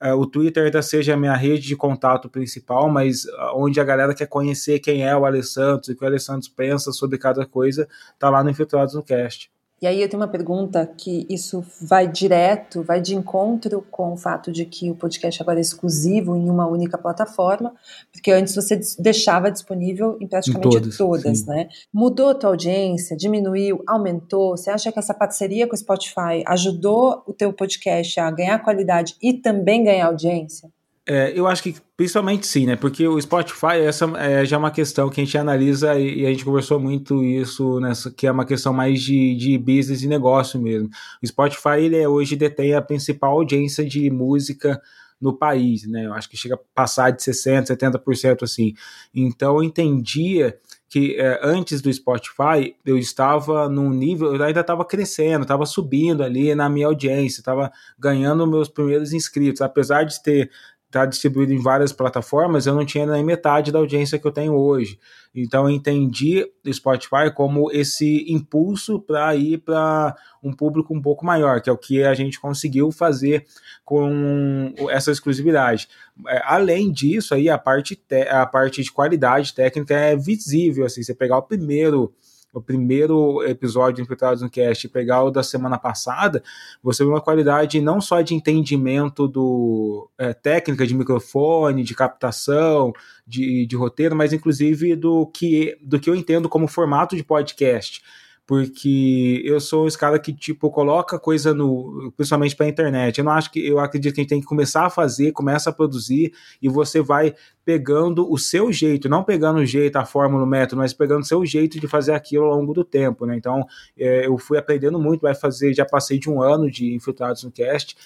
uh, 0.02 0.14
o 0.16 0.26
Twitter 0.26 0.66
ainda 0.66 0.82
seja 0.82 1.14
a 1.14 1.18
minha 1.18 1.36
rede 1.36 1.68
de 1.68 1.76
contato 1.76 2.30
principal, 2.30 2.90
mas 2.90 3.26
uh, 3.26 3.56
onde 3.56 3.80
a 3.80 3.84
galera 3.84 4.14
quer 4.14 4.28
conhecer 4.28 4.80
quem 4.80 5.06
é 5.06 5.16
o 5.16 5.26
Alessandro 5.26 5.82
e 5.90 5.94
o 5.94 5.98
que 5.98 6.04
o 6.04 6.08
Alessandro 6.08 6.50
pensa 6.56 6.92
sobre 6.92 7.18
cada 7.18 7.46
coisa, 7.46 7.88
tá 8.20 8.30
lá 8.30 8.44
no 8.44 8.50
Infiltrados 8.50 8.94
no 8.94 9.04
Cast. 9.04 9.55
E 9.82 9.88
aí 9.88 10.02
eu 10.02 10.08
tenho 10.08 10.22
uma 10.22 10.28
pergunta 10.28 10.86
que 10.86 11.26
isso 11.30 11.64
vai 11.82 12.08
direto, 12.08 12.82
vai 12.82 13.02
de 13.02 13.14
encontro 13.14 13.86
com 13.92 14.14
o 14.14 14.18
fato 14.18 14.50
de 14.52 14.66
que 14.66 14.90
o 14.90 14.96
podcast 14.96 15.42
agora 15.42 15.60
é 15.60 15.62
exclusivo 15.62 16.36
em 16.36 16.50
uma 16.50 16.66
única 16.66 16.98
plataforma, 16.98 17.74
porque 18.12 18.32
antes 18.32 18.56
você 18.56 18.80
deixava 18.98 19.52
disponível 19.52 20.18
em 20.22 20.28
praticamente 20.28 20.98
todas 20.98 21.46
né? 21.46 21.68
Mudou 21.94 22.30
a 22.30 22.36
tua 22.36 22.52
audiência, 22.52 23.18
diminuiu, 23.18 23.84
aumentou? 23.86 24.56
Você 24.56 24.70
acha 24.70 24.92
que 24.92 25.00
essa 25.00 25.14
parceria 25.14 25.68
com 25.68 25.76
o 25.76 25.78
Spotify 25.78 26.42
ajudou 26.48 27.22
o 27.28 27.34
teu 27.34 27.52
podcast 27.52 28.18
a 28.20 28.32
ganhar 28.32 28.60
qualidade 28.60 29.16
e 29.22 29.34
também 29.34 29.84
ganhar 29.84 30.08
audiência? 30.08 30.70
É, 31.08 31.38
eu 31.38 31.46
acho 31.46 31.62
que 31.62 31.76
principalmente 31.96 32.48
sim, 32.48 32.66
né? 32.66 32.76
Porque 32.76 33.08
o 33.08 33.22
Spotify, 33.22 33.80
essa 33.86 34.06
é 34.18 34.44
já 34.44 34.58
uma 34.58 34.72
questão 34.72 35.08
que 35.08 35.22
a 35.22 35.24
gente 35.24 35.38
analisa 35.38 36.00
e, 36.00 36.22
e, 36.22 36.26
a 36.26 36.30
gente 36.32 36.44
conversou 36.44 36.80
muito 36.80 37.24
isso 37.24 37.80
nessa, 37.80 38.10
que 38.10 38.26
é 38.26 38.32
uma 38.32 38.46
questão 38.46 38.74
mais 38.74 39.02
de, 39.02 39.36
de 39.36 39.56
business 39.58 40.02
e 40.02 40.08
negócio 40.08 40.60
mesmo. 40.60 40.90
O 41.22 41.28
Spotify, 41.28 41.80
ele 41.80 41.98
é, 41.98 42.10
hoje 42.10 42.36
detém 42.36 42.74
a 42.74 42.82
principal 42.82 43.34
audiência 43.34 43.86
de 43.86 44.10
música 44.10 44.82
no 45.22 45.32
país, 45.38 45.88
né? 45.88 46.08
Eu 46.08 46.14
acho 46.14 46.30
que 46.30 46.36
chega 46.36 46.56
a 46.56 46.60
passar 46.74 47.12
de 47.12 47.22
60%, 47.22 47.68
70% 47.68 48.44
assim. 48.44 48.74
Então 49.14 49.58
eu 49.58 49.64
entendia 49.64 50.58
que 50.90 51.16
é, 51.20 51.40
antes 51.44 51.82
do 51.82 51.92
Spotify 51.92 52.76
eu 52.86 52.98
estava 52.98 53.68
num 53.68 53.90
nível, 53.90 54.36
eu 54.36 54.44
ainda 54.44 54.62
estava 54.62 54.86
crescendo, 54.86 55.44
estava 55.44 55.66
subindo 55.66 56.24
ali 56.24 56.54
na 56.56 56.70
minha 56.70 56.88
audiência, 56.88 57.42
estava 57.42 57.72
ganhando 57.98 58.48
meus 58.48 58.70
primeiros 58.70 59.14
inscritos, 59.14 59.62
apesar 59.62 60.04
de 60.04 60.22
ter 60.22 60.50
está 60.88 61.06
distribuído 61.06 61.54
em 61.54 61.62
várias 61.62 61.92
plataformas, 61.92 62.66
eu 62.66 62.74
não 62.74 62.86
tinha 62.86 63.06
nem 63.06 63.24
metade 63.24 63.72
da 63.72 63.80
audiência 63.80 64.18
que 64.18 64.26
eu 64.26 64.32
tenho 64.32 64.54
hoje. 64.54 64.98
Então 65.34 65.68
eu 65.68 65.76
entendi 65.76 66.50
o 66.66 66.74
Spotify 66.74 67.30
como 67.36 67.70
esse 67.72 68.26
impulso 68.32 69.02
para 69.02 69.36
ir 69.36 69.58
para 69.58 70.16
um 70.42 70.54
público 70.54 70.96
um 70.96 71.02
pouco 71.02 71.26
maior, 71.26 71.62
que 71.62 71.70
é 71.70 71.74
o 71.74 71.78
que 71.78 72.04
a 72.04 72.14
gente 72.14 72.40
conseguiu 72.40 72.92
fazer 72.92 73.46
com 73.84 74.74
essa 74.90 75.12
exclusividade. 75.12 75.90
É, 76.28 76.42
além 76.46 76.92
disso, 76.92 77.34
aí 77.36 77.50
a 77.50 77.58
parte, 77.58 78.02
a 78.30 78.46
parte 78.46 78.82
de 78.82 78.92
qualidade 78.92 79.54
técnica 79.54 79.94
é 79.94 80.16
visível. 80.16 80.86
Assim, 80.86 81.04
você 81.04 81.14
pegar 81.14 81.38
o 81.38 81.44
primeiro 81.44 82.14
o 82.56 82.62
primeiro 82.62 83.44
episódio 83.44 84.02
Infiltrados 84.02 84.42
no 84.42 84.50
Cast 84.50 84.88
e 84.88 84.90
pegar 84.90 85.24
o 85.24 85.32
da 85.32 85.44
semana 85.44 85.78
passada, 85.78 86.42
você 86.82 87.04
vê 87.04 87.10
uma 87.10 87.22
qualidade 87.22 87.82
não 87.82 88.00
só 88.00 88.22
de 88.22 88.34
entendimento 88.34 89.28
do 89.28 90.10
é, 90.18 90.34
técnica 90.34 90.88
de 90.88 90.96
microfone, 90.96 91.84
de 91.84 91.94
captação, 91.94 92.94
de, 93.28 93.66
de 93.66 93.76
roteiro, 93.76 94.16
mas 94.16 94.32
inclusive 94.32 94.96
do 94.96 95.28
que, 95.28 95.78
do 95.82 96.00
que 96.00 96.10
eu 96.10 96.16
entendo 96.16 96.48
como 96.48 96.68
formato 96.68 97.16
de 97.16 97.24
podcast 97.24 98.02
porque 98.48 99.42
eu 99.44 99.60
sou 99.60 99.88
esse 99.88 99.98
cara 99.98 100.20
que, 100.20 100.32
tipo, 100.32 100.70
coloca 100.70 101.18
coisa 101.18 101.54
no. 101.54 102.14
principalmente 102.16 102.56
para 102.56 102.68
internet. 102.68 103.18
Eu 103.18 103.26
não 103.26 103.32
acho 103.32 103.52
que. 103.52 103.66
Eu 103.66 103.80
acredito 103.80 104.14
que 104.14 104.22
a 104.22 104.24
gente 104.24 104.30
tem 104.30 104.40
que 104.40 104.46
começar 104.46 104.86
a 104.86 104.90
fazer, 104.90 105.32
começa 105.32 105.72
a 105.72 105.74
produzir, 105.74 106.32
e 106.62 106.70
você 106.70 107.02
vai 107.02 107.34
pegando 107.64 108.32
o 108.32 108.38
seu 108.38 108.72
jeito, 108.72 109.10
não 109.10 109.24
pegando 109.24 109.60
o 109.60 109.66
jeito, 109.66 109.96
a 109.96 110.06
fórmula, 110.06 110.44
o 110.44 110.48
método, 110.48 110.78
mas 110.80 110.94
pegando 110.94 111.24
o 111.24 111.26
seu 111.26 111.44
jeito 111.44 111.80
de 111.80 111.88
fazer 111.88 112.14
aquilo 112.14 112.46
ao 112.46 112.56
longo 112.56 112.74
do 112.74 112.84
tempo, 112.84 113.26
né? 113.26 113.36
Então, 113.36 113.66
é, 113.98 114.28
eu 114.28 114.38
fui 114.38 114.60
aprendendo 114.60 115.00
muito, 115.00 115.22
vai 115.22 115.34
fazer, 115.34 115.74
já 115.74 115.86
passei 115.86 116.20
de 116.20 116.30
um 116.30 116.42
ano 116.42 116.70
de 116.70 116.94
infiltrados 116.94 117.44
no 117.44 117.52
cast, 117.52 117.98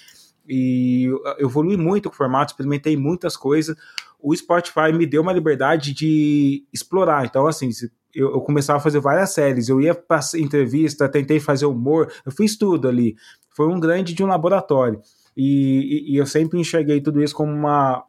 e 0.48 1.04
eu 1.04 1.22
evolui 1.38 1.76
muito 1.76 2.08
com 2.08 2.14
o 2.14 2.16
formato, 2.16 2.52
experimentei 2.52 2.96
muitas 2.96 3.36
coisas. 3.36 3.76
O 4.18 4.34
Spotify 4.34 4.92
me 4.92 5.06
deu 5.06 5.20
uma 5.20 5.32
liberdade 5.32 5.92
de 5.92 6.64
explorar. 6.72 7.26
Então, 7.26 7.46
assim, 7.46 7.70
se 7.70 7.90
eu, 8.14 8.32
eu, 8.32 8.40
começava 8.40 8.78
a 8.78 8.82
fazer 8.82 9.00
várias 9.00 9.30
séries, 9.30 9.68
eu 9.68 9.80
ia 9.80 9.94
para 9.94 10.20
entrevista, 10.36 11.08
tentei 11.08 11.40
fazer 11.40 11.66
humor, 11.66 12.12
eu 12.24 12.32
fiz 12.32 12.56
tudo 12.56 12.88
ali. 12.88 13.16
Foi 13.50 13.68
um 13.68 13.80
grande 13.80 14.14
de 14.14 14.22
um 14.22 14.26
laboratório. 14.26 15.00
E, 15.36 16.06
e, 16.08 16.14
e 16.14 16.16
eu 16.16 16.26
sempre 16.26 16.58
enxerguei 16.58 17.00
tudo 17.00 17.22
isso 17.22 17.34
como 17.34 17.52
uma, 17.52 18.04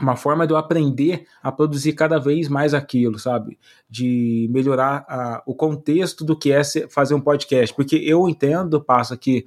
uma 0.00 0.16
forma 0.16 0.46
de 0.46 0.52
eu 0.52 0.56
aprender 0.56 1.26
a 1.42 1.50
produzir 1.50 1.92
cada 1.94 2.18
vez 2.18 2.48
mais 2.48 2.74
aquilo, 2.74 3.18
sabe? 3.18 3.58
De 3.88 4.48
melhorar 4.50 5.04
a, 5.08 5.42
o 5.46 5.54
contexto 5.54 6.24
do 6.24 6.36
que 6.38 6.52
é 6.52 6.62
fazer 6.88 7.14
um 7.14 7.20
podcast. 7.20 7.74
Porque 7.74 7.96
eu 7.96 8.28
entendo, 8.28 8.82
passa 8.82 9.16
que 9.16 9.46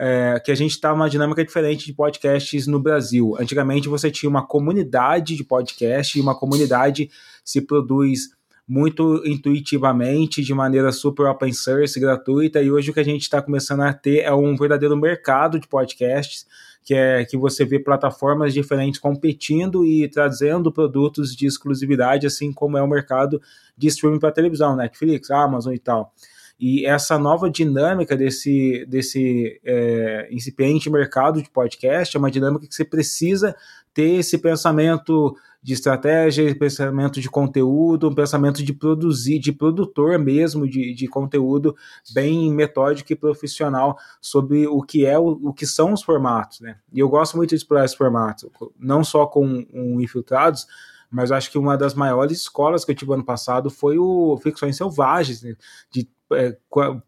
é, 0.00 0.40
que 0.44 0.52
a 0.52 0.54
gente 0.54 0.70
está 0.70 0.90
numa 0.92 1.10
dinâmica 1.10 1.44
diferente 1.44 1.84
de 1.84 1.92
podcasts 1.92 2.68
no 2.68 2.78
Brasil. 2.78 3.34
Antigamente 3.38 3.88
você 3.88 4.10
tinha 4.10 4.30
uma 4.30 4.46
comunidade 4.46 5.34
de 5.34 5.42
podcast 5.42 6.16
e 6.16 6.22
uma 6.22 6.38
comunidade 6.38 7.10
se 7.44 7.60
produz 7.60 8.30
muito 8.68 9.22
intuitivamente, 9.24 10.42
de 10.42 10.52
maneira 10.52 10.92
super 10.92 11.26
open 11.26 11.52
source, 11.54 11.98
gratuita, 11.98 12.60
e 12.60 12.70
hoje 12.70 12.90
o 12.90 12.94
que 12.94 13.00
a 13.00 13.04
gente 13.04 13.22
está 13.22 13.40
começando 13.40 13.80
a 13.80 13.94
ter 13.94 14.18
é 14.18 14.32
um 14.32 14.54
verdadeiro 14.54 14.94
mercado 14.94 15.58
de 15.58 15.66
podcasts, 15.66 16.46
que 16.84 16.92
é 16.92 17.24
que 17.24 17.36
você 17.36 17.64
vê 17.64 17.78
plataformas 17.78 18.52
diferentes 18.52 19.00
competindo 19.00 19.86
e 19.86 20.06
trazendo 20.08 20.70
produtos 20.70 21.34
de 21.34 21.46
exclusividade, 21.46 22.26
assim 22.26 22.52
como 22.52 22.76
é 22.76 22.82
o 22.82 22.88
mercado 22.88 23.40
de 23.76 23.88
streaming 23.88 24.18
para 24.18 24.32
televisão, 24.32 24.76
Netflix, 24.76 25.30
Amazon 25.30 25.72
e 25.72 25.78
tal. 25.78 26.12
E 26.60 26.84
essa 26.84 27.18
nova 27.18 27.48
dinâmica 27.48 28.16
desse, 28.16 28.84
desse 28.86 29.60
é, 29.64 30.28
incipiente 30.30 30.90
mercado 30.90 31.40
de 31.40 31.48
podcast 31.48 32.16
é 32.16 32.18
uma 32.18 32.30
dinâmica 32.30 32.66
que 32.66 32.74
você 32.74 32.84
precisa 32.84 33.54
ter 33.94 34.16
esse 34.16 34.38
pensamento 34.38 35.36
de 35.62 35.72
estratégia, 35.72 36.54
pensamento 36.56 37.20
de 37.20 37.28
conteúdo, 37.28 38.08
um 38.08 38.14
pensamento 38.14 38.62
de 38.62 38.72
produzir, 38.72 39.38
de 39.38 39.52
produtor 39.52 40.18
mesmo 40.18 40.68
de, 40.68 40.94
de 40.94 41.08
conteúdo 41.08 41.76
bem 42.12 42.52
metódico 42.52 43.12
e 43.12 43.16
profissional 43.16 43.98
sobre 44.20 44.66
o 44.66 44.82
que 44.82 45.04
é 45.04 45.18
o, 45.18 45.38
o 45.42 45.52
que 45.52 45.66
são 45.66 45.92
os 45.92 46.02
formatos, 46.02 46.60
né? 46.60 46.76
E 46.92 47.00
eu 47.00 47.08
gosto 47.08 47.36
muito 47.36 47.50
de 47.50 47.56
explorar 47.56 47.84
esse 47.84 47.96
formato, 47.96 48.50
não 48.78 49.02
só 49.02 49.26
com 49.26 49.66
um 49.72 50.00
Infiltrados, 50.00 50.66
mas 51.10 51.32
acho 51.32 51.50
que 51.50 51.58
uma 51.58 51.76
das 51.76 51.94
maiores 51.94 52.42
escolas 52.42 52.84
que 52.84 52.92
eu 52.92 52.96
tive 52.96 53.12
ano 53.12 53.24
passado 53.24 53.70
foi 53.70 53.98
o 53.98 54.36
Ficções 54.42 54.76
Selvagens, 54.76 55.42
né? 55.42 55.56
de 55.90 56.08
é, 56.32 56.56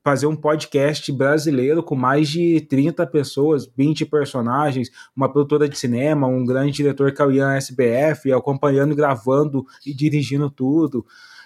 fazer 0.03 0.27
um 0.27 0.37
podcast 0.37 1.11
brasileiro 1.13 1.83
com 1.83 1.95
mais 1.95 2.29
de 2.29 2.61
30 2.63 3.07
pessoas, 3.07 3.71
20 3.77 4.07
personagens, 4.07 4.91
uma 5.15 5.31
produtora 5.31 5.69
de 5.69 5.79
cinema, 5.79 6.27
um 6.27 6.45
grande 6.45 6.73
diretor 6.73 7.13
que 7.13 7.23
é 7.23 7.57
SBF, 7.59 8.33
acompanhando, 8.33 8.95
gravando 8.95 9.65
e 9.85 9.93
dirigindo 9.95 10.51
tudo. 10.51 11.05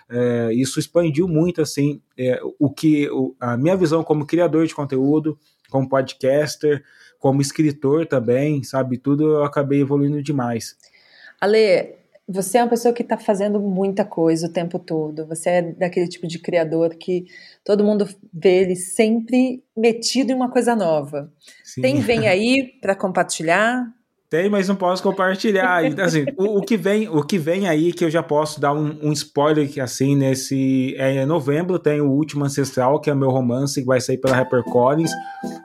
É, 0.09 0.53
isso 0.53 0.79
expandiu 0.79 1.27
muito 1.27 1.63
assim 1.63 2.01
é, 2.17 2.41
o 2.59 2.71
que 2.71 3.09
o, 3.11 3.35
a 3.41 3.57
minha 3.57 3.77
visão 3.77 4.05
como 4.05 4.27
criador 4.27 4.67
de 4.67 4.75
conteúdo, 4.75 5.39
como 5.71 5.89
podcaster, 5.89 6.85
como 7.19 7.41
escritor 7.41 8.07
também, 8.07 8.63
sabe? 8.63 8.99
Tudo 8.99 9.39
eu 9.39 9.45
acabei 9.45 9.81
evoluindo 9.81 10.23
demais. 10.23 10.77
Ale, 11.41 11.95
você 12.27 12.59
é 12.59 12.63
uma 12.63 12.71
pessoa 12.71 12.95
que 12.95 13.03
está 13.03 13.19
fazendo 13.19 13.61
muita 13.61 14.05
coisa 14.05 14.47
o 14.47 14.53
tempo 14.53 14.79
todo. 14.79 15.27
Você 15.27 15.51
é 15.51 15.63
daquele 15.63 16.09
tipo 16.09 16.27
de 16.27 16.39
criador 16.39 16.95
que 16.97 17.27
todo 17.63 17.85
mundo 17.85 18.09
vê 18.33 18.63
ele 18.63 18.77
sempre 18.77 19.63
metido 19.77 20.31
em 20.31 20.35
uma 20.35 20.51
coisa 20.51 20.75
nova. 20.75 21.31
Sim. 21.63 21.83
Tem 21.83 22.01
Vem 22.01 22.27
Aí 22.27 22.79
para 22.81 22.95
compartilhar? 22.97 23.87
Tem, 24.35 24.51
mas 24.51 24.67
não 24.67 24.75
posso 24.75 25.01
compartilhar. 25.01 25.85
Assim, 26.01 26.25
o, 26.37 26.59
o, 26.59 26.61
que 26.61 26.77
vem, 26.77 27.09
o 27.09 27.23
que 27.23 27.39
vem 27.39 27.69
aí 27.69 27.93
que 27.93 28.05
eu 28.05 28.11
já 28.11 28.21
posso 28.21 28.61
dar 28.61 28.73
um, 28.73 28.99
um 29.01 29.13
spoiler 29.13 29.71
assim 29.81 30.17
nesse 30.17 30.93
é 30.99 31.23
em 31.23 31.25
novembro 31.25 31.79
tem 31.79 32.01
o 32.01 32.11
último 32.11 32.45
ancestral 32.45 33.01
que 33.01 33.09
é 33.09 33.13
o 33.13 33.17
meu 33.17 33.31
romance 33.31 33.81
que 33.81 33.87
vai 33.87 34.01
sair 34.01 34.19
pela 34.19 34.37
HarperCollins. 34.37 35.13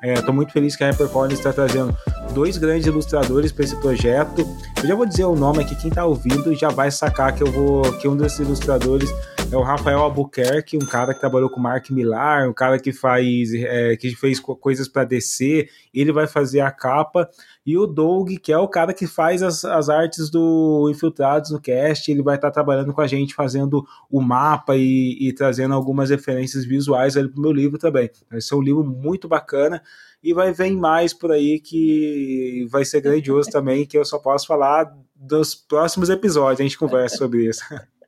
Estou 0.03 0.29
é, 0.29 0.35
muito 0.35 0.53
feliz 0.53 0.75
que 0.75 0.83
a 0.83 0.89
HarperCollins 0.89 1.39
está 1.39 1.51
trazendo 1.51 1.97
dois 2.31 2.57
grandes 2.57 2.85
ilustradores 2.85 3.51
para 3.51 3.65
esse 3.65 3.75
projeto. 3.77 4.47
Eu 4.83 4.87
já 4.87 4.93
vou 4.93 5.07
dizer 5.07 5.25
o 5.25 5.35
nome 5.35 5.63
aqui, 5.63 5.75
quem 5.75 5.89
está 5.89 6.05
ouvindo 6.05 6.53
já 6.53 6.69
vai 6.69 6.91
sacar 6.91 7.33
que 7.33 7.41
eu 7.41 7.51
vou 7.51 7.81
que 7.93 8.07
um 8.07 8.15
desses 8.15 8.37
ilustradores 8.37 9.09
é 9.51 9.57
o 9.57 9.63
Rafael 9.63 10.01
Albuquerque, 10.01 10.77
um 10.77 10.85
cara 10.85 11.11
que 11.11 11.19
trabalhou 11.19 11.49
com 11.49 11.59
Mark 11.59 11.89
Millar, 11.89 12.47
um 12.47 12.53
cara 12.53 12.77
que 12.77 12.93
faz 12.93 13.51
é, 13.51 13.95
que 13.95 14.15
fez 14.15 14.39
coisas 14.39 14.87
para 14.87 15.05
DC. 15.05 15.67
Ele 15.91 16.11
vai 16.11 16.27
fazer 16.27 16.59
a 16.61 16.69
capa 16.69 17.27
e 17.69 17.77
o 17.77 17.85
Doug, 17.85 18.31
que 18.41 18.51
é 18.51 18.57
o 18.57 18.67
cara 18.67 18.93
que 18.93 19.05
faz 19.05 19.43
as, 19.43 19.63
as 19.63 19.89
artes 19.89 20.29
do 20.29 20.89
Infiltrados 20.89 21.51
no 21.51 21.61
cast, 21.61 22.11
ele 22.11 22.23
vai 22.23 22.35
estar 22.35 22.47
tá 22.47 22.53
trabalhando 22.53 22.91
com 22.91 23.01
a 23.01 23.05
gente, 23.05 23.35
fazendo 23.35 23.85
o 24.09 24.19
mapa 24.19 24.75
e, 24.75 25.15
e 25.19 25.31
trazendo 25.33 25.75
algumas 25.75 26.09
referências 26.09 26.65
visuais 26.65 27.15
ali 27.15 27.29
para 27.29 27.37
o 27.37 27.41
meu 27.41 27.51
livro 27.51 27.77
também. 27.77 28.09
Vai 28.27 28.41
ser 28.41 28.55
um 28.55 28.61
livro 28.61 28.83
muito 28.83 29.27
bacana 29.27 29.83
e 30.23 30.33
vai 30.33 30.51
vir 30.51 30.75
mais 30.75 31.13
por 31.13 31.31
aí 31.31 31.59
que 31.59 32.65
vai 32.71 32.83
ser 32.83 33.01
grandioso 33.01 33.51
também, 33.51 33.85
que 33.85 33.97
eu 33.97 34.03
só 34.03 34.17
posso 34.17 34.47
falar 34.47 34.91
dos 35.15 35.53
próximos 35.53 36.09
episódios, 36.09 36.59
a 36.59 36.63
gente 36.63 36.77
conversa 36.77 37.17
sobre 37.17 37.47
isso. 37.47 37.61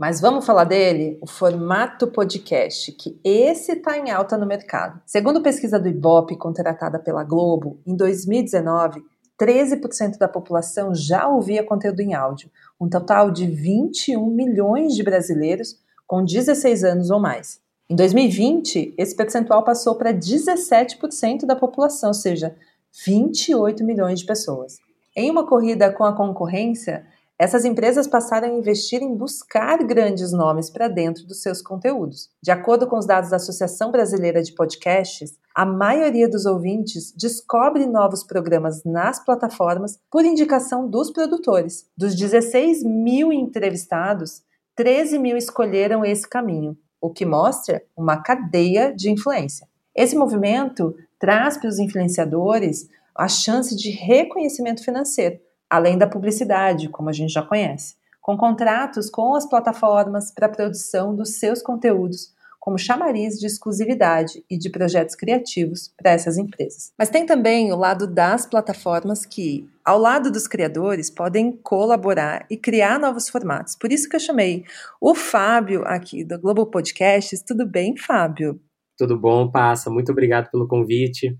Mas 0.00 0.18
vamos 0.18 0.46
falar 0.46 0.64
dele? 0.64 1.18
O 1.20 1.26
formato 1.26 2.06
podcast, 2.06 2.90
que 2.92 3.20
esse 3.22 3.72
está 3.72 3.98
em 3.98 4.10
alta 4.10 4.38
no 4.38 4.46
mercado. 4.46 4.98
Segundo 5.04 5.42
pesquisa 5.42 5.78
do 5.78 5.90
Ibope, 5.90 6.38
contratada 6.38 6.98
pela 6.98 7.22
Globo, 7.22 7.78
em 7.86 7.94
2019, 7.94 9.02
13% 9.38 10.16
da 10.16 10.26
população 10.26 10.94
já 10.94 11.28
ouvia 11.28 11.62
conteúdo 11.62 12.00
em 12.00 12.14
áudio, 12.14 12.50
um 12.80 12.88
total 12.88 13.30
de 13.30 13.46
21 13.46 14.24
milhões 14.24 14.94
de 14.94 15.02
brasileiros 15.02 15.78
com 16.06 16.24
16 16.24 16.82
anos 16.82 17.10
ou 17.10 17.20
mais. 17.20 17.60
Em 17.86 17.94
2020, 17.94 18.94
esse 18.96 19.14
percentual 19.14 19.62
passou 19.62 19.96
para 19.96 20.14
17% 20.14 21.44
da 21.44 21.54
população, 21.54 22.08
ou 22.08 22.14
seja, 22.14 22.56
28 23.04 23.84
milhões 23.84 24.20
de 24.20 24.24
pessoas. 24.24 24.78
Em 25.14 25.30
uma 25.30 25.46
corrida 25.46 25.92
com 25.92 26.04
a 26.04 26.16
concorrência, 26.16 27.04
essas 27.40 27.64
empresas 27.64 28.06
passaram 28.06 28.48
a 28.48 28.52
investir 28.52 29.00
em 29.00 29.16
buscar 29.16 29.82
grandes 29.82 30.30
nomes 30.30 30.68
para 30.68 30.88
dentro 30.88 31.26
dos 31.26 31.40
seus 31.40 31.62
conteúdos. 31.62 32.28
De 32.42 32.50
acordo 32.50 32.86
com 32.86 32.98
os 32.98 33.06
dados 33.06 33.30
da 33.30 33.36
Associação 33.36 33.90
Brasileira 33.90 34.42
de 34.42 34.52
Podcasts, 34.52 35.38
a 35.54 35.64
maioria 35.64 36.28
dos 36.28 36.44
ouvintes 36.44 37.14
descobre 37.16 37.86
novos 37.86 38.22
programas 38.22 38.84
nas 38.84 39.24
plataformas 39.24 39.98
por 40.10 40.22
indicação 40.22 40.86
dos 40.86 41.10
produtores. 41.10 41.88
Dos 41.96 42.14
16 42.14 42.84
mil 42.84 43.32
entrevistados, 43.32 44.42
13 44.76 45.18
mil 45.18 45.38
escolheram 45.38 46.04
esse 46.04 46.28
caminho, 46.28 46.76
o 47.00 47.08
que 47.08 47.24
mostra 47.24 47.82
uma 47.96 48.18
cadeia 48.18 48.94
de 48.94 49.10
influência. 49.10 49.66
Esse 49.94 50.14
movimento 50.14 50.94
traz 51.18 51.56
para 51.56 51.70
os 51.70 51.78
influenciadores 51.78 52.86
a 53.14 53.28
chance 53.28 53.74
de 53.74 53.88
reconhecimento 53.88 54.84
financeiro 54.84 55.40
além 55.70 55.96
da 55.96 56.06
publicidade, 56.06 56.88
como 56.88 57.08
a 57.08 57.12
gente 57.12 57.32
já 57.32 57.42
conhece, 57.42 57.94
com 58.20 58.36
contratos 58.36 59.08
com 59.08 59.34
as 59.34 59.48
plataformas 59.48 60.32
para 60.32 60.46
a 60.46 60.50
produção 60.50 61.14
dos 61.14 61.38
seus 61.38 61.62
conteúdos, 61.62 62.34
como 62.58 62.78
chamariz 62.78 63.38
de 63.38 63.46
exclusividade 63.46 64.44
e 64.50 64.58
de 64.58 64.68
projetos 64.68 65.14
criativos 65.14 65.90
para 65.96 66.10
essas 66.10 66.36
empresas. 66.36 66.92
Mas 66.98 67.08
tem 67.08 67.24
também 67.24 67.72
o 67.72 67.76
lado 67.76 68.06
das 68.06 68.44
plataformas 68.44 69.24
que, 69.24 69.66
ao 69.82 69.98
lado 69.98 70.30
dos 70.30 70.46
criadores, 70.46 71.08
podem 71.08 71.52
colaborar 71.62 72.44
e 72.50 72.58
criar 72.58 72.98
novos 72.98 73.30
formatos. 73.30 73.74
Por 73.74 73.90
isso 73.90 74.08
que 74.08 74.16
eu 74.16 74.20
chamei 74.20 74.64
o 75.00 75.14
Fábio 75.14 75.82
aqui 75.86 76.22
do 76.22 76.38
Globo 76.38 76.66
Podcasts. 76.66 77.42
Tudo 77.42 77.66
bem, 77.66 77.96
Fábio? 77.96 78.60
Tudo 78.98 79.18
bom, 79.18 79.50
passa. 79.50 79.88
Muito 79.88 80.12
obrigado 80.12 80.50
pelo 80.50 80.68
convite. 80.68 81.38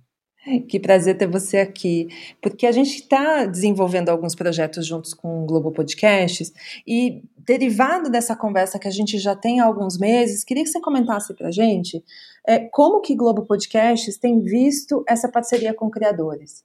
Que 0.68 0.80
prazer 0.80 1.18
ter 1.18 1.26
você 1.26 1.58
aqui, 1.58 2.08
porque 2.40 2.66
a 2.66 2.72
gente 2.72 2.94
está 2.96 3.44
desenvolvendo 3.44 4.08
alguns 4.08 4.34
projetos 4.34 4.86
juntos 4.86 5.12
com 5.12 5.42
o 5.42 5.46
Globo 5.46 5.70
Podcasts 5.70 6.50
e 6.86 7.22
derivado 7.36 8.10
dessa 8.10 8.34
conversa 8.34 8.78
que 8.78 8.88
a 8.88 8.90
gente 8.90 9.18
já 9.18 9.36
tem 9.36 9.60
há 9.60 9.66
alguns 9.66 9.98
meses, 9.98 10.42
queria 10.42 10.64
que 10.64 10.70
você 10.70 10.80
comentasse 10.80 11.34
para 11.34 11.50
gente 11.50 12.02
é, 12.48 12.58
como 12.58 13.02
que 13.02 13.14
Globo 13.14 13.44
Podcasts 13.44 14.16
tem 14.16 14.40
visto 14.40 15.04
essa 15.06 15.30
parceria 15.30 15.74
com 15.74 15.90
criadores. 15.90 16.64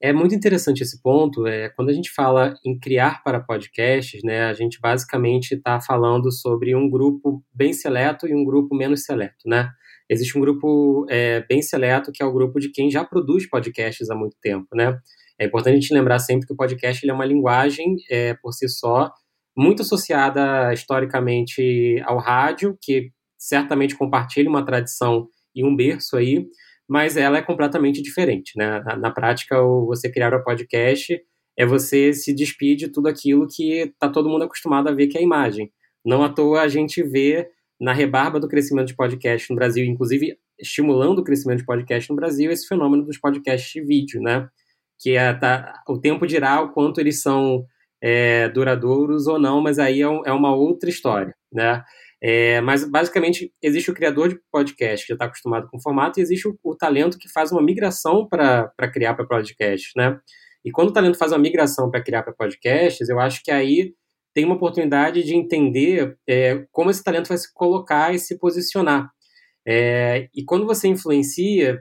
É 0.00 0.12
muito 0.12 0.34
interessante 0.34 0.82
esse 0.82 1.00
ponto. 1.00 1.46
É, 1.46 1.68
quando 1.68 1.90
a 1.90 1.92
gente 1.92 2.10
fala 2.10 2.54
em 2.64 2.78
criar 2.78 3.22
para 3.22 3.40
podcasts, 3.40 4.22
né, 4.22 4.44
a 4.44 4.52
gente 4.54 4.80
basicamente 4.80 5.54
está 5.54 5.80
falando 5.80 6.32
sobre 6.32 6.74
um 6.74 6.88
grupo 6.88 7.44
bem 7.52 7.72
seleto 7.72 8.26
e 8.26 8.34
um 8.34 8.44
grupo 8.44 8.74
menos 8.74 9.04
seleto, 9.04 9.46
né? 9.46 9.70
Existe 10.14 10.36
um 10.38 10.40
grupo 10.40 11.06
é, 11.10 11.44
bem 11.46 11.60
seleto 11.60 12.10
que 12.12 12.22
é 12.22 12.26
o 12.26 12.32
grupo 12.32 12.58
de 12.58 12.70
quem 12.70 12.90
já 12.90 13.04
produz 13.04 13.48
podcasts 13.48 14.08
há 14.10 14.14
muito 14.14 14.36
tempo, 14.40 14.68
né? 14.74 14.98
É 15.38 15.46
importante 15.46 15.76
a 15.76 15.80
gente 15.80 15.92
lembrar 15.92 16.18
sempre 16.20 16.46
que 16.46 16.52
o 16.52 16.56
podcast 16.56 17.06
é 17.08 17.12
uma 17.12 17.24
linguagem 17.24 17.96
é, 18.10 18.34
por 18.34 18.52
si 18.52 18.68
só 18.68 19.10
muito 19.56 19.82
associada 19.82 20.72
historicamente 20.72 22.00
ao 22.04 22.18
rádio, 22.18 22.76
que 22.80 23.10
certamente 23.38 23.96
compartilha 23.96 24.48
uma 24.48 24.64
tradição 24.64 25.28
e 25.54 25.64
um 25.64 25.76
berço 25.76 26.16
aí, 26.16 26.46
mas 26.88 27.16
ela 27.16 27.38
é 27.38 27.42
completamente 27.42 28.02
diferente, 28.02 28.52
né? 28.56 28.80
Na, 28.84 28.96
na 28.96 29.10
prática, 29.10 29.60
você 29.86 30.10
criar 30.10 30.34
um 30.34 30.42
podcast 30.42 31.20
é 31.56 31.64
você 31.64 32.12
se 32.12 32.34
despir 32.34 32.76
de 32.76 32.88
tudo 32.88 33.08
aquilo 33.08 33.46
que 33.46 33.80
está 33.80 34.08
todo 34.08 34.28
mundo 34.28 34.44
acostumado 34.44 34.88
a 34.88 34.92
ver 34.92 35.06
que 35.06 35.16
é 35.16 35.20
a 35.20 35.24
imagem. 35.24 35.70
Não 36.04 36.22
à 36.22 36.28
toa 36.28 36.62
a 36.62 36.68
gente 36.68 37.02
vê 37.02 37.48
na 37.80 37.92
rebarba 37.92 38.38
do 38.38 38.48
crescimento 38.48 38.88
de 38.88 38.96
podcast 38.96 39.50
no 39.50 39.56
Brasil, 39.56 39.84
inclusive 39.84 40.36
estimulando 40.58 41.18
o 41.18 41.24
crescimento 41.24 41.58
de 41.58 41.66
podcast 41.66 42.08
no 42.10 42.16
Brasil, 42.16 42.50
esse 42.50 42.66
fenômeno 42.66 43.04
dos 43.04 43.18
podcasts 43.18 43.70
de 43.72 43.82
vídeo, 43.82 44.20
né? 44.20 44.48
Que 45.00 45.16
é, 45.16 45.32
tá, 45.34 45.82
o 45.88 45.98
tempo 45.98 46.26
dirá 46.26 46.60
o 46.60 46.72
quanto 46.72 47.00
eles 47.00 47.20
são 47.20 47.64
é, 48.02 48.48
duradouros 48.48 49.26
ou 49.26 49.38
não, 49.38 49.60
mas 49.60 49.78
aí 49.78 50.00
é, 50.00 50.08
um, 50.08 50.22
é 50.24 50.32
uma 50.32 50.54
outra 50.54 50.88
história, 50.88 51.34
né? 51.52 51.82
É, 52.22 52.60
mas 52.62 52.88
basicamente 52.88 53.52
existe 53.62 53.90
o 53.90 53.94
criador 53.94 54.28
de 54.28 54.40
podcast 54.50 55.04
que 55.04 55.10
já 55.10 55.14
está 55.14 55.26
acostumado 55.26 55.68
com 55.68 55.76
o 55.76 55.82
formato 55.82 56.18
e 56.18 56.22
existe 56.22 56.48
o, 56.48 56.56
o 56.62 56.74
talento 56.74 57.18
que 57.18 57.28
faz 57.30 57.52
uma 57.52 57.62
migração 57.62 58.26
para 58.26 58.72
criar 58.92 59.14
para 59.14 59.26
podcast, 59.26 59.90
né? 59.96 60.18
E 60.64 60.70
quando 60.70 60.88
o 60.88 60.92
talento 60.92 61.18
faz 61.18 61.32
uma 61.32 61.38
migração 61.38 61.90
para 61.90 62.02
criar 62.02 62.22
para 62.22 62.32
podcasts, 62.32 63.08
eu 63.08 63.20
acho 63.20 63.42
que 63.42 63.50
aí 63.50 63.92
tem 64.34 64.44
uma 64.44 64.56
oportunidade 64.56 65.22
de 65.22 65.34
entender 65.34 66.18
é, 66.28 66.66
como 66.72 66.90
esse 66.90 67.02
talento 67.02 67.28
vai 67.28 67.38
se 67.38 67.52
colocar 67.54 68.14
e 68.14 68.18
se 68.18 68.38
posicionar. 68.38 69.10
É, 69.66 70.28
e 70.34 70.44
quando 70.44 70.66
você 70.66 70.88
influencia 70.88 71.80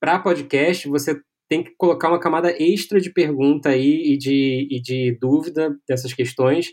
para 0.00 0.20
podcast, 0.20 0.88
você 0.88 1.18
tem 1.48 1.62
que 1.62 1.72
colocar 1.76 2.08
uma 2.08 2.20
camada 2.20 2.50
extra 2.62 3.00
de 3.00 3.12
pergunta 3.12 3.70
aí 3.70 4.12
e 4.12 4.18
de, 4.18 4.68
e 4.70 4.80
de 4.80 5.18
dúvida 5.20 5.76
dessas 5.88 6.12
questões, 6.12 6.72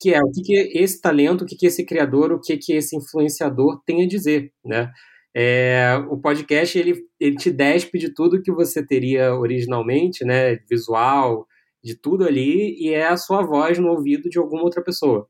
que 0.00 0.12
é 0.12 0.20
o 0.20 0.30
que, 0.32 0.42
que 0.42 0.78
esse 0.78 1.00
talento, 1.00 1.42
o 1.42 1.46
que, 1.46 1.56
que 1.56 1.66
esse 1.66 1.84
criador, 1.86 2.32
o 2.32 2.40
que, 2.40 2.56
que 2.56 2.72
esse 2.72 2.96
influenciador 2.96 3.80
tem 3.86 4.02
a 4.02 4.08
dizer, 4.08 4.52
né? 4.64 4.90
É, 5.34 5.96
o 6.10 6.18
podcast 6.18 6.78
ele, 6.78 7.06
ele 7.18 7.36
te 7.36 7.50
despe 7.50 7.98
de 7.98 8.12
tudo 8.12 8.42
que 8.42 8.52
você 8.52 8.84
teria 8.84 9.34
originalmente, 9.34 10.24
né? 10.24 10.56
Visual, 10.68 11.46
de 11.82 11.96
tudo 11.96 12.24
ali 12.24 12.76
e 12.78 12.90
é 12.90 13.08
a 13.08 13.16
sua 13.16 13.42
voz 13.42 13.78
no 13.78 13.88
ouvido 13.88 14.28
de 14.28 14.38
alguma 14.38 14.62
outra 14.62 14.82
pessoa. 14.82 15.28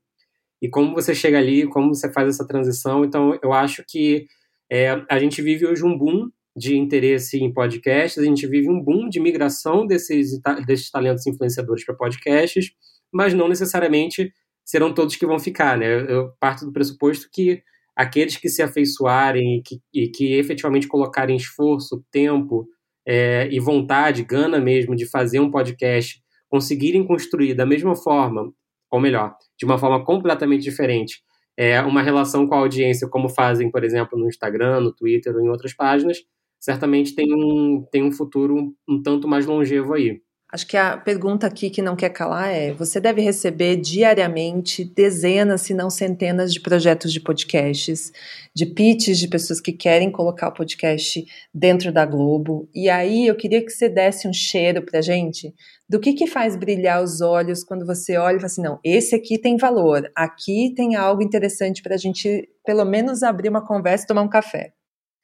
E 0.61 0.69
como 0.69 0.93
você 0.93 1.13
chega 1.13 1.37
ali, 1.37 1.67
como 1.67 1.93
você 1.93 2.11
faz 2.11 2.29
essa 2.29 2.47
transição. 2.47 3.03
Então, 3.03 3.37
eu 3.43 3.51
acho 3.51 3.83
que 3.87 4.27
é, 4.71 5.01
a 5.09 5.19
gente 5.19 5.41
vive 5.41 5.65
hoje 5.65 5.83
um 5.83 5.97
boom 5.97 6.29
de 6.55 6.77
interesse 6.77 7.37
em 7.37 7.51
podcasts, 7.51 8.21
a 8.21 8.25
gente 8.25 8.47
vive 8.47 8.69
um 8.69 8.81
boom 8.81 9.09
de 9.09 9.19
migração 9.19 9.85
desses, 9.85 10.39
desses 10.65 10.89
talentos 10.89 11.25
influenciadores 11.25 11.83
para 11.83 11.95
podcasts, 11.95 12.71
mas 13.11 13.33
não 13.33 13.47
necessariamente 13.47 14.31
serão 14.63 14.93
todos 14.93 15.15
que 15.15 15.25
vão 15.25 15.39
ficar, 15.39 15.77
né? 15.77 16.09
Eu 16.09 16.31
parto 16.39 16.65
do 16.65 16.71
pressuposto 16.71 17.27
que 17.31 17.61
aqueles 17.95 18.37
que 18.37 18.49
se 18.49 18.61
afeiçoarem 18.61 19.57
e 19.57 19.61
que, 19.61 19.81
e 19.93 20.07
que 20.07 20.33
efetivamente 20.35 20.87
colocarem 20.87 21.35
esforço, 21.35 22.03
tempo 22.11 22.67
é, 23.05 23.47
e 23.51 23.59
vontade, 23.59 24.23
gana 24.23 24.59
mesmo 24.59 24.95
de 24.95 25.05
fazer 25.05 25.39
um 25.39 25.51
podcast, 25.51 26.22
conseguirem 26.53 27.03
construir 27.03 27.55
da 27.55 27.65
mesma 27.65 27.95
forma, 27.95 28.53
ou 28.91 28.99
melhor, 28.99 29.35
de 29.57 29.65
uma 29.65 29.75
forma 29.75 30.05
completamente 30.05 30.61
diferente, 30.61 31.23
é, 31.57 31.81
uma 31.81 32.03
relação 32.03 32.45
com 32.45 32.53
a 32.53 32.59
audiência, 32.59 33.07
como 33.07 33.27
fazem, 33.27 33.71
por 33.71 33.83
exemplo, 33.83 34.19
no 34.19 34.27
Instagram, 34.27 34.79
no 34.81 34.93
Twitter 34.93 35.35
ou 35.35 35.41
em 35.41 35.49
outras 35.49 35.73
páginas, 35.73 36.19
certamente 36.59 37.15
tem 37.15 37.33
um, 37.33 37.83
tem 37.91 38.03
um 38.03 38.11
futuro 38.11 38.55
um, 38.55 38.75
um 38.87 39.01
tanto 39.01 39.27
mais 39.27 39.47
longevo 39.47 39.95
aí. 39.95 40.21
Acho 40.53 40.67
que 40.67 40.77
a 40.77 40.95
pergunta 40.95 41.47
aqui 41.47 41.67
que 41.71 41.81
não 41.81 41.95
quer 41.95 42.09
calar 42.09 42.53
é: 42.53 42.71
você 42.71 42.99
deve 42.99 43.23
receber 43.23 43.75
diariamente 43.75 44.85
dezenas, 44.85 45.61
se 45.61 45.73
não 45.73 45.89
centenas 45.89 46.53
de 46.53 46.59
projetos 46.59 47.11
de 47.11 47.19
podcasts, 47.19 48.13
de 48.53 48.67
pitches 48.67 49.17
de 49.17 49.27
pessoas 49.27 49.59
que 49.59 49.71
querem 49.71 50.11
colocar 50.11 50.49
o 50.49 50.53
podcast 50.53 51.25
dentro 51.51 51.91
da 51.91 52.05
Globo. 52.05 52.69
E 52.71 52.87
aí 52.87 53.25
eu 53.25 53.35
queria 53.35 53.65
que 53.65 53.71
você 53.71 53.89
desse 53.89 54.27
um 54.27 54.33
cheiro 54.33 54.83
pra 54.83 55.01
gente 55.01 55.51
do 55.89 55.99
que, 55.99 56.13
que 56.13 56.27
faz 56.27 56.55
brilhar 56.55 57.01
os 57.01 57.19
olhos 57.19 57.63
quando 57.63 57.83
você 57.83 58.15
olha 58.17 58.35
e 58.35 58.39
fala 58.39 58.45
assim: 58.45 58.61
não, 58.61 58.79
esse 58.83 59.15
aqui 59.15 59.39
tem 59.39 59.57
valor, 59.57 60.07
aqui 60.15 60.71
tem 60.75 60.95
algo 60.95 61.23
interessante 61.23 61.81
para 61.81 61.95
a 61.95 61.97
gente, 61.97 62.47
pelo 62.63 62.85
menos, 62.85 63.23
abrir 63.23 63.49
uma 63.49 63.65
conversa 63.65 64.03
e 64.03 64.07
tomar 64.07 64.21
um 64.21 64.29
café 64.29 64.71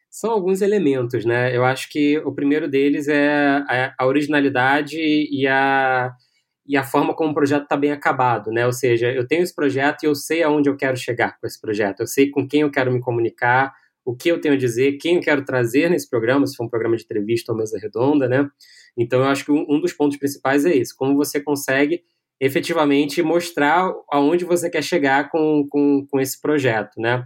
são 0.09 0.31
alguns 0.31 0.61
elementos, 0.61 1.23
né? 1.25 1.55
Eu 1.55 1.63
acho 1.63 1.89
que 1.89 2.17
o 2.19 2.33
primeiro 2.33 2.67
deles 2.67 3.07
é 3.07 3.63
a, 3.97 4.05
originalidade 4.05 4.97
e 4.97 5.47
a, 5.47 6.11
e 6.65 6.75
a 6.75 6.83
forma 6.83 7.13
como 7.13 7.31
o 7.31 7.33
projeto 7.33 7.63
está 7.63 7.77
bem 7.77 7.91
acabado, 7.91 8.51
né? 8.51 8.65
Ou 8.65 8.73
seja, 8.73 9.11
eu 9.11 9.27
tenho 9.27 9.43
esse 9.43 9.53
projeto 9.53 10.03
e 10.03 10.07
eu 10.07 10.15
sei 10.15 10.43
aonde 10.43 10.69
eu 10.69 10.75
quero 10.75 10.97
chegar 10.97 11.37
com 11.39 11.45
esse 11.45 11.59
projeto, 11.61 12.01
eu 12.01 12.07
sei 12.07 12.29
com 12.29 12.47
quem 12.47 12.61
eu 12.61 12.71
quero 12.71 12.91
me 12.91 12.99
comunicar, 12.99 13.73
o 14.03 14.15
que 14.15 14.29
eu 14.29 14.41
tenho 14.41 14.55
a 14.55 14.57
dizer, 14.57 14.93
quem 14.93 15.17
eu 15.17 15.21
quero 15.21 15.45
trazer 15.45 15.89
nesse 15.89 16.09
programa, 16.09 16.47
se 16.47 16.55
for 16.55 16.65
um 16.65 16.69
programa 16.69 16.95
de 16.97 17.03
entrevista 17.03 17.51
ou 17.51 17.57
mesa 17.57 17.77
redonda, 17.79 18.27
né? 18.27 18.49
Então, 18.97 19.19
eu 19.19 19.27
acho 19.27 19.45
que 19.45 19.51
um, 19.51 19.79
dos 19.79 19.93
pontos 19.93 20.17
principais 20.17 20.65
é 20.65 20.75
esse, 20.75 20.95
como 20.95 21.15
você 21.15 21.39
consegue 21.39 22.01
efetivamente 22.39 23.21
mostrar 23.21 23.93
aonde 24.11 24.45
você 24.45 24.69
quer 24.69 24.83
chegar 24.83 25.29
com, 25.29 25.67
com, 25.69 26.07
com 26.09 26.19
esse 26.19 26.41
projeto, 26.41 26.99
né? 26.99 27.23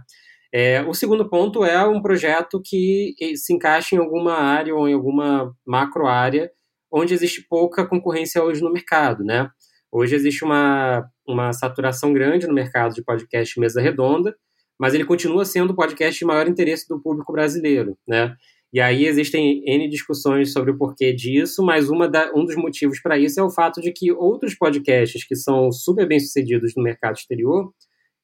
É, 0.56 0.82
o 0.82 0.94
segundo 0.94 1.28
ponto 1.28 1.64
é 1.64 1.84
um 1.84 2.00
projeto 2.00 2.62
que 2.64 3.12
se 3.34 3.52
encaixa 3.52 3.96
em 3.96 3.98
alguma 3.98 4.34
área 4.34 4.72
ou 4.72 4.88
em 4.88 4.92
alguma 4.92 5.52
macro 5.66 6.06
área 6.06 6.48
onde 6.92 7.12
existe 7.12 7.44
pouca 7.48 7.84
concorrência 7.84 8.40
hoje 8.40 8.62
no 8.62 8.72
mercado, 8.72 9.24
né? 9.24 9.50
Hoje 9.90 10.14
existe 10.14 10.44
uma, 10.44 11.04
uma 11.26 11.52
saturação 11.52 12.12
grande 12.12 12.46
no 12.46 12.54
mercado 12.54 12.94
de 12.94 13.02
podcast 13.02 13.58
mesa 13.58 13.80
redonda, 13.80 14.32
mas 14.78 14.94
ele 14.94 15.04
continua 15.04 15.44
sendo 15.44 15.72
o 15.72 15.74
podcast 15.74 16.16
de 16.16 16.24
maior 16.24 16.46
interesse 16.46 16.86
do 16.88 17.02
público 17.02 17.32
brasileiro, 17.32 17.98
né? 18.06 18.36
E 18.72 18.80
aí 18.80 19.06
existem 19.06 19.60
N 19.66 19.88
discussões 19.88 20.52
sobre 20.52 20.70
o 20.70 20.78
porquê 20.78 21.12
disso, 21.12 21.64
mas 21.64 21.90
uma 21.90 22.08
da, 22.08 22.30
um 22.32 22.44
dos 22.44 22.54
motivos 22.54 23.00
para 23.00 23.18
isso 23.18 23.40
é 23.40 23.42
o 23.42 23.50
fato 23.50 23.80
de 23.80 23.90
que 23.90 24.12
outros 24.12 24.54
podcasts 24.54 25.26
que 25.26 25.34
são 25.34 25.72
super 25.72 26.06
bem 26.06 26.20
sucedidos 26.20 26.74
no 26.76 26.82
mercado 26.84 27.16
exterior 27.16 27.72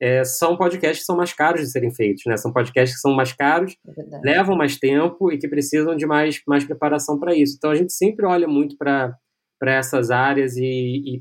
é, 0.01 0.25
são 0.25 0.57
podcasts 0.57 1.01
que 1.01 1.05
são 1.05 1.17
mais 1.17 1.33
caros 1.33 1.61
de 1.61 1.71
serem 1.71 1.95
feitos, 1.95 2.23
né? 2.27 2.37
São 2.37 2.53
podcasts 2.53 2.97
que 2.97 3.01
são 3.01 3.13
mais 3.13 3.33
caros, 3.33 3.77
é 3.87 4.21
levam 4.25 4.57
mais 4.57 4.79
tempo 4.79 5.31
e 5.31 5.39
que 5.39 5.47
precisam 5.47 5.95
de 5.95 6.07
mais, 6.07 6.41
mais 6.49 6.65
preparação 6.65 7.19
para 7.19 7.35
isso. 7.35 7.57
Então 7.59 7.71
a 7.71 7.75
gente 7.75 7.93
sempre 7.93 8.25
olha 8.25 8.49
muito 8.49 8.77
para 8.79 9.19
essas 9.63 10.11
áreas 10.11 10.57
e, 10.57 11.17
e 11.17 11.21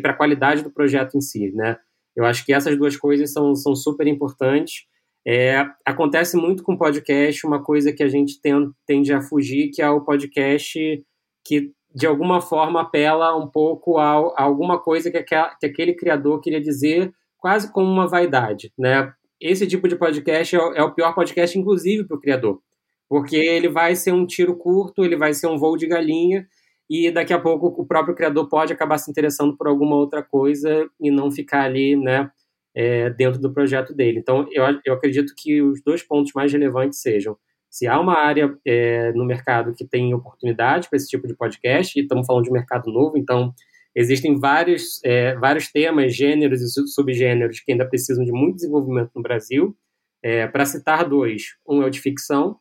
para 0.00 0.12
a 0.12 0.16
qualidade 0.16 0.62
do 0.62 0.72
projeto 0.72 1.16
em 1.16 1.20
si, 1.20 1.52
né? 1.52 1.76
Eu 2.16 2.24
acho 2.24 2.44
que 2.44 2.52
essas 2.52 2.76
duas 2.76 2.96
coisas 2.96 3.30
são, 3.30 3.54
são 3.54 3.76
super 3.76 4.06
importantes. 4.06 4.86
É, 5.26 5.66
acontece 5.84 6.36
muito 6.36 6.62
com 6.62 6.78
podcast 6.78 7.46
uma 7.46 7.62
coisa 7.62 7.92
que 7.92 8.02
a 8.02 8.08
gente 8.08 8.40
tem, 8.40 8.54
tende 8.86 9.12
a 9.12 9.20
fugir, 9.20 9.70
que 9.70 9.82
é 9.82 9.90
o 9.90 10.00
podcast 10.00 11.04
que 11.46 11.70
de 11.94 12.06
alguma 12.06 12.40
forma 12.40 12.80
apela 12.80 13.36
um 13.36 13.46
pouco 13.46 13.98
a, 13.98 14.12
a 14.36 14.42
alguma 14.42 14.78
coisa 14.80 15.10
que, 15.10 15.22
que 15.22 15.66
aquele 15.66 15.94
criador 15.94 16.40
queria 16.40 16.60
dizer 16.60 17.12
quase 17.38 17.72
como 17.72 17.90
uma 17.90 18.06
vaidade, 18.06 18.72
né? 18.78 19.12
Esse 19.40 19.66
tipo 19.66 19.88
de 19.88 19.96
podcast 19.96 20.56
é, 20.56 20.58
é 20.58 20.82
o 20.82 20.92
pior 20.92 21.14
podcast, 21.14 21.58
inclusive, 21.58 22.04
para 22.04 22.16
o 22.16 22.20
criador, 22.20 22.60
porque 23.08 23.36
ele 23.36 23.68
vai 23.68 23.94
ser 23.94 24.12
um 24.12 24.26
tiro 24.26 24.56
curto, 24.56 25.04
ele 25.04 25.16
vai 25.16 25.32
ser 25.32 25.46
um 25.46 25.56
voo 25.56 25.76
de 25.76 25.86
galinha, 25.86 26.46
e 26.90 27.10
daqui 27.10 27.32
a 27.32 27.38
pouco 27.38 27.66
o 27.66 27.86
próprio 27.86 28.14
criador 28.14 28.48
pode 28.48 28.72
acabar 28.72 28.98
se 28.98 29.10
interessando 29.10 29.56
por 29.56 29.68
alguma 29.68 29.96
outra 29.96 30.22
coisa 30.22 30.88
e 31.00 31.10
não 31.10 31.30
ficar 31.30 31.62
ali, 31.62 31.94
né, 31.94 32.30
é, 32.74 33.10
dentro 33.10 33.40
do 33.40 33.52
projeto 33.52 33.94
dele. 33.94 34.18
Então, 34.18 34.46
eu, 34.50 34.64
eu 34.84 34.94
acredito 34.94 35.34
que 35.36 35.62
os 35.62 35.82
dois 35.82 36.02
pontos 36.02 36.32
mais 36.34 36.52
relevantes 36.52 37.00
sejam 37.00 37.36
se 37.70 37.86
há 37.86 38.00
uma 38.00 38.18
área 38.18 38.56
é, 38.66 39.12
no 39.12 39.24
mercado 39.24 39.74
que 39.74 39.84
tem 39.84 40.14
oportunidade 40.14 40.88
para 40.88 40.96
esse 40.96 41.08
tipo 41.08 41.26
de 41.26 41.36
podcast, 41.36 41.98
e 41.98 42.02
estamos 42.02 42.26
falando 42.26 42.44
de 42.44 42.50
mercado 42.50 42.90
novo, 42.90 43.18
então 43.18 43.52
Existem 43.98 44.38
vários, 44.38 45.02
é, 45.04 45.34
vários 45.34 45.72
temas, 45.72 46.14
gêneros 46.14 46.62
e 46.62 46.88
subgêneros 46.88 47.58
que 47.58 47.72
ainda 47.72 47.84
precisam 47.84 48.24
de 48.24 48.30
muito 48.30 48.54
desenvolvimento 48.54 49.10
no 49.12 49.20
Brasil. 49.20 49.76
É, 50.22 50.46
Para 50.46 50.64
citar 50.64 51.08
dois, 51.08 51.56
um 51.68 51.82
é 51.82 51.86
o 51.86 51.90
de 51.90 52.00
ficção, 52.00 52.56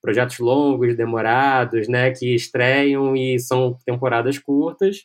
projetos 0.00 0.38
longos, 0.38 0.96
demorados, 0.96 1.88
né, 1.88 2.12
que 2.12 2.36
estreiam 2.36 3.16
e 3.16 3.36
são 3.40 3.76
temporadas 3.84 4.38
curtas. 4.38 4.98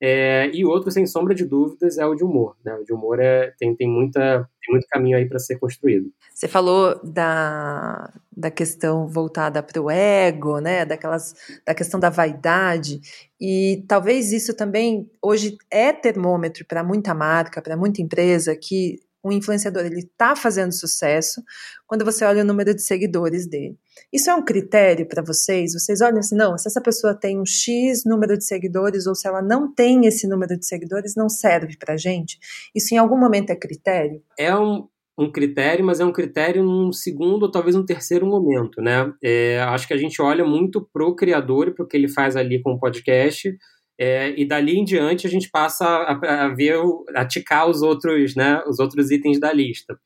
É, 0.00 0.48
e 0.54 0.64
outro, 0.64 0.92
sem 0.92 1.04
sombra 1.06 1.34
de 1.34 1.44
dúvidas, 1.44 1.98
é 1.98 2.06
o 2.06 2.14
de 2.14 2.22
humor. 2.22 2.56
Né? 2.64 2.72
O 2.76 2.84
de 2.84 2.92
humor 2.92 3.18
é, 3.18 3.52
tem, 3.58 3.74
tem, 3.74 3.88
muita, 3.88 4.48
tem 4.66 4.74
muito 4.74 4.86
caminho 4.88 5.16
aí 5.16 5.26
para 5.26 5.38
ser 5.38 5.58
construído. 5.58 6.12
Você 6.34 6.48
falou 6.48 7.00
da, 7.04 8.12
da 8.36 8.50
questão 8.50 9.06
voltada 9.06 9.62
para 9.62 9.80
o 9.80 9.90
ego, 9.90 10.58
né? 10.58 10.84
Daquelas, 10.84 11.34
da 11.64 11.74
questão 11.74 11.98
da 11.98 12.10
vaidade. 12.10 13.00
E 13.40 13.84
talvez 13.88 14.32
isso 14.32 14.54
também 14.54 15.10
hoje 15.22 15.56
é 15.70 15.92
termômetro 15.92 16.64
para 16.66 16.82
muita 16.82 17.14
marca, 17.14 17.62
para 17.62 17.76
muita 17.76 18.02
empresa 18.02 18.56
que 18.56 19.00
um 19.26 19.32
influenciador 19.32 19.84
ele 19.84 20.00
está 20.00 20.36
fazendo 20.36 20.72
sucesso 20.72 21.42
quando 21.86 22.04
você 22.04 22.24
olha 22.24 22.42
o 22.42 22.46
número 22.46 22.74
de 22.74 22.82
seguidores 22.82 23.48
dele. 23.48 23.76
Isso 24.12 24.30
é 24.30 24.34
um 24.34 24.44
critério 24.44 25.06
para 25.06 25.22
vocês? 25.22 25.72
Vocês 25.72 26.00
olham 26.00 26.18
assim, 26.18 26.36
não, 26.36 26.56
se 26.56 26.68
essa 26.68 26.80
pessoa 26.80 27.14
tem 27.14 27.38
um 27.38 27.46
X 27.46 28.04
número 28.04 28.38
de 28.38 28.44
seguidores 28.44 29.06
ou 29.06 29.14
se 29.14 29.26
ela 29.26 29.42
não 29.42 29.72
tem 29.72 30.06
esse 30.06 30.28
número 30.28 30.56
de 30.58 30.66
seguidores, 30.66 31.14
não 31.16 31.28
serve 31.28 31.76
para 31.76 31.96
gente? 31.96 32.38
Isso 32.74 32.94
em 32.94 32.98
algum 32.98 33.18
momento 33.18 33.50
é 33.50 33.56
critério? 33.56 34.22
É 34.38 34.56
um, 34.56 34.86
um 35.18 35.30
critério, 35.30 35.84
mas 35.84 35.98
é 35.98 36.04
um 36.04 36.12
critério 36.12 36.62
num 36.62 36.92
segundo 36.92 37.44
ou 37.44 37.50
talvez 37.50 37.74
um 37.74 37.84
terceiro 37.84 38.26
momento, 38.26 38.80
né? 38.82 39.12
É, 39.22 39.60
acho 39.60 39.88
que 39.88 39.94
a 39.94 39.98
gente 39.98 40.20
olha 40.20 40.44
muito 40.44 40.86
pro 40.92 41.16
criador 41.16 41.68
e 41.68 41.74
pro 41.74 41.86
que 41.86 41.96
ele 41.96 42.08
faz 42.08 42.36
ali 42.36 42.60
com 42.62 42.72
o 42.72 42.78
podcast, 42.78 43.56
é, 43.98 44.38
e 44.38 44.46
dali 44.46 44.76
em 44.76 44.84
diante 44.84 45.26
a 45.26 45.30
gente 45.30 45.50
passa 45.50 45.86
a, 45.86 46.44
a 46.44 46.48
ver, 46.48 46.78
a 47.14 47.26
ticar 47.26 47.68
os 47.68 47.82
outros, 47.82 48.34
né, 48.34 48.62
os 48.66 48.78
outros 48.78 49.10
itens 49.10 49.40
da 49.40 49.52
lista. 49.52 49.98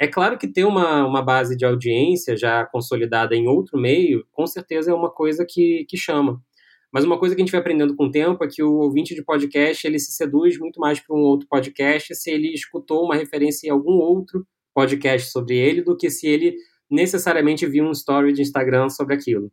É 0.00 0.06
claro 0.06 0.38
que 0.38 0.46
ter 0.46 0.64
uma, 0.64 1.04
uma 1.04 1.22
base 1.22 1.56
de 1.56 1.64
audiência 1.64 2.36
já 2.36 2.64
consolidada 2.66 3.34
em 3.34 3.48
outro 3.48 3.78
meio, 3.78 4.24
com 4.30 4.46
certeza 4.46 4.90
é 4.92 4.94
uma 4.94 5.10
coisa 5.10 5.44
que, 5.48 5.84
que 5.88 5.96
chama. 5.96 6.40
Mas 6.92 7.04
uma 7.04 7.18
coisa 7.18 7.34
que 7.34 7.42
a 7.42 7.44
gente 7.44 7.52
vai 7.52 7.60
aprendendo 7.60 7.94
com 7.96 8.04
o 8.04 8.10
tempo 8.10 8.42
é 8.42 8.48
que 8.48 8.62
o 8.62 8.74
ouvinte 8.74 9.14
de 9.14 9.24
podcast 9.24 9.86
ele 9.86 9.98
se 9.98 10.12
seduz 10.12 10.58
muito 10.58 10.80
mais 10.80 11.00
para 11.00 11.14
um 11.14 11.20
outro 11.20 11.46
podcast 11.48 12.14
se 12.14 12.30
ele 12.30 12.52
escutou 12.54 13.04
uma 13.04 13.16
referência 13.16 13.66
em 13.66 13.70
algum 13.70 13.94
outro 13.94 14.46
podcast 14.74 15.30
sobre 15.30 15.56
ele 15.56 15.82
do 15.82 15.96
que 15.96 16.08
se 16.08 16.26
ele 16.26 16.54
necessariamente 16.90 17.66
viu 17.66 17.84
um 17.84 17.90
story 17.90 18.32
de 18.32 18.40
Instagram 18.40 18.88
sobre 18.88 19.14
aquilo. 19.14 19.50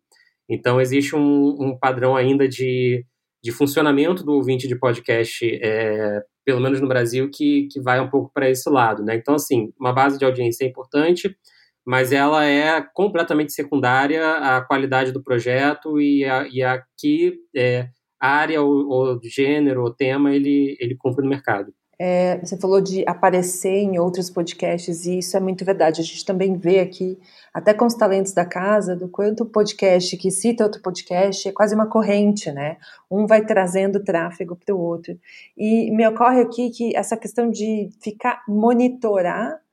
Então 0.47 0.79
existe 0.79 1.15
um, 1.15 1.57
um 1.59 1.77
padrão 1.77 2.15
ainda 2.15 2.47
de 2.47 3.03
de 3.45 3.51
funcionamento 3.51 4.23
do 4.23 4.33
ouvinte 4.33 4.67
de 4.67 4.75
podcast, 4.75 5.45
é, 5.61 6.19
pelo 6.43 6.59
menos 6.59 6.81
no 6.81 6.87
Brasil, 6.87 7.29
que, 7.29 7.67
que 7.71 7.79
vai 7.79 7.99
um 7.99 8.09
pouco 8.09 8.31
para 8.33 8.49
esse 8.49 8.67
lado. 8.67 9.03
Né? 9.03 9.17
Então, 9.17 9.35
assim, 9.35 9.71
uma 9.79 9.93
base 9.93 10.17
de 10.17 10.25
audiência 10.25 10.65
é 10.65 10.67
importante, 10.67 11.37
mas 11.85 12.11
ela 12.11 12.43
é 12.43 12.83
completamente 12.95 13.53
secundária 13.53 14.31
à 14.37 14.61
qualidade 14.61 15.11
do 15.11 15.21
projeto 15.21 16.01
e 16.01 16.25
a, 16.25 16.47
e 16.47 16.63
a 16.63 16.81
que 16.99 17.35
é, 17.55 17.87
área 18.19 18.63
ou, 18.63 18.89
ou 18.89 19.19
gênero 19.23 19.83
ou 19.83 19.93
tema 19.93 20.33
ele, 20.33 20.75
ele 20.79 20.95
cumpre 20.97 21.23
no 21.23 21.29
mercado. 21.29 21.71
É, 21.97 22.37
você 22.37 22.57
falou 22.57 22.81
de 22.81 23.03
aparecer 23.07 23.77
em 23.77 23.97
outros 23.97 24.29
podcasts, 24.29 25.05
e 25.05 25.19
isso 25.19 25.35
é 25.35 25.39
muito 25.39 25.63
verdade. 25.63 26.01
A 26.01 26.03
gente 26.03 26.25
também 26.25 26.57
vê 26.57 26.79
aqui, 26.79 27.17
até 27.53 27.73
com 27.73 27.85
os 27.85 27.93
talentos 27.93 28.33
da 28.33 28.45
casa, 28.45 28.95
do 28.95 29.07
quanto 29.07 29.45
podcast 29.45 30.15
que 30.17 30.29
cita 30.29 30.63
outro 30.63 30.81
podcast 30.81 31.47
é 31.47 31.51
quase 31.51 31.73
uma 31.73 31.87
corrente, 31.87 32.51
né? 32.51 32.77
Um 33.09 33.25
vai 33.25 33.45
trazendo 33.45 34.03
tráfego 34.03 34.55
para 34.55 34.75
o 34.75 34.79
outro. 34.79 35.17
E 35.57 35.89
me 35.91 36.07
ocorre 36.07 36.41
aqui 36.41 36.69
que 36.69 36.95
essa 36.95 37.15
questão 37.15 37.49
de 37.49 37.89
ficar 38.01 38.43
monitorar 38.47 39.64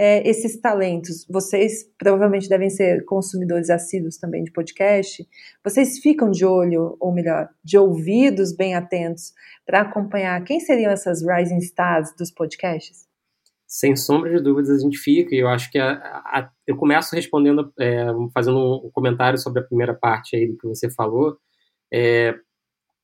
é, 0.00 0.26
esses 0.28 0.60
talentos, 0.60 1.26
vocês 1.28 1.84
provavelmente 1.98 2.48
devem 2.48 2.70
ser 2.70 3.04
consumidores 3.04 3.68
assíduos 3.68 4.16
também 4.16 4.44
de 4.44 4.52
podcast, 4.52 5.28
vocês 5.64 5.98
ficam 5.98 6.30
de 6.30 6.44
olho, 6.44 6.96
ou 7.00 7.12
melhor, 7.12 7.48
de 7.64 7.76
ouvidos 7.76 8.54
bem 8.54 8.76
atentos 8.76 9.32
para 9.66 9.80
acompanhar 9.80 10.40
quem 10.44 10.60
seriam 10.60 10.92
essas 10.92 11.20
rising 11.20 11.58
stars 11.58 12.14
dos 12.16 12.30
podcasts? 12.30 13.08
Sem 13.66 13.96
sombra 13.96 14.30
de 14.30 14.40
dúvidas 14.40 14.70
a 14.70 14.78
gente 14.78 14.96
fica, 14.96 15.34
e 15.34 15.40
eu 15.40 15.48
acho 15.48 15.68
que 15.68 15.80
a, 15.80 15.90
a, 15.94 16.48
eu 16.64 16.76
começo 16.76 17.16
respondendo, 17.16 17.72
é, 17.76 18.06
fazendo 18.32 18.86
um 18.86 18.90
comentário 18.92 19.36
sobre 19.36 19.60
a 19.60 19.64
primeira 19.66 19.94
parte 19.94 20.36
aí 20.36 20.46
do 20.46 20.56
que 20.56 20.68
você 20.68 20.88
falou, 20.88 21.36
é, 21.92 22.36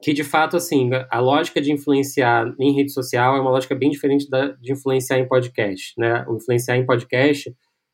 que 0.05 0.13
de 0.13 0.23
fato, 0.23 0.55
assim, 0.55 0.91
a 1.11 1.19
lógica 1.19 1.63
de 1.63 1.73
influenciar 1.73 2.55
em 2.61 2.75
rede 2.75 2.93
social 2.93 3.37
é 3.37 3.41
uma 3.41 3.51
lógica 3.51 3.75
bem 3.75 3.89
diferente 3.89 4.29
da, 4.29 4.49
de 4.49 4.71
influenciar 4.71 5.19
em 5.19 5.27
podcast, 5.27 5.95
né? 5.97 6.27
O 6.29 6.37
influenciar 6.37 6.77
em 6.77 6.85
podcast 6.85 7.51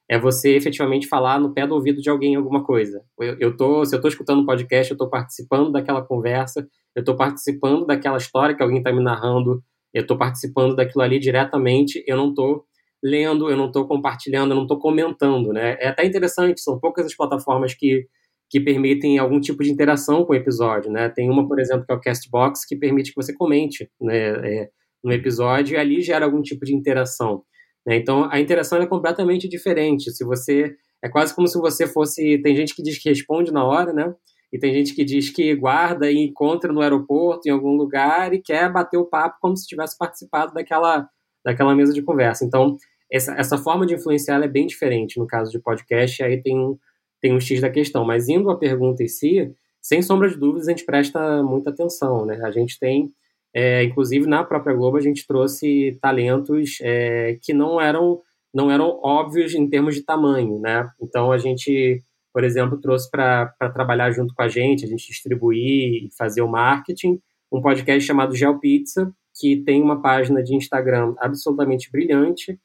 é 0.09 0.19
você 0.19 0.57
efetivamente 0.57 1.07
falar 1.07 1.39
no 1.39 1.55
pé 1.55 1.69
do 1.69 1.75
ouvido 1.77 2.03
de 2.03 2.11
alguém 2.11 2.35
alguma 2.35 2.65
coisa. 2.65 3.01
Eu, 3.21 3.37
eu 3.39 3.57
tô, 3.57 3.85
se 3.85 3.95
eu 3.95 3.99
estou 3.99 4.09
escutando 4.09 4.41
um 4.41 4.45
podcast, 4.45 4.91
eu 4.91 4.97
estou 4.97 5.09
participando 5.09 5.71
daquela 5.71 6.03
conversa, 6.03 6.67
eu 6.97 7.01
estou 7.01 7.15
participando 7.15 7.87
daquela 7.87 8.17
história 8.17 8.57
que 8.57 8.63
alguém 8.65 8.79
está 8.79 8.93
me 8.93 9.01
narrando, 9.01 9.63
eu 9.95 10.03
estou 10.03 10.19
participando 10.19 10.75
daquilo 10.75 11.05
ali 11.05 11.21
diretamente, 11.21 12.03
eu 12.09 12.17
não 12.17 12.31
estou 12.31 12.65
lendo, 13.01 13.49
eu 13.49 13.57
não 13.57 13.67
estou 13.67 13.87
compartilhando, 13.87 14.51
eu 14.51 14.57
não 14.57 14.65
estou 14.65 14.81
comentando, 14.81 15.53
né? 15.53 15.77
É 15.79 15.87
até 15.87 16.05
interessante, 16.05 16.61
são 16.61 16.77
poucas 16.77 17.07
as 17.07 17.15
plataformas 17.15 17.73
que, 17.73 18.09
que 18.51 18.59
permitem 18.59 19.17
algum 19.17 19.41
tipo 19.41 19.63
de 19.63 19.71
interação 19.71 20.25
com 20.25 20.33
o 20.33 20.37
episódio, 20.37 20.91
né? 20.91 21.09
Tem 21.09 21.31
uma, 21.31 21.47
por 21.47 21.61
exemplo, 21.61 21.87
que 21.87 21.93
é 21.93 21.95
o 21.95 22.01
Castbox, 22.01 22.65
que 22.67 22.77
permite 22.77 23.13
que 23.13 23.23
você 23.23 23.33
comente 23.33 23.89
né, 24.01 24.17
é, 24.17 24.69
no 25.05 25.13
episódio 25.13 25.75
e 25.75 25.79
ali 25.79 26.03
gera 26.03 26.25
algum 26.25 26.43
tipo 26.43 26.65
de 26.65 26.75
interação. 26.75 27.45
Né? 27.87 27.97
Então, 27.97 28.29
a 28.29 28.41
interação 28.41 28.83
é 28.83 28.87
completamente 28.87 29.49
diferente. 29.49 30.11
Se 30.11 30.25
você... 30.25 30.75
É 31.03 31.09
quase 31.09 31.35
como 31.35 31.47
se 31.47 31.59
você 31.59 31.87
fosse... 31.87 32.39
Tem 32.43 32.55
gente 32.55 32.75
que 32.75 32.83
diz 32.83 33.01
que 33.01 33.09
responde 33.09 33.53
na 33.53 33.65
hora, 33.65 33.93
né? 33.93 34.13
E 34.53 34.59
tem 34.59 34.75
gente 34.75 34.95
que 34.95 35.05
diz 35.05 35.31
que 35.31 35.55
guarda 35.55 36.11
e 36.11 36.19
encontra 36.19 36.73
no 36.73 36.81
aeroporto, 36.81 37.49
em 37.49 37.53
algum 37.53 37.77
lugar, 37.77 38.35
e 38.35 38.43
quer 38.43 38.71
bater 38.71 38.99
o 38.99 39.07
papo 39.07 39.39
como 39.41 39.57
se 39.57 39.67
tivesse 39.67 39.97
participado 39.97 40.53
daquela, 40.53 41.09
daquela 41.45 41.75
mesa 41.75 41.95
de 41.95 42.03
conversa. 42.03 42.45
Então, 42.45 42.77
essa, 43.11 43.33
essa 43.35 43.57
forma 43.57 43.87
de 43.87 43.95
influenciar 43.95 44.43
é 44.43 44.49
bem 44.49 44.67
diferente 44.67 45.19
no 45.19 45.27
caso 45.27 45.51
de 45.53 45.61
podcast, 45.61 46.21
e 46.21 46.25
aí 46.25 46.43
tem 46.43 46.59
um, 46.59 46.77
tem 47.21 47.35
um 47.35 47.41
X 47.41 47.61
da 47.61 47.71
questão. 47.71 48.05
Mas 48.05 48.29
indo 48.29 48.51
à 48.51 48.57
pergunta 48.57 49.03
em 49.03 49.09
si, 49.09 49.53
sem 49.81 50.03
sombra 50.03 50.29
de 50.29 50.37
dúvidas, 50.37 50.69
a 50.69 50.71
gente 50.73 50.85
presta 50.85 51.43
muita 51.43 51.71
atenção. 51.71 52.25
Né? 52.27 52.41
A 52.45 52.51
gente 52.51 52.79
tem, 52.79 53.11
é, 53.55 53.85
inclusive 53.85 54.27
na 54.27 54.45
própria 54.45 54.75
Globo, 54.75 54.97
a 54.97 55.03
gente 55.03 55.27
trouxe 55.27 55.99
talentos 56.01 56.79
é, 56.83 57.39
que 57.43 57.53
não 57.53 57.81
eram, 57.81 58.21
não 58.53 58.71
eram 58.71 59.01
óbvios 59.03 59.55
em 59.55 59.69
termos 59.69 59.95
de 59.95 60.03
tamanho. 60.03 60.59
Né? 60.59 60.89
Então, 61.01 61.31
a 61.33 61.39
gente 61.39 62.03
por 62.33 62.45
exemplo, 62.45 62.81
trouxe 62.81 63.11
para 63.11 63.53
trabalhar 63.75 64.11
junto 64.13 64.35
com 64.35 64.43
a 64.43 64.49
gente, 64.49 64.85
a 64.85 64.89
gente 64.89 65.07
distribuir 65.07 66.05
e 66.05 66.09
fazer 66.17 66.43
o 66.43 66.49
marketing, 66.49 67.21
um 67.53 67.61
podcast 67.61 68.07
chamado 68.07 68.35
GeoPizza, 68.35 69.13
que 69.39 69.57
tem 69.65 69.83
uma 69.83 70.01
página 70.01 70.43
de 70.43 70.55
Instagram 70.55 71.15
absolutamente 71.19 71.91
brilhante 71.91 72.59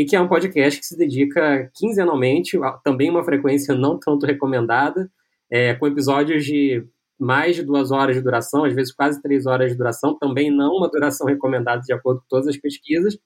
e 0.00 0.06
que 0.06 0.16
é 0.16 0.20
um 0.20 0.28
podcast 0.28 0.80
que 0.80 0.86
se 0.86 0.96
dedica 0.96 1.70
quinzenalmente, 1.74 2.58
também 2.82 3.10
uma 3.10 3.22
frequência 3.22 3.74
não 3.74 3.98
tanto 3.98 4.24
recomendada, 4.24 5.10
é, 5.52 5.74
com 5.74 5.86
episódios 5.86 6.42
de 6.42 6.82
mais 7.18 7.56
de 7.56 7.62
duas 7.62 7.90
horas 7.90 8.16
de 8.16 8.22
duração, 8.22 8.64
às 8.64 8.74
vezes 8.74 8.94
quase 8.94 9.20
três 9.20 9.44
horas 9.44 9.70
de 9.70 9.76
duração, 9.76 10.16
também 10.18 10.50
não 10.50 10.70
uma 10.72 10.88
duração 10.88 11.26
recomendada 11.26 11.82
de 11.82 11.92
acordo 11.92 12.20
com 12.20 12.26
todas 12.30 12.48
as 12.48 12.56
pesquisas, 12.56 13.18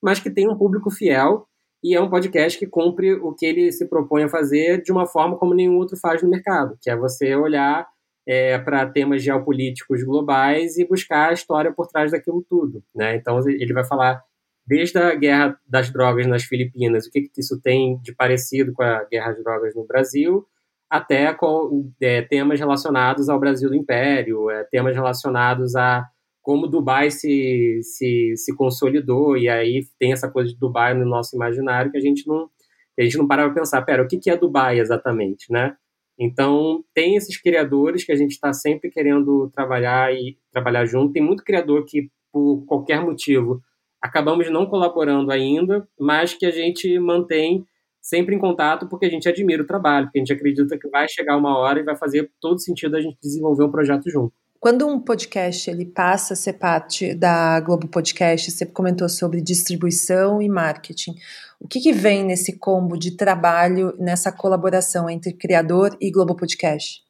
mas 0.00 0.20
que 0.20 0.30
tem 0.30 0.48
um 0.48 0.56
público 0.56 0.88
fiel 0.88 1.48
e 1.82 1.96
é 1.96 2.00
um 2.00 2.08
podcast 2.08 2.56
que 2.56 2.66
cumpre 2.68 3.12
o 3.14 3.34
que 3.34 3.44
ele 3.44 3.72
se 3.72 3.88
propõe 3.88 4.22
a 4.22 4.28
fazer 4.28 4.84
de 4.84 4.92
uma 4.92 5.08
forma 5.08 5.36
como 5.36 5.52
nenhum 5.52 5.78
outro 5.78 5.96
faz 5.96 6.22
no 6.22 6.30
mercado, 6.30 6.78
que 6.80 6.88
é 6.88 6.96
você 6.96 7.34
olhar 7.34 7.88
é, 8.24 8.56
para 8.56 8.86
temas 8.86 9.20
geopolíticos 9.20 10.04
globais 10.04 10.78
e 10.78 10.86
buscar 10.86 11.30
a 11.30 11.32
história 11.32 11.72
por 11.72 11.88
trás 11.88 12.12
daquilo 12.12 12.46
tudo. 12.48 12.84
Né? 12.94 13.16
Então, 13.16 13.40
ele 13.48 13.72
vai 13.72 13.84
falar 13.84 14.22
desde 14.70 14.96
a 15.00 15.12
guerra 15.16 15.58
das 15.66 15.90
drogas 15.90 16.28
nas 16.28 16.44
Filipinas, 16.44 17.04
o 17.04 17.10
que, 17.10 17.22
que 17.22 17.40
isso 17.40 17.60
tem 17.60 18.00
de 18.02 18.14
parecido 18.14 18.72
com 18.72 18.84
a 18.84 19.02
guerra 19.02 19.32
das 19.32 19.42
drogas 19.42 19.74
no 19.74 19.84
Brasil, 19.84 20.46
até 20.88 21.34
com 21.34 21.90
é, 22.00 22.22
temas 22.22 22.60
relacionados 22.60 23.28
ao 23.28 23.40
Brasil 23.40 23.68
do 23.68 23.74
Império, 23.74 24.48
é, 24.48 24.62
temas 24.62 24.94
relacionados 24.94 25.74
a 25.74 26.06
como 26.40 26.68
Dubai 26.68 27.10
se, 27.10 27.80
se, 27.82 28.34
se 28.36 28.54
consolidou, 28.54 29.36
e 29.36 29.48
aí 29.48 29.82
tem 29.98 30.12
essa 30.12 30.30
coisa 30.30 30.50
de 30.50 30.58
Dubai 30.58 30.94
no 30.94 31.04
nosso 31.04 31.34
imaginário 31.34 31.90
que 31.90 31.98
a 31.98 32.00
gente 32.00 32.24
não, 32.28 32.48
a 32.96 33.02
gente 33.02 33.18
não 33.18 33.26
parava 33.26 33.50
para 33.50 33.62
pensar, 33.62 33.82
pera, 33.82 34.04
o 34.04 34.06
que, 34.06 34.18
que 34.18 34.30
é 34.30 34.36
Dubai 34.36 34.78
exatamente, 34.78 35.50
né? 35.50 35.74
Então, 36.16 36.84
tem 36.94 37.16
esses 37.16 37.36
criadores 37.40 38.04
que 38.04 38.12
a 38.12 38.16
gente 38.16 38.32
está 38.32 38.52
sempre 38.52 38.88
querendo 38.88 39.50
trabalhar 39.50 40.14
e 40.14 40.38
trabalhar 40.52 40.84
junto. 40.84 41.12
Tem 41.12 41.22
muito 41.22 41.42
criador 41.42 41.84
que, 41.86 42.08
por 42.32 42.64
qualquer 42.66 43.00
motivo, 43.00 43.60
acabamos 44.00 44.50
não 44.50 44.66
colaborando 44.66 45.30
ainda, 45.30 45.86
mas 45.98 46.34
que 46.34 46.46
a 46.46 46.50
gente 46.50 46.98
mantém 46.98 47.64
sempre 48.00 48.34
em 48.34 48.38
contato 48.38 48.88
porque 48.88 49.06
a 49.06 49.10
gente 49.10 49.28
admira 49.28 49.62
o 49.62 49.66
trabalho, 49.66 50.06
porque 50.06 50.18
a 50.18 50.22
gente 50.22 50.32
acredita 50.32 50.78
que 50.78 50.88
vai 50.88 51.06
chegar 51.08 51.36
uma 51.36 51.58
hora 51.58 51.80
e 51.80 51.84
vai 51.84 51.96
fazer 51.96 52.30
todo 52.40 52.58
sentido 52.60 52.96
a 52.96 53.00
gente 53.00 53.18
desenvolver 53.22 53.64
um 53.64 53.70
projeto 53.70 54.08
junto. 54.10 54.32
Quando 54.58 54.86
um 54.86 55.00
podcast 55.00 55.70
ele 55.70 55.86
passa 55.86 56.34
a 56.34 56.36
ser 56.36 56.54
parte 56.54 57.14
da 57.14 57.58
Globo 57.60 57.88
Podcast, 57.88 58.50
você 58.50 58.66
comentou 58.66 59.08
sobre 59.08 59.40
distribuição 59.40 60.42
e 60.42 60.50
marketing. 60.50 61.14
O 61.58 61.66
que, 61.66 61.80
que 61.80 61.92
vem 61.92 62.24
nesse 62.24 62.58
combo 62.58 62.98
de 62.98 63.16
trabalho, 63.16 63.94
nessa 63.98 64.30
colaboração 64.30 65.08
entre 65.08 65.32
criador 65.32 65.96
e 65.98 66.10
Globo 66.10 66.34
Podcast? 66.34 67.02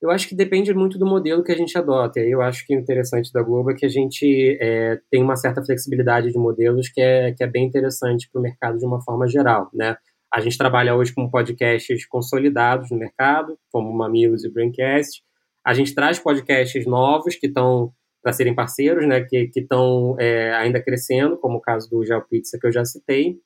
Eu 0.00 0.10
acho 0.10 0.28
que 0.28 0.34
depende 0.34 0.72
muito 0.72 0.98
do 0.98 1.06
modelo 1.06 1.42
que 1.42 1.50
a 1.50 1.56
gente 1.56 1.76
adota. 1.76 2.20
Eu 2.20 2.40
acho 2.40 2.64
que 2.64 2.76
o 2.76 2.78
interessante 2.78 3.32
da 3.32 3.42
Globo 3.42 3.70
é 3.70 3.74
que 3.74 3.84
a 3.84 3.88
gente 3.88 4.56
é, 4.60 5.00
tem 5.10 5.22
uma 5.22 5.34
certa 5.34 5.62
flexibilidade 5.64 6.30
de 6.30 6.38
modelos 6.38 6.88
que 6.88 7.00
é, 7.00 7.32
que 7.32 7.42
é 7.42 7.46
bem 7.46 7.66
interessante 7.66 8.28
para 8.30 8.38
o 8.38 8.42
mercado 8.42 8.78
de 8.78 8.86
uma 8.86 9.02
forma 9.02 9.26
geral. 9.26 9.68
Né? 9.74 9.96
A 10.32 10.40
gente 10.40 10.56
trabalha 10.56 10.94
hoje 10.94 11.12
com 11.12 11.28
podcasts 11.28 12.06
consolidados 12.06 12.90
no 12.90 12.98
mercado, 12.98 13.58
como 13.72 13.92
Mamilos 13.92 14.44
e 14.44 14.52
Braincast, 14.52 15.22
a 15.68 15.74
gente 15.74 15.94
traz 15.94 16.18
podcasts 16.18 16.86
novos 16.86 17.34
que 17.34 17.46
estão 17.46 17.92
para 18.22 18.32
serem 18.32 18.54
parceiros, 18.54 19.06
né, 19.06 19.22
que 19.22 19.50
estão 19.54 20.16
é, 20.18 20.52
ainda 20.54 20.82
crescendo, 20.82 21.36
como 21.36 21.58
o 21.58 21.60
caso 21.60 21.90
do 21.90 22.04
GeoPizza 22.04 22.58
que 22.58 22.66
eu 22.66 22.72
já 22.72 22.84
citei, 22.84 23.36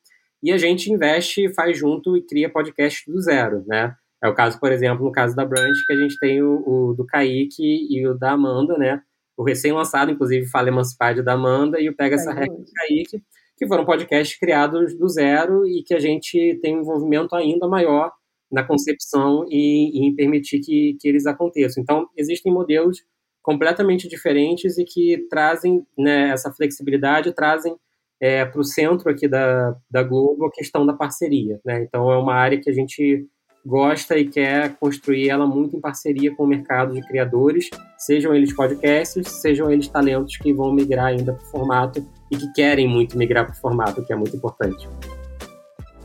e 0.42 0.52
a 0.52 0.56
gente 0.56 0.92
investe, 0.92 1.52
faz 1.52 1.76
junto 1.76 2.16
e 2.16 2.22
cria 2.24 2.48
podcast 2.48 3.10
do 3.10 3.20
zero, 3.20 3.64
né? 3.66 3.94
É 4.22 4.28
o 4.28 4.34
caso, 4.34 4.58
por 4.60 4.70
exemplo, 4.70 5.04
no 5.04 5.10
caso 5.10 5.34
da 5.34 5.44
Branch, 5.44 5.76
que 5.84 5.92
a 5.92 5.96
gente 5.96 6.16
tem 6.18 6.42
o, 6.42 6.62
o 6.64 6.94
do 6.94 7.04
Kaique 7.04 7.88
e 7.90 8.06
o 8.06 8.14
da 8.14 8.32
Amanda, 8.32 8.78
né? 8.78 9.02
O 9.36 9.42
recém-lançado, 9.42 10.12
inclusive, 10.12 10.46
Fala 10.46 10.68
Emancipade 10.68 11.22
da 11.22 11.32
Amanda 11.32 11.80
e 11.80 11.88
o 11.88 11.96
Pega 11.96 12.14
Essa 12.14 12.32
Regra 12.32 12.56
do 12.56 12.72
Kaique, 12.72 13.22
que 13.56 13.66
foram 13.66 13.84
podcasts 13.84 14.38
criados 14.38 14.96
do 14.96 15.08
zero 15.08 15.66
e 15.66 15.82
que 15.82 15.94
a 15.94 15.98
gente 15.98 16.58
tem 16.62 16.76
um 16.76 16.82
envolvimento 16.82 17.34
ainda 17.34 17.66
maior 17.66 18.12
na 18.50 18.62
concepção 18.62 19.44
e, 19.48 19.90
e 19.98 20.06
em 20.06 20.14
permitir 20.14 20.60
que, 20.60 20.96
que 21.00 21.08
eles 21.08 21.26
aconteçam. 21.26 21.82
Então, 21.82 22.06
existem 22.16 22.52
modelos 22.52 22.98
completamente 23.42 24.06
diferentes 24.06 24.78
e 24.78 24.84
que 24.84 25.26
trazem 25.28 25.84
né, 25.98 26.28
essa 26.28 26.52
flexibilidade, 26.52 27.34
trazem 27.34 27.74
é, 28.20 28.44
para 28.44 28.60
o 28.60 28.64
centro 28.64 29.10
aqui 29.10 29.26
da, 29.26 29.74
da 29.90 30.02
Globo 30.04 30.46
a 30.46 30.52
questão 30.52 30.86
da 30.86 30.92
parceria. 30.92 31.60
Né? 31.64 31.82
Então, 31.82 32.10
é 32.12 32.16
uma 32.16 32.34
área 32.34 32.60
que 32.60 32.70
a 32.70 32.72
gente 32.72 33.26
gosta 33.64 34.18
e 34.18 34.28
quer 34.28 34.76
construir 34.76 35.28
ela 35.28 35.46
muito 35.46 35.76
em 35.76 35.80
parceria 35.80 36.34
com 36.34 36.44
o 36.44 36.46
mercado 36.46 36.94
de 36.94 37.06
criadores, 37.06 37.70
sejam 37.96 38.34
eles 38.34 38.52
podcasts, 38.52 39.26
sejam 39.40 39.70
eles 39.70 39.88
talentos 39.88 40.36
que 40.36 40.52
vão 40.52 40.72
migrar 40.72 41.06
ainda 41.06 41.32
para 41.32 41.42
o 41.42 41.46
formato 41.46 42.06
e 42.30 42.36
que 42.36 42.52
querem 42.52 42.88
muito 42.88 43.16
migrar 43.16 43.46
para 43.46 43.54
o 43.54 43.56
formato, 43.56 44.04
que 44.04 44.12
é 44.12 44.16
muito 44.16 44.36
importante. 44.36 44.88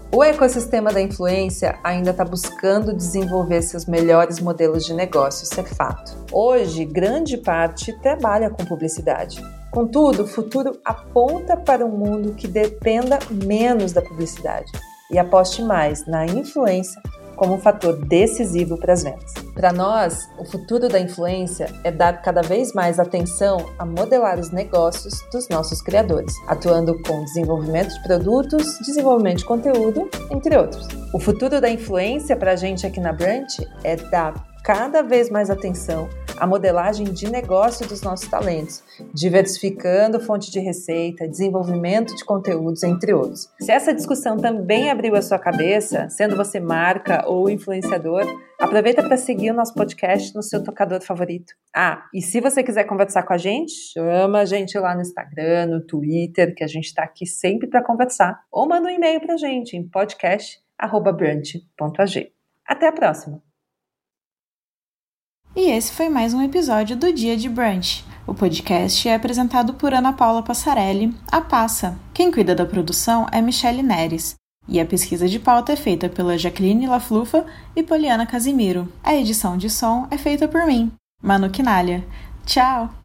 O 0.09 0.23
ecossistema 0.23 0.93
da 0.93 1.01
influência 1.01 1.77
ainda 1.83 2.11
está 2.11 2.23
buscando 2.23 2.95
desenvolver 2.95 3.61
seus 3.61 3.85
melhores 3.85 4.39
modelos 4.39 4.85
de 4.85 4.93
negócio, 4.93 5.43
isso 5.43 5.59
é 5.59 5.63
fato. 5.63 6.15
Hoje, 6.31 6.85
grande 6.85 7.37
parte 7.37 7.91
trabalha 7.99 8.49
com 8.49 8.63
publicidade. 8.63 9.43
Contudo, 9.69 10.23
o 10.23 10.27
futuro 10.27 10.79
aponta 10.85 11.57
para 11.57 11.85
um 11.85 11.91
mundo 11.91 12.33
que 12.33 12.47
dependa 12.47 13.19
menos 13.29 13.91
da 13.91 14.01
publicidade 14.01 14.71
e 15.11 15.19
aposte 15.19 15.61
mais 15.61 16.07
na 16.07 16.25
influência 16.25 17.01
como 17.37 17.53
um 17.53 17.59
fator 17.59 17.95
decisivo 17.95 18.77
para 18.77 18.93
as 18.93 19.03
vendas. 19.03 19.33
Para 19.53 19.71
nós, 19.71 20.27
o 20.37 20.43
futuro 20.43 20.89
da 20.89 20.99
influência 20.99 21.73
é 21.83 21.91
dar 21.91 22.21
cada 22.21 22.41
vez 22.41 22.73
mais 22.73 22.99
atenção 22.99 23.71
a 23.79 23.85
modelar 23.85 24.39
os 24.39 24.51
negócios 24.51 25.13
dos 25.31 25.47
nossos 25.47 25.81
criadores, 25.81 26.33
atuando 26.47 26.99
com 27.03 27.23
desenvolvimento 27.23 27.93
de 27.93 28.03
produtos, 28.03 28.77
desenvolvimento 28.79 29.37
de 29.37 29.45
conteúdo, 29.45 30.09
entre 30.29 30.57
outros. 30.57 30.87
O 31.13 31.19
futuro 31.19 31.61
da 31.61 31.69
influência 31.69 32.35
para 32.35 32.51
a 32.51 32.55
gente 32.55 32.85
aqui 32.85 32.99
na 32.99 33.13
Branch 33.13 33.55
é 33.83 33.95
dar 33.95 34.33
cada 34.63 35.01
vez 35.01 35.29
mais 35.29 35.49
atenção 35.49 36.09
a 36.37 36.47
modelagem 36.47 37.05
de 37.05 37.29
negócio 37.29 37.87
dos 37.87 38.01
nossos 38.01 38.27
talentos, 38.27 38.83
diversificando 39.13 40.19
fonte 40.19 40.51
de 40.51 40.59
receita, 40.59 41.27
desenvolvimento 41.27 42.15
de 42.15 42.23
conteúdos, 42.23 42.83
entre 42.83 43.13
outros. 43.13 43.49
Se 43.59 43.71
essa 43.71 43.93
discussão 43.93 44.37
também 44.37 44.89
abriu 44.89 45.15
a 45.15 45.21
sua 45.21 45.39
cabeça, 45.39 46.09
sendo 46.09 46.35
você 46.35 46.59
marca 46.59 47.23
ou 47.27 47.49
influenciador, 47.49 48.25
aproveita 48.59 49.03
para 49.03 49.17
seguir 49.17 49.51
o 49.51 49.53
nosso 49.53 49.73
podcast 49.73 50.35
no 50.35 50.43
seu 50.43 50.61
tocador 50.63 51.01
favorito. 51.01 51.53
Ah, 51.73 52.03
e 52.13 52.21
se 52.21 52.41
você 52.41 52.63
quiser 52.63 52.85
conversar 52.85 53.23
com 53.23 53.33
a 53.33 53.37
gente, 53.37 53.73
chama 53.93 54.39
a 54.39 54.45
gente 54.45 54.77
lá 54.77 54.95
no 54.95 55.01
Instagram, 55.01 55.67
no 55.67 55.81
Twitter, 55.81 56.55
que 56.55 56.63
a 56.63 56.67
gente 56.67 56.85
está 56.85 57.03
aqui 57.03 57.25
sempre 57.25 57.67
para 57.67 57.83
conversar. 57.83 58.39
Ou 58.51 58.67
manda 58.67 58.87
um 58.87 58.91
e-mail 58.91 59.19
para 59.21 59.35
a 59.35 59.37
gente 59.37 59.77
em 59.77 59.87
podcast.brunch.ag. 59.87 62.33
Até 62.65 62.87
a 62.87 62.91
próxima! 62.91 63.46
E 65.57 65.71
esse 65.71 65.91
foi 65.91 66.07
mais 66.07 66.35
um 66.35 66.41
episódio 66.43 66.95
do 66.95 67.11
Dia 67.11 67.35
de 67.35 67.49
Brunch. 67.49 68.05
O 68.27 68.33
podcast 68.35 69.09
é 69.09 69.15
apresentado 69.15 69.73
por 69.73 69.91
Ana 69.91 70.13
Paula 70.13 70.43
Passarelli, 70.43 71.11
a 71.31 71.41
Passa. 71.41 71.97
Quem 72.13 72.31
cuida 72.31 72.53
da 72.53 72.63
produção 72.63 73.25
é 73.31 73.41
Michele 73.41 73.81
Neres. 73.81 74.35
E 74.67 74.79
a 74.79 74.85
pesquisa 74.85 75.27
de 75.27 75.39
pauta 75.39 75.73
é 75.73 75.75
feita 75.75 76.07
pela 76.09 76.37
Jacqueline 76.37 76.85
Laflufa 76.85 77.43
e 77.75 77.81
Poliana 77.81 78.27
Casimiro. 78.27 78.87
A 79.03 79.15
edição 79.15 79.57
de 79.57 79.67
som 79.67 80.05
é 80.11 80.17
feita 80.19 80.47
por 80.47 80.63
mim, 80.67 80.91
Manu 81.23 81.49
Quinalha. 81.49 82.05
Tchau! 82.45 82.91